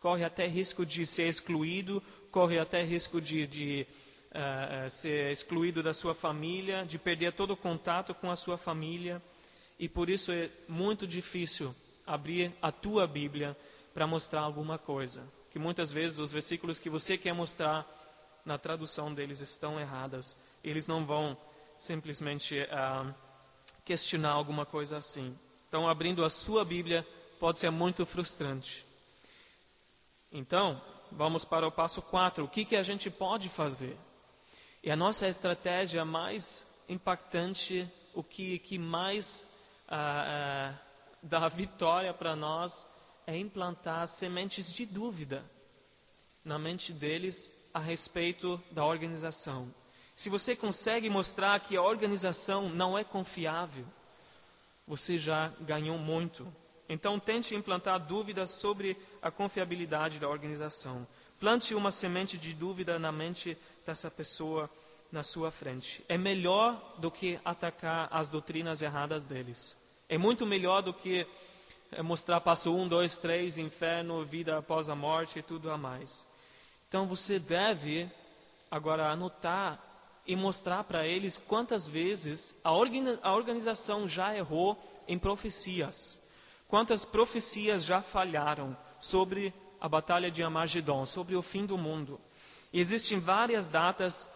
corre 0.00 0.24
até 0.24 0.46
risco 0.46 0.84
de 0.84 1.06
ser 1.06 1.28
excluído, 1.28 2.02
corre 2.30 2.58
até 2.58 2.82
risco 2.82 3.20
de, 3.20 3.46
de 3.46 3.86
uh, 4.30 4.90
ser 4.90 5.30
excluído 5.32 5.82
da 5.82 5.94
sua 5.94 6.14
família, 6.14 6.84
de 6.84 6.98
perder 6.98 7.32
todo 7.32 7.52
o 7.52 7.56
contato 7.56 8.14
com 8.14 8.30
a 8.30 8.36
sua 8.36 8.56
família. 8.56 9.22
E 9.78 9.88
por 9.88 10.10
isso 10.10 10.32
é 10.32 10.50
muito 10.68 11.06
difícil 11.06 11.74
abrir 12.06 12.52
a 12.60 12.72
tua 12.72 13.06
Bíblia 13.06 13.56
para 13.94 14.06
mostrar 14.06 14.40
alguma 14.40 14.78
coisa. 14.78 15.22
Que 15.52 15.58
muitas 15.58 15.92
vezes 15.92 16.18
os 16.18 16.32
versículos 16.32 16.78
que 16.78 16.90
você 16.90 17.16
quer 17.16 17.32
mostrar 17.32 17.86
na 18.44 18.58
tradução 18.58 19.12
deles 19.12 19.40
estão 19.40 19.78
erradas. 19.78 20.36
Eles 20.64 20.88
não 20.88 21.04
vão 21.04 21.36
simplesmente 21.78 22.58
uh, 22.60 23.14
questionar 23.84 24.32
alguma 24.32 24.66
coisa 24.66 24.96
assim. 24.96 25.36
Então, 25.68 25.88
abrindo 25.88 26.24
a 26.24 26.30
sua 26.30 26.64
Bíblia 26.64 27.06
pode 27.38 27.58
ser 27.58 27.70
muito 27.70 28.04
frustrante. 28.04 28.84
Então, 30.32 30.80
vamos 31.12 31.44
para 31.44 31.66
o 31.66 31.72
passo 31.72 32.02
4. 32.02 32.44
O 32.44 32.48
que, 32.48 32.64
que 32.64 32.76
a 32.76 32.82
gente 32.82 33.10
pode 33.10 33.48
fazer? 33.48 33.96
E 34.82 34.90
a 34.90 34.96
nossa 34.96 35.28
estratégia 35.28 36.04
mais 36.04 36.66
impactante, 36.88 37.88
o 38.14 38.22
que, 38.22 38.58
que 38.58 38.78
mais 38.78 39.44
uh, 39.88 40.72
uh, 40.72 40.78
dá 41.22 41.48
vitória 41.48 42.14
para 42.14 42.36
nós, 42.36 42.86
é 43.26 43.36
implantar 43.36 44.06
sementes 44.08 44.72
de 44.72 44.86
dúvida 44.86 45.44
na 46.44 46.58
mente 46.58 46.92
deles 46.92 47.50
a 47.74 47.78
respeito 47.78 48.60
da 48.70 48.84
organização. 48.84 49.72
Se 50.16 50.28
você 50.28 50.56
consegue 50.56 51.10
mostrar 51.10 51.60
que 51.60 51.76
a 51.76 51.82
organização 51.82 52.68
não 52.70 52.96
é 52.96 53.04
confiável, 53.04 53.84
você 54.86 55.18
já 55.18 55.52
ganhou 55.60 55.98
muito. 55.98 56.50
Então, 56.88 57.20
tente 57.20 57.54
implantar 57.54 58.00
dúvidas 58.00 58.50
sobre 58.50 58.96
a 59.20 59.30
confiabilidade 59.30 60.18
da 60.18 60.28
organização. 60.28 61.06
Plante 61.40 61.74
uma 61.74 61.90
semente 61.90 62.36
de 62.36 62.52
dúvida 62.52 62.98
na 62.98 63.12
mente 63.12 63.56
dessa 63.86 64.10
pessoa 64.10 64.68
na 65.10 65.22
sua 65.22 65.50
frente. 65.50 66.04
É 66.08 66.18
melhor 66.18 66.96
do 66.98 67.10
que 67.10 67.38
atacar 67.44 68.08
as 68.10 68.28
doutrinas 68.28 68.82
erradas 68.82 69.24
deles. 69.24 69.76
É 70.08 70.18
muito 70.18 70.44
melhor 70.44 70.82
do 70.82 70.92
que 70.92 71.26
eh, 71.92 72.02
mostrar 72.02 72.40
passo 72.40 72.74
um, 72.74 72.86
dois, 72.86 73.16
três, 73.16 73.56
inferno, 73.56 74.24
vida 74.24 74.58
após 74.58 74.88
a 74.88 74.94
morte 74.94 75.38
e 75.38 75.42
tudo 75.42 75.70
a 75.70 75.78
mais. 75.78 76.26
Então 76.88 77.06
você 77.06 77.38
deve 77.38 78.10
agora 78.70 79.10
anotar 79.10 79.82
e 80.26 80.36
mostrar 80.36 80.84
para 80.84 81.06
eles 81.06 81.38
quantas 81.38 81.88
vezes 81.88 82.58
a 82.62 82.72
organização 83.32 84.06
já 84.06 84.36
errou 84.36 84.76
em 85.06 85.18
profecias. 85.18 86.18
Quantas 86.68 87.04
profecias 87.04 87.84
já 87.84 88.02
falharam 88.02 88.76
sobre 89.00 89.54
a 89.80 89.88
batalha 89.88 90.30
de 90.30 90.42
Amagedon, 90.42 91.06
sobre 91.06 91.36
o 91.36 91.42
fim 91.42 91.64
do 91.64 91.78
mundo. 91.78 92.20
E 92.72 92.80
existem 92.80 93.18
várias 93.18 93.68
datas 93.68 94.28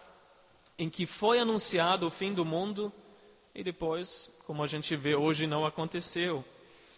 em 0.77 0.89
que 0.89 1.05
foi 1.05 1.39
anunciado 1.39 2.05
o 2.07 2.09
fim 2.09 2.33
do 2.33 2.43
mundo 2.43 2.91
e 3.53 3.63
depois, 3.63 4.31
como 4.47 4.63
a 4.63 4.67
gente 4.67 4.95
vê 4.95 5.13
hoje, 5.15 5.45
não 5.45 5.65
aconteceu. 5.65 6.43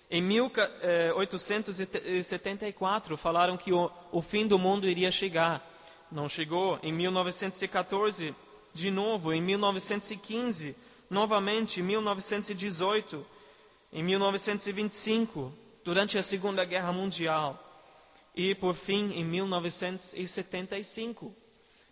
Em 0.09 0.21
1874, 0.21 3.13
eh, 3.13 3.17
falaram 3.17 3.57
que 3.57 3.73
o, 3.73 3.91
o 4.11 4.21
fim 4.21 4.47
do 4.47 4.57
mundo 4.57 4.87
iria 4.87 5.11
chegar. 5.11 5.61
Não 6.09 6.29
chegou. 6.29 6.79
Em 6.81 6.93
1914, 6.93 8.33
de 8.73 8.89
novo. 8.89 9.33
Em 9.33 9.41
1915, 9.41 10.73
novamente. 11.09 11.81
Em 11.81 11.83
1918, 11.83 13.25
em 13.91 14.01
1925, 14.03 15.51
durante 15.83 16.17
a 16.17 16.23
Segunda 16.23 16.63
Guerra 16.63 16.93
Mundial. 16.93 17.64
E, 18.35 18.53
por 18.53 18.75
fim, 18.75 19.13
em 19.13 19.23
1975. 19.23 21.33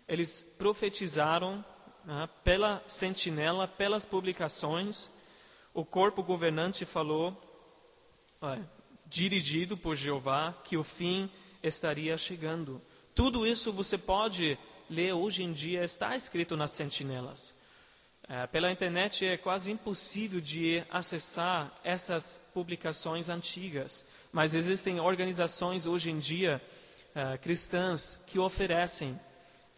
Eles 0.08 0.42
profetizaram 0.58 1.64
né, 2.04 2.28
pela 2.44 2.84
sentinela, 2.88 3.68
pelas 3.68 4.06
publicações. 4.06 5.10
O 5.74 5.86
corpo 5.86 6.22
governante 6.22 6.86
falou 6.86 7.42
dirigido 9.06 9.78
por 9.78 9.96
Jeová, 9.96 10.54
que 10.64 10.76
o 10.76 10.84
fim 10.84 11.30
estaria 11.62 12.18
chegando. 12.18 12.82
Tudo 13.16 13.48
isso 13.48 13.72
você 13.72 13.98
pode 13.98 14.58
ler 14.90 15.14
hoje 15.14 15.44
em 15.44 15.54
dia, 15.54 15.84
está 15.84 16.16
escrito 16.16 16.58
nas 16.58 16.72
sentinelas. 16.72 17.58
É, 18.28 18.48
pela 18.48 18.72
internet 18.72 19.26
é 19.26 19.38
quase 19.38 19.72
impossível 19.72 20.40
de 20.40 20.84
acessar 20.90 21.72
essas 21.84 22.38
publicações 22.54 23.30
antigas, 23.30 24.06
mas 24.34 24.56
existem 24.56 25.00
organizações 25.00 25.86
hoje 25.86 26.10
em 26.10 26.18
dia 26.18 26.60
é, 27.14 27.38
cristãs 27.38 28.26
que 28.28 28.40
oferecem 28.40 29.18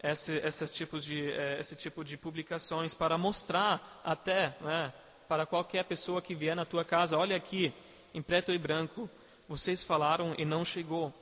esse, 0.02 0.32
esses 0.38 0.70
tipos 0.70 1.04
de, 1.04 1.30
é, 1.30 1.60
esse 1.60 1.76
tipo 1.76 2.02
de 2.02 2.16
publicações 2.16 2.94
para 2.94 3.18
mostrar 3.18 4.00
até 4.02 4.56
né, 4.62 4.92
para 5.28 5.44
qualquer 5.44 5.84
pessoa 5.84 6.22
que 6.22 6.34
vier 6.34 6.56
na 6.56 6.64
tua 6.64 6.84
casa, 6.84 7.18
olha 7.18 7.36
aqui, 7.36 7.74
em 8.14 8.22
preto 8.22 8.50
e 8.50 8.58
branco, 8.58 9.10
vocês 9.46 9.84
falaram 9.84 10.34
e 10.38 10.44
não 10.46 10.64
chegou. 10.64 11.12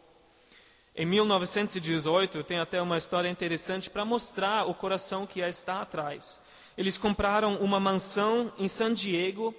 Em 0.94 1.04
1918, 1.04 2.44
tem 2.44 2.60
até 2.60 2.80
uma 2.80 2.96
história 2.96 3.28
interessante 3.28 3.90
para 3.90 4.04
mostrar 4.04 4.68
o 4.68 4.74
coração 4.74 5.26
que 5.26 5.40
está 5.40 5.82
atrás. 5.82 6.40
Eles 6.78 6.96
compraram 6.96 7.56
uma 7.56 7.80
mansão 7.80 8.52
em 8.56 8.68
San 8.68 8.94
Diego 8.94 9.52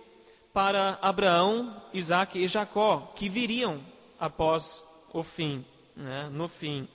para 0.55 0.97
Abraão, 1.01 1.75
Isaac 1.93 2.39
e 2.39 2.47
Jacó, 2.47 3.11
que 3.13 3.27
viriam 3.27 3.81
após 4.17 4.85
o 5.11 5.21
fim, 5.21 5.65
né, 5.93 6.29
no 6.31 6.47
fim. 6.47 6.87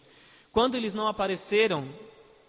Quando 0.50 0.76
eles 0.76 0.94
não 0.94 1.06
apareceram, 1.06 1.86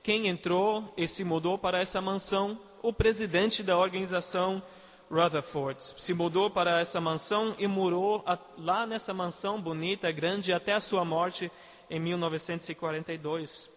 quem 0.01 0.30
entrou 0.30 0.93
e 0.95 1.09
se 1.09 1.26
mudou 1.26 1.57
para 1.57 1.82
essa 1.82 1.99
mansão? 1.99 2.57
O 2.82 2.93
presidente 2.93 3.62
da 3.62 3.78
organização 3.78 4.64
Rutherford. 5.12 5.84
Se 5.97 6.14
mudou 6.14 6.49
para 6.49 6.80
essa 6.80 7.01
mansão 7.01 7.53
e 7.59 7.68
morou 7.68 8.24
lá 8.57 8.88
nessa 8.88 9.14
mansão 9.14 9.59
bonita, 9.59 10.09
grande, 10.14 10.53
até 10.53 10.72
a 10.72 10.80
sua 10.80 11.03
morte 11.03 11.51
em 11.89 11.99
1942. 11.99 13.70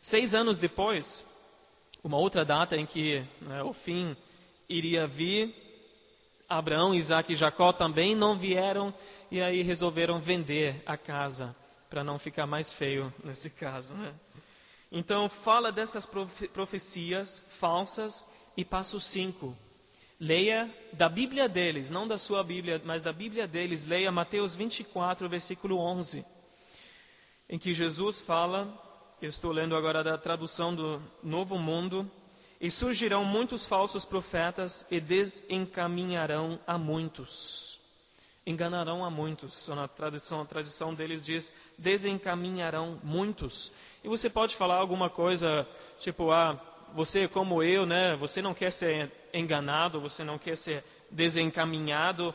Seis 0.00 0.32
anos 0.32 0.56
depois, 0.56 1.26
uma 2.02 2.16
outra 2.16 2.42
data 2.42 2.74
em 2.74 2.86
que 2.86 3.22
né, 3.42 3.62
o 3.62 3.74
fim 3.74 4.16
iria 4.66 5.06
vir, 5.06 5.54
Abraão, 6.50 6.94
Isaac 6.94 7.32
e 7.32 7.36
Jacó 7.36 7.72
também 7.72 8.14
não 8.14 8.36
vieram 8.36 8.92
e 9.30 9.40
aí 9.40 9.62
resolveram 9.62 10.20
vender 10.20 10.82
a 10.84 10.96
casa 10.96 11.56
para 11.88 12.04
não 12.04 12.18
ficar 12.18 12.46
mais 12.46 12.72
feio 12.72 13.12
nesse 13.24 13.48
caso. 13.48 13.94
Né? 13.94 14.12
Então, 14.92 15.28
fala 15.28 15.72
dessas 15.72 16.04
profecias 16.52 17.46
falsas 17.58 18.28
e 18.56 18.64
passo 18.64 19.00
5. 19.00 19.56
Leia 20.18 20.68
da 20.92 21.08
Bíblia 21.08 21.48
deles, 21.48 21.90
não 21.90 22.06
da 22.06 22.18
sua 22.18 22.42
Bíblia, 22.42 22.82
mas 22.84 23.00
da 23.00 23.12
Bíblia 23.12 23.46
deles, 23.46 23.84
leia 23.84 24.12
Mateus 24.12 24.54
24, 24.54 25.28
versículo 25.28 25.78
11 25.78 26.22
em 27.52 27.58
que 27.58 27.74
Jesus 27.74 28.20
fala, 28.20 28.72
eu 29.20 29.28
estou 29.28 29.50
lendo 29.50 29.74
agora 29.74 30.04
da 30.04 30.16
tradução 30.16 30.72
do 30.72 31.02
Novo 31.20 31.58
Mundo, 31.58 32.08
e 32.60 32.70
surgirão 32.70 33.24
muitos 33.24 33.64
falsos 33.66 34.04
profetas 34.04 34.84
e 34.90 35.00
desencaminharão 35.00 36.60
a 36.66 36.76
muitos. 36.76 37.80
Enganarão 38.46 39.04
a 39.04 39.08
muitos. 39.08 39.68
Na 39.68 39.88
tradição, 39.88 40.42
a 40.42 40.44
tradição 40.44 40.92
deles 40.92 41.24
diz 41.24 41.52
desencaminharão 41.78 43.00
muitos. 43.02 43.72
E 44.04 44.08
você 44.08 44.28
pode 44.28 44.56
falar 44.56 44.76
alguma 44.76 45.08
coisa 45.08 45.66
tipo, 45.98 46.30
ah, 46.30 46.60
você 46.94 47.26
como 47.26 47.62
eu, 47.62 47.86
né? 47.86 48.14
Você 48.16 48.42
não 48.42 48.52
quer 48.52 48.70
ser 48.70 49.10
enganado, 49.32 50.00
você 50.00 50.22
não 50.22 50.36
quer 50.36 50.56
ser 50.56 50.84
desencaminhado. 51.10 52.34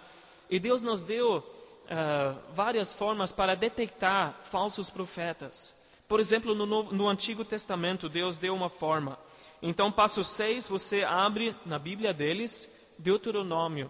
E 0.50 0.60
Deus 0.60 0.82
nos 0.82 1.04
deu 1.04 1.38
uh, 1.38 2.40
várias 2.54 2.94
formas 2.94 3.32
para 3.32 3.56
detectar 3.56 4.40
falsos 4.44 4.90
profetas. 4.90 5.76
Por 6.08 6.20
exemplo, 6.20 6.56
no, 6.56 6.84
no 6.84 7.08
Antigo 7.08 7.44
Testamento, 7.44 8.10
Deus 8.10 8.38
deu 8.38 8.56
uma 8.56 8.70
forma. 8.70 9.18
Então, 9.62 9.92
passo 9.92 10.24
6, 10.24 10.68
você 10.68 11.04
abre 11.04 11.56
na 11.66 11.80
Bíblia 11.80 12.14
deles, 12.14 12.72
Deuteronômio, 13.00 13.90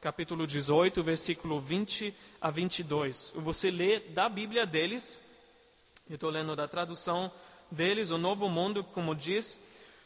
capítulo 0.00 0.46
18, 0.46 1.02
versículo 1.02 1.60
20 1.60 2.14
a 2.40 2.50
22. 2.50 3.32
Você 3.36 3.70
lê 3.70 4.00
da 4.00 4.28
Bíblia 4.28 4.66
deles, 4.66 5.20
eu 6.08 6.16
estou 6.16 6.30
lendo 6.30 6.56
da 6.56 6.66
tradução 6.66 7.30
deles, 7.70 8.10
o 8.10 8.18
Novo 8.18 8.48
Mundo, 8.48 8.82
como 8.82 9.14
diz. 9.14 9.60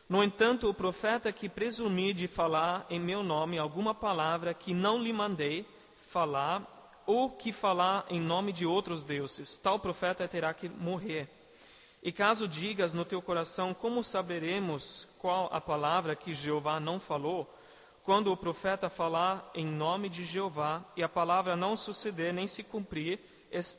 No 0.09 0.23
entanto, 0.23 0.69
o 0.69 0.75
profeta 0.75 1.33
que 1.33 1.49
presumir 1.49 2.15
de 2.15 2.29
falar 2.29 2.87
em 2.91 3.01
meu 3.01 3.23
nome 3.23 3.59
alguma 3.59 3.95
palavra 3.95 4.53
que 4.53 4.75
não 4.75 5.03
lhe 5.03 5.13
mandei 5.13 5.67
falar, 6.11 6.69
ou 7.07 7.31
que 7.31 7.51
falar 7.51 8.05
em 8.11 8.21
nome 8.21 8.53
de 8.53 8.67
outros 8.67 9.03
deuses, 9.03 9.57
tal 9.57 9.79
profeta 9.79 10.29
terá 10.29 10.53
que 10.53 10.69
morrer. 10.69 11.29
E 12.03 12.11
caso 12.11 12.49
digas 12.49 12.93
no 12.93 13.05
teu 13.05 13.23
coração, 13.23 13.73
como 13.73 14.03
saberemos 14.03 15.07
qual 15.19 15.49
a 15.53 15.61
palavra 15.61 16.17
que 16.17 16.33
Jeová 16.33 16.81
não 16.81 16.99
falou? 16.99 17.49
Quando 18.03 18.33
o 18.33 18.37
profeta 18.37 18.89
falar 18.89 19.49
em 19.55 19.65
nome 19.65 20.09
de 20.09 20.25
Jeová 20.25 20.85
e 20.97 21.03
a 21.03 21.09
palavra 21.09 21.55
não 21.55 21.77
suceder 21.77 22.35
nem 22.35 22.49
se 22.49 22.65
cumprir, 22.65 23.21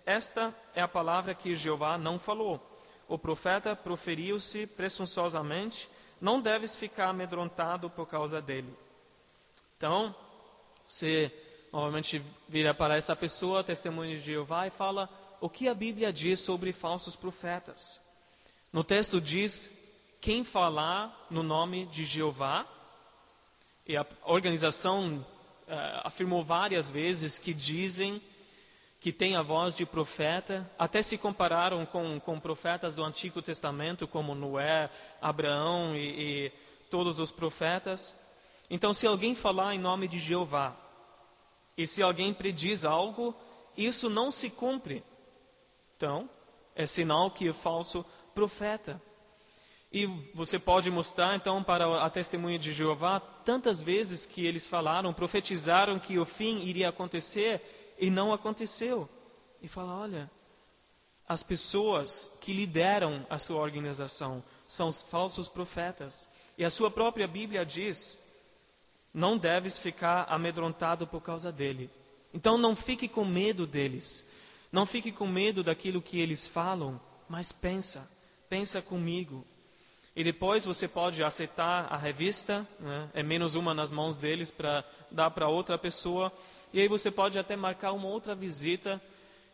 esta 0.06 0.54
é 0.74 0.82
a 0.82 0.88
palavra 0.88 1.34
que 1.34 1.54
Jeová 1.54 1.98
não 1.98 2.18
falou. 2.18 2.62
O 3.08 3.18
profeta 3.18 3.76
proferiu-se 3.76 4.66
presunçosamente, 4.68 5.90
não 6.22 6.40
deves 6.40 6.76
ficar 6.76 7.10
amedrontado 7.10 7.90
por 7.90 8.08
causa 8.08 8.42
dele. 8.42 8.74
Então, 9.76 10.16
você 10.88 11.32
Normalmente 11.74 12.22
vira 12.48 12.72
para 12.72 12.96
essa 12.96 13.16
pessoa, 13.16 13.64
testemunho 13.64 14.16
de 14.16 14.22
Jeová, 14.24 14.68
e 14.68 14.70
fala 14.70 15.10
o 15.42 15.50
que 15.50 15.68
a 15.68 15.74
Bíblia 15.74 16.14
diz 16.14 16.40
sobre 16.40 16.72
falsos 16.72 17.16
profetas. 17.16 18.00
No 18.74 18.84
texto 18.84 19.22
diz 19.22 19.70
quem 20.20 20.44
falar 20.44 21.28
no 21.30 21.44
nome 21.44 21.86
de 21.86 22.06
Jeová, 22.06 22.66
e 23.86 23.96
a 23.96 24.04
organização 24.24 25.18
uh, 25.18 25.26
afirmou 26.04 26.42
várias 26.42 26.90
vezes 26.90 27.38
que 27.38 27.54
dizem 27.54 28.20
que 29.00 29.12
tem 29.12 29.36
a 29.36 29.44
voz 29.44 29.76
de 29.76 29.86
profeta, 29.86 30.68
até 30.80 31.04
se 31.04 31.20
compararam 31.20 31.86
com, 31.86 32.20
com 32.20 32.40
profetas 32.40 32.96
do 32.96 33.04
Antigo 33.04 33.44
Testamento, 33.44 34.08
como 34.08 34.34
Noé, 34.34 34.90
Abraão 35.22 35.96
e, 35.96 36.48
e 36.48 36.52
todos 36.90 37.20
os 37.20 37.32
profetas. 37.32 38.20
Então, 38.72 38.92
se 38.92 39.06
alguém 39.06 39.36
falar 39.36 39.76
em 39.76 39.80
nome 39.80 40.08
de 40.08 40.18
Jeová, 40.18 40.76
e 41.78 41.86
se 41.86 42.02
alguém 42.02 42.34
prediz 42.34 42.84
algo, 42.84 43.36
isso 43.78 44.10
não 44.10 44.32
se 44.32 44.50
cumpre. 44.50 45.04
Então, 45.96 46.28
é 46.76 46.88
sinal 46.88 47.30
que 47.30 47.50
é 47.50 47.54
falso 47.54 48.04
profeta. 48.34 49.02
E 49.92 50.06
você 50.34 50.58
pode 50.58 50.90
mostrar 50.90 51.36
então 51.36 51.64
para 51.64 52.04
a 52.04 52.10
testemunha 52.10 52.58
de 52.58 52.74
Jeová 52.74 53.20
tantas 53.20 53.82
vezes 53.82 54.26
que 54.26 54.46
eles 54.46 54.66
falaram, 54.66 55.14
profetizaram 55.14 56.00
que 56.00 56.18
o 56.18 56.26
fim 56.26 56.60
iria 56.62 56.90
acontecer 56.90 57.96
e 58.00 58.10
não 58.10 58.34
aconteceu. 58.34 59.08
E 59.62 59.68
fala, 59.68 59.96
olha, 59.96 60.32
as 61.28 61.44
pessoas 61.44 62.32
que 62.42 62.52
lideram 62.52 63.26
a 63.30 63.38
sua 63.38 63.62
organização 63.62 64.44
são 64.68 64.90
os 64.90 65.02
falsos 65.04 65.48
profetas. 65.48 66.28
E 66.58 66.66
a 66.66 66.72
sua 66.72 66.90
própria 66.90 67.28
Bíblia 67.28 67.66
diz 67.66 68.20
não 69.14 69.38
deves 69.38 69.78
ficar 69.78 70.26
amedrontado 70.28 71.06
por 71.06 71.22
causa 71.22 71.52
dele. 71.52 71.90
Então 72.34 72.58
não 72.58 72.76
fique 72.76 73.08
com 73.08 73.24
medo 73.24 73.68
deles. 73.68 74.28
Não 74.72 74.88
fique 74.88 75.12
com 75.12 75.28
medo 75.28 75.64
daquilo 75.64 76.02
que 76.02 76.20
eles 76.20 76.48
falam, 76.48 77.00
mas 77.30 77.52
pensa, 77.52 78.10
pensa 78.54 78.84
comigo. 78.84 79.44
E 80.16 80.24
depois 80.24 80.64
você 80.64 80.88
pode 80.88 81.24
aceitar 81.24 81.92
a 81.92 81.98
revista, 81.98 82.64
né? 82.80 83.10
é 83.16 83.24
menos 83.24 83.56
uma 83.56 83.74
nas 83.74 83.90
mãos 83.90 84.16
deles 84.16 84.52
para 84.52 84.84
dar 85.10 85.32
para 85.32 85.48
outra 85.48 85.76
pessoa. 85.76 86.32
E 86.72 86.80
aí 86.80 86.88
você 86.88 87.10
pode 87.10 87.40
até 87.40 87.56
marcar 87.56 87.94
uma 87.94 88.08
outra 88.08 88.36
visita 88.36 89.02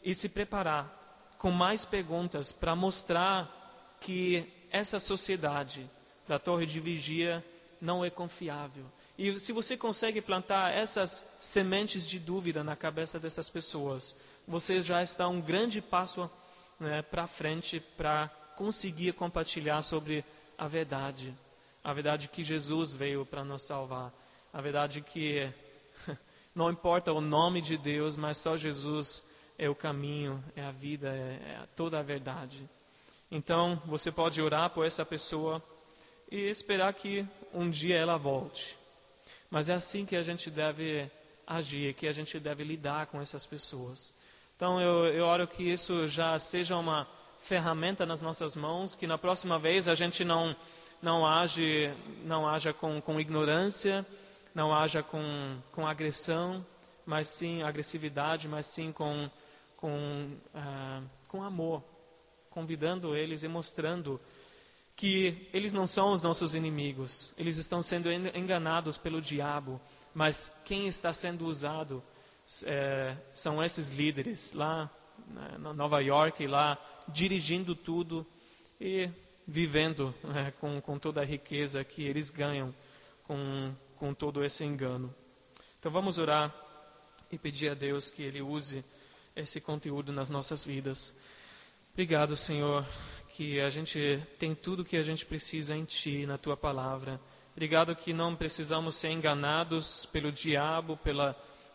e 0.03 0.13
se 0.13 0.27
preparar 0.27 1.33
com 1.37 1.49
mais 1.49 1.85
perguntas 1.85 2.51
para 2.51 2.75
mostrar 2.75 3.97
que 4.01 4.45
essa 4.69 4.99
sociedade 4.99 5.89
da 6.27 6.37
torre 6.37 6.65
de 6.65 6.81
vigia 6.81 7.41
não 7.79 8.03
é 8.03 8.09
confiável 8.09 8.83
e 9.17 9.37
se 9.37 9.51
você 9.51 9.75
consegue 9.75 10.21
plantar 10.21 10.73
essas 10.73 11.37
sementes 11.41 12.07
de 12.07 12.17
dúvida 12.17 12.63
na 12.63 12.73
cabeça 12.73 13.19
dessas 13.19 13.49
pessoas, 13.49 14.15
você 14.47 14.81
já 14.81 15.03
está 15.03 15.27
um 15.27 15.41
grande 15.41 15.81
passo 15.81 16.31
né, 16.79 17.01
para 17.01 17.27
frente 17.27 17.81
para 17.97 18.31
conseguir 18.59 19.13
compartilhar 19.13 19.81
sobre 19.81 20.25
a 20.57 20.67
verdade. 20.67 21.33
A 21.81 21.93
verdade 21.93 22.27
que 22.27 22.43
Jesus 22.43 22.93
veio 22.93 23.25
para 23.25 23.41
nos 23.41 23.61
salvar. 23.61 24.13
A 24.51 24.59
verdade 24.59 24.99
que 24.99 25.49
não 26.53 26.69
importa 26.69 27.13
o 27.13 27.21
nome 27.21 27.61
de 27.61 27.77
Deus, 27.77 28.17
mas 28.17 28.37
só 28.37 28.57
Jesus 28.57 29.23
é 29.57 29.69
o 29.69 29.75
caminho, 29.75 30.43
é 30.57 30.61
a 30.61 30.71
vida, 30.71 31.07
é, 31.07 31.61
é 31.61 31.67
toda 31.73 31.99
a 31.99 32.03
verdade. 32.03 32.69
Então, 33.31 33.81
você 33.85 34.11
pode 34.11 34.41
orar 34.41 34.69
por 34.71 34.85
essa 34.85 35.05
pessoa 35.05 35.63
e 36.29 36.35
esperar 36.49 36.93
que 36.93 37.25
um 37.53 37.69
dia 37.69 37.95
ela 37.95 38.17
volte. 38.17 38.77
Mas 39.49 39.69
é 39.69 39.73
assim 39.73 40.05
que 40.05 40.17
a 40.17 40.21
gente 40.21 40.51
deve 40.51 41.09
agir, 41.47 41.93
que 41.93 42.07
a 42.07 42.11
gente 42.11 42.37
deve 42.41 42.65
lidar 42.65 43.07
com 43.07 43.21
essas 43.21 43.45
pessoas. 43.45 44.13
Então 44.57 44.81
eu, 44.81 45.05
eu 45.07 45.25
oro 45.25 45.47
que 45.47 45.63
isso 45.63 46.09
já 46.09 46.37
seja 46.37 46.75
uma 46.75 47.07
ferramenta 47.41 48.05
nas 48.05 48.21
nossas 48.21 48.55
mãos, 48.55 48.95
que 48.95 49.07
na 49.07 49.17
próxima 49.17 49.57
vez 49.57 49.87
a 49.87 49.95
gente 49.95 50.23
não 50.23 50.55
não 51.01 51.25
age 51.25 51.91
não 52.23 52.47
haja 52.47 52.73
com, 52.73 52.99
com 53.01 53.19
ignorância, 53.19 54.05
não 54.53 54.73
haja 54.73 55.01
com, 55.01 55.57
com 55.71 55.87
agressão, 55.87 56.65
mas 57.05 57.27
sim 57.29 57.63
agressividade, 57.63 58.47
mas 58.47 58.65
sim 58.65 58.91
com 58.91 59.29
com 59.77 60.29
uh, 60.53 61.03
com 61.27 61.41
amor, 61.41 61.83
convidando 62.49 63.15
eles 63.15 63.43
e 63.43 63.47
mostrando 63.47 64.19
que 64.95 65.47
eles 65.53 65.71
não 65.71 65.87
são 65.87 66.11
os 66.11 66.21
nossos 66.21 66.53
inimigos, 66.53 67.33
eles 67.37 67.55
estão 67.55 67.81
sendo 67.81 68.11
enganados 68.11 68.97
pelo 68.97 69.21
diabo, 69.21 69.79
mas 70.13 70.51
quem 70.65 70.87
está 70.87 71.13
sendo 71.13 71.45
usado 71.45 72.03
é, 72.65 73.15
são 73.31 73.63
esses 73.63 73.87
líderes 73.87 74.51
lá 74.51 74.89
na 75.59 75.73
Nova 75.73 76.01
York, 76.01 76.45
lá 76.47 76.77
dirigindo 77.13 77.75
tudo 77.75 78.25
e 78.79 79.09
vivendo 79.47 80.13
né, 80.23 80.53
com, 80.59 80.79
com 80.79 80.99
toda 80.99 81.21
a 81.21 81.25
riqueza 81.25 81.83
que 81.83 82.03
eles 82.03 82.29
ganham 82.29 82.73
com, 83.23 83.73
com 83.95 84.13
todo 84.13 84.43
esse 84.43 84.63
engano. 84.63 85.13
Então 85.79 85.91
vamos 85.91 86.17
orar 86.17 86.53
e 87.31 87.37
pedir 87.37 87.69
a 87.69 87.73
Deus 87.73 88.09
que 88.09 88.21
Ele 88.21 88.41
use 88.41 88.83
esse 89.35 89.61
conteúdo 89.61 90.11
nas 90.11 90.29
nossas 90.29 90.63
vidas. 90.63 91.19
Obrigado, 91.93 92.35
Senhor, 92.35 92.85
que 93.29 93.59
a 93.59 93.69
gente 93.69 94.21
tem 94.37 94.55
tudo 94.55 94.85
que 94.85 94.97
a 94.97 95.01
gente 95.01 95.25
precisa 95.25 95.75
em 95.75 95.85
Ti, 95.85 96.25
na 96.25 96.37
Tua 96.37 96.57
palavra. 96.57 97.19
Obrigado 97.53 97.95
que 97.95 98.13
não 98.13 98.35
precisamos 98.35 98.95
ser 98.95 99.11
enganados 99.11 100.05
pelo 100.07 100.31
diabo, 100.31 100.97
pela, 100.97 101.33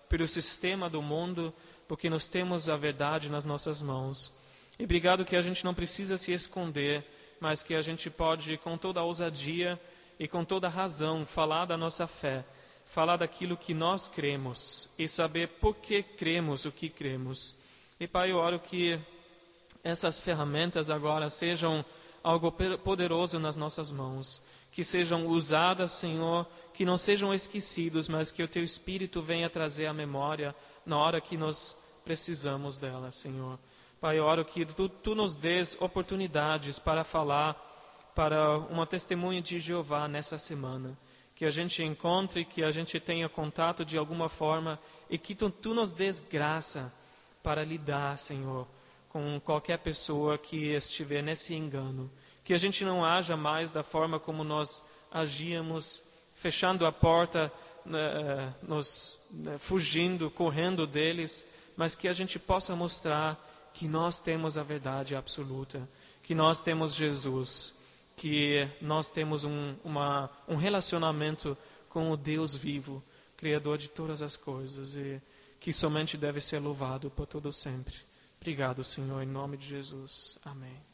pelo 0.08 0.26
sistema 0.26 0.88
do 0.88 1.02
mundo, 1.02 1.52
porque 1.86 2.08
nós 2.08 2.26
temos 2.26 2.68
a 2.68 2.76
verdade 2.76 3.28
nas 3.28 3.44
nossas 3.44 3.82
mãos. 3.82 4.32
E 4.78 4.84
obrigado 4.84 5.24
que 5.24 5.36
a 5.36 5.42
gente 5.42 5.64
não 5.64 5.72
precisa 5.72 6.18
se 6.18 6.32
esconder, 6.32 7.04
mas 7.40 7.62
que 7.62 7.74
a 7.74 7.82
gente 7.82 8.10
pode, 8.10 8.56
com 8.58 8.76
toda 8.76 9.00
a 9.00 9.04
ousadia 9.04 9.80
e 10.18 10.26
com 10.26 10.44
toda 10.44 10.66
a 10.66 10.70
razão, 10.70 11.24
falar 11.24 11.64
da 11.64 11.76
nossa 11.76 12.06
fé, 12.06 12.44
falar 12.84 13.16
daquilo 13.16 13.56
que 13.56 13.72
nós 13.72 14.08
cremos 14.08 14.88
e 14.98 15.06
saber 15.06 15.48
por 15.48 15.76
que 15.76 16.02
cremos 16.02 16.64
o 16.64 16.72
que 16.72 16.88
cremos. 16.88 17.54
E 18.00 18.08
Pai, 18.08 18.32
eu 18.32 18.38
oro 18.38 18.58
que 18.58 18.98
essas 19.84 20.18
ferramentas 20.18 20.90
agora 20.90 21.30
sejam 21.30 21.84
algo 22.22 22.50
poderoso 22.50 23.38
nas 23.38 23.56
nossas 23.56 23.92
mãos, 23.92 24.42
que 24.72 24.82
sejam 24.82 25.26
usadas, 25.26 25.92
Senhor, 25.92 26.46
que 26.72 26.84
não 26.84 26.98
sejam 26.98 27.32
esquecidos, 27.32 28.08
mas 28.08 28.30
que 28.32 28.42
o 28.42 28.48
Teu 28.48 28.64
Espírito 28.64 29.22
venha 29.22 29.48
trazer 29.48 29.86
a 29.86 29.92
memória 29.92 30.54
na 30.84 30.98
hora 30.98 31.20
que 31.20 31.36
nós 31.36 31.76
precisamos 32.04 32.76
dela, 32.76 33.12
Senhor. 33.12 33.58
Pai, 34.04 34.18
eu 34.18 34.24
oro 34.26 34.44
que 34.44 34.66
tu, 34.66 34.86
tu 34.86 35.14
nos 35.14 35.34
dês 35.34 35.80
oportunidades 35.80 36.78
para 36.78 37.02
falar 37.04 37.56
para 38.14 38.58
uma 38.58 38.86
testemunha 38.86 39.40
de 39.40 39.58
Jeová 39.58 40.06
nessa 40.06 40.36
semana. 40.36 40.94
Que 41.34 41.46
a 41.46 41.50
gente 41.50 41.82
encontre, 41.82 42.44
que 42.44 42.62
a 42.62 42.70
gente 42.70 43.00
tenha 43.00 43.30
contato 43.30 43.82
de 43.82 43.96
alguma 43.96 44.28
forma 44.28 44.78
e 45.08 45.16
que 45.16 45.34
tu, 45.34 45.48
tu 45.48 45.72
nos 45.72 45.90
dês 45.90 46.20
graça 46.20 46.92
para 47.42 47.64
lidar, 47.64 48.18
Senhor, 48.18 48.68
com 49.08 49.40
qualquer 49.40 49.78
pessoa 49.78 50.36
que 50.36 50.74
estiver 50.74 51.22
nesse 51.22 51.54
engano. 51.54 52.10
Que 52.44 52.52
a 52.52 52.58
gente 52.58 52.84
não 52.84 53.02
haja 53.02 53.38
mais 53.38 53.70
da 53.70 53.82
forma 53.82 54.20
como 54.20 54.44
nós 54.44 54.84
agíamos, 55.10 56.02
fechando 56.36 56.84
a 56.84 56.92
porta, 56.92 57.50
né, 57.86 58.52
nos, 58.64 59.24
né, 59.30 59.56
fugindo, 59.56 60.30
correndo 60.30 60.86
deles, 60.86 61.42
mas 61.74 61.94
que 61.94 62.06
a 62.06 62.12
gente 62.12 62.38
possa 62.38 62.76
mostrar 62.76 63.42
que 63.74 63.88
nós 63.88 64.20
temos 64.20 64.56
a 64.56 64.62
verdade 64.62 65.14
absoluta, 65.14 65.86
que 66.22 66.34
nós 66.34 66.62
temos 66.62 66.94
Jesus, 66.94 67.74
que 68.16 68.66
nós 68.80 69.10
temos 69.10 69.44
um, 69.44 69.74
uma, 69.84 70.30
um 70.48 70.56
relacionamento 70.56 71.58
com 71.88 72.10
o 72.10 72.16
Deus 72.16 72.56
vivo, 72.56 73.02
Criador 73.36 73.76
de 73.76 73.88
todas 73.88 74.22
as 74.22 74.36
coisas, 74.36 74.94
e 74.96 75.20
que 75.60 75.72
somente 75.72 76.16
deve 76.16 76.40
ser 76.40 76.60
louvado 76.60 77.10
por 77.10 77.26
todo 77.26 77.52
sempre. 77.52 77.94
Obrigado, 78.40 78.84
Senhor, 78.84 79.22
em 79.22 79.26
nome 79.26 79.56
de 79.56 79.66
Jesus. 79.66 80.38
Amém. 80.44 80.93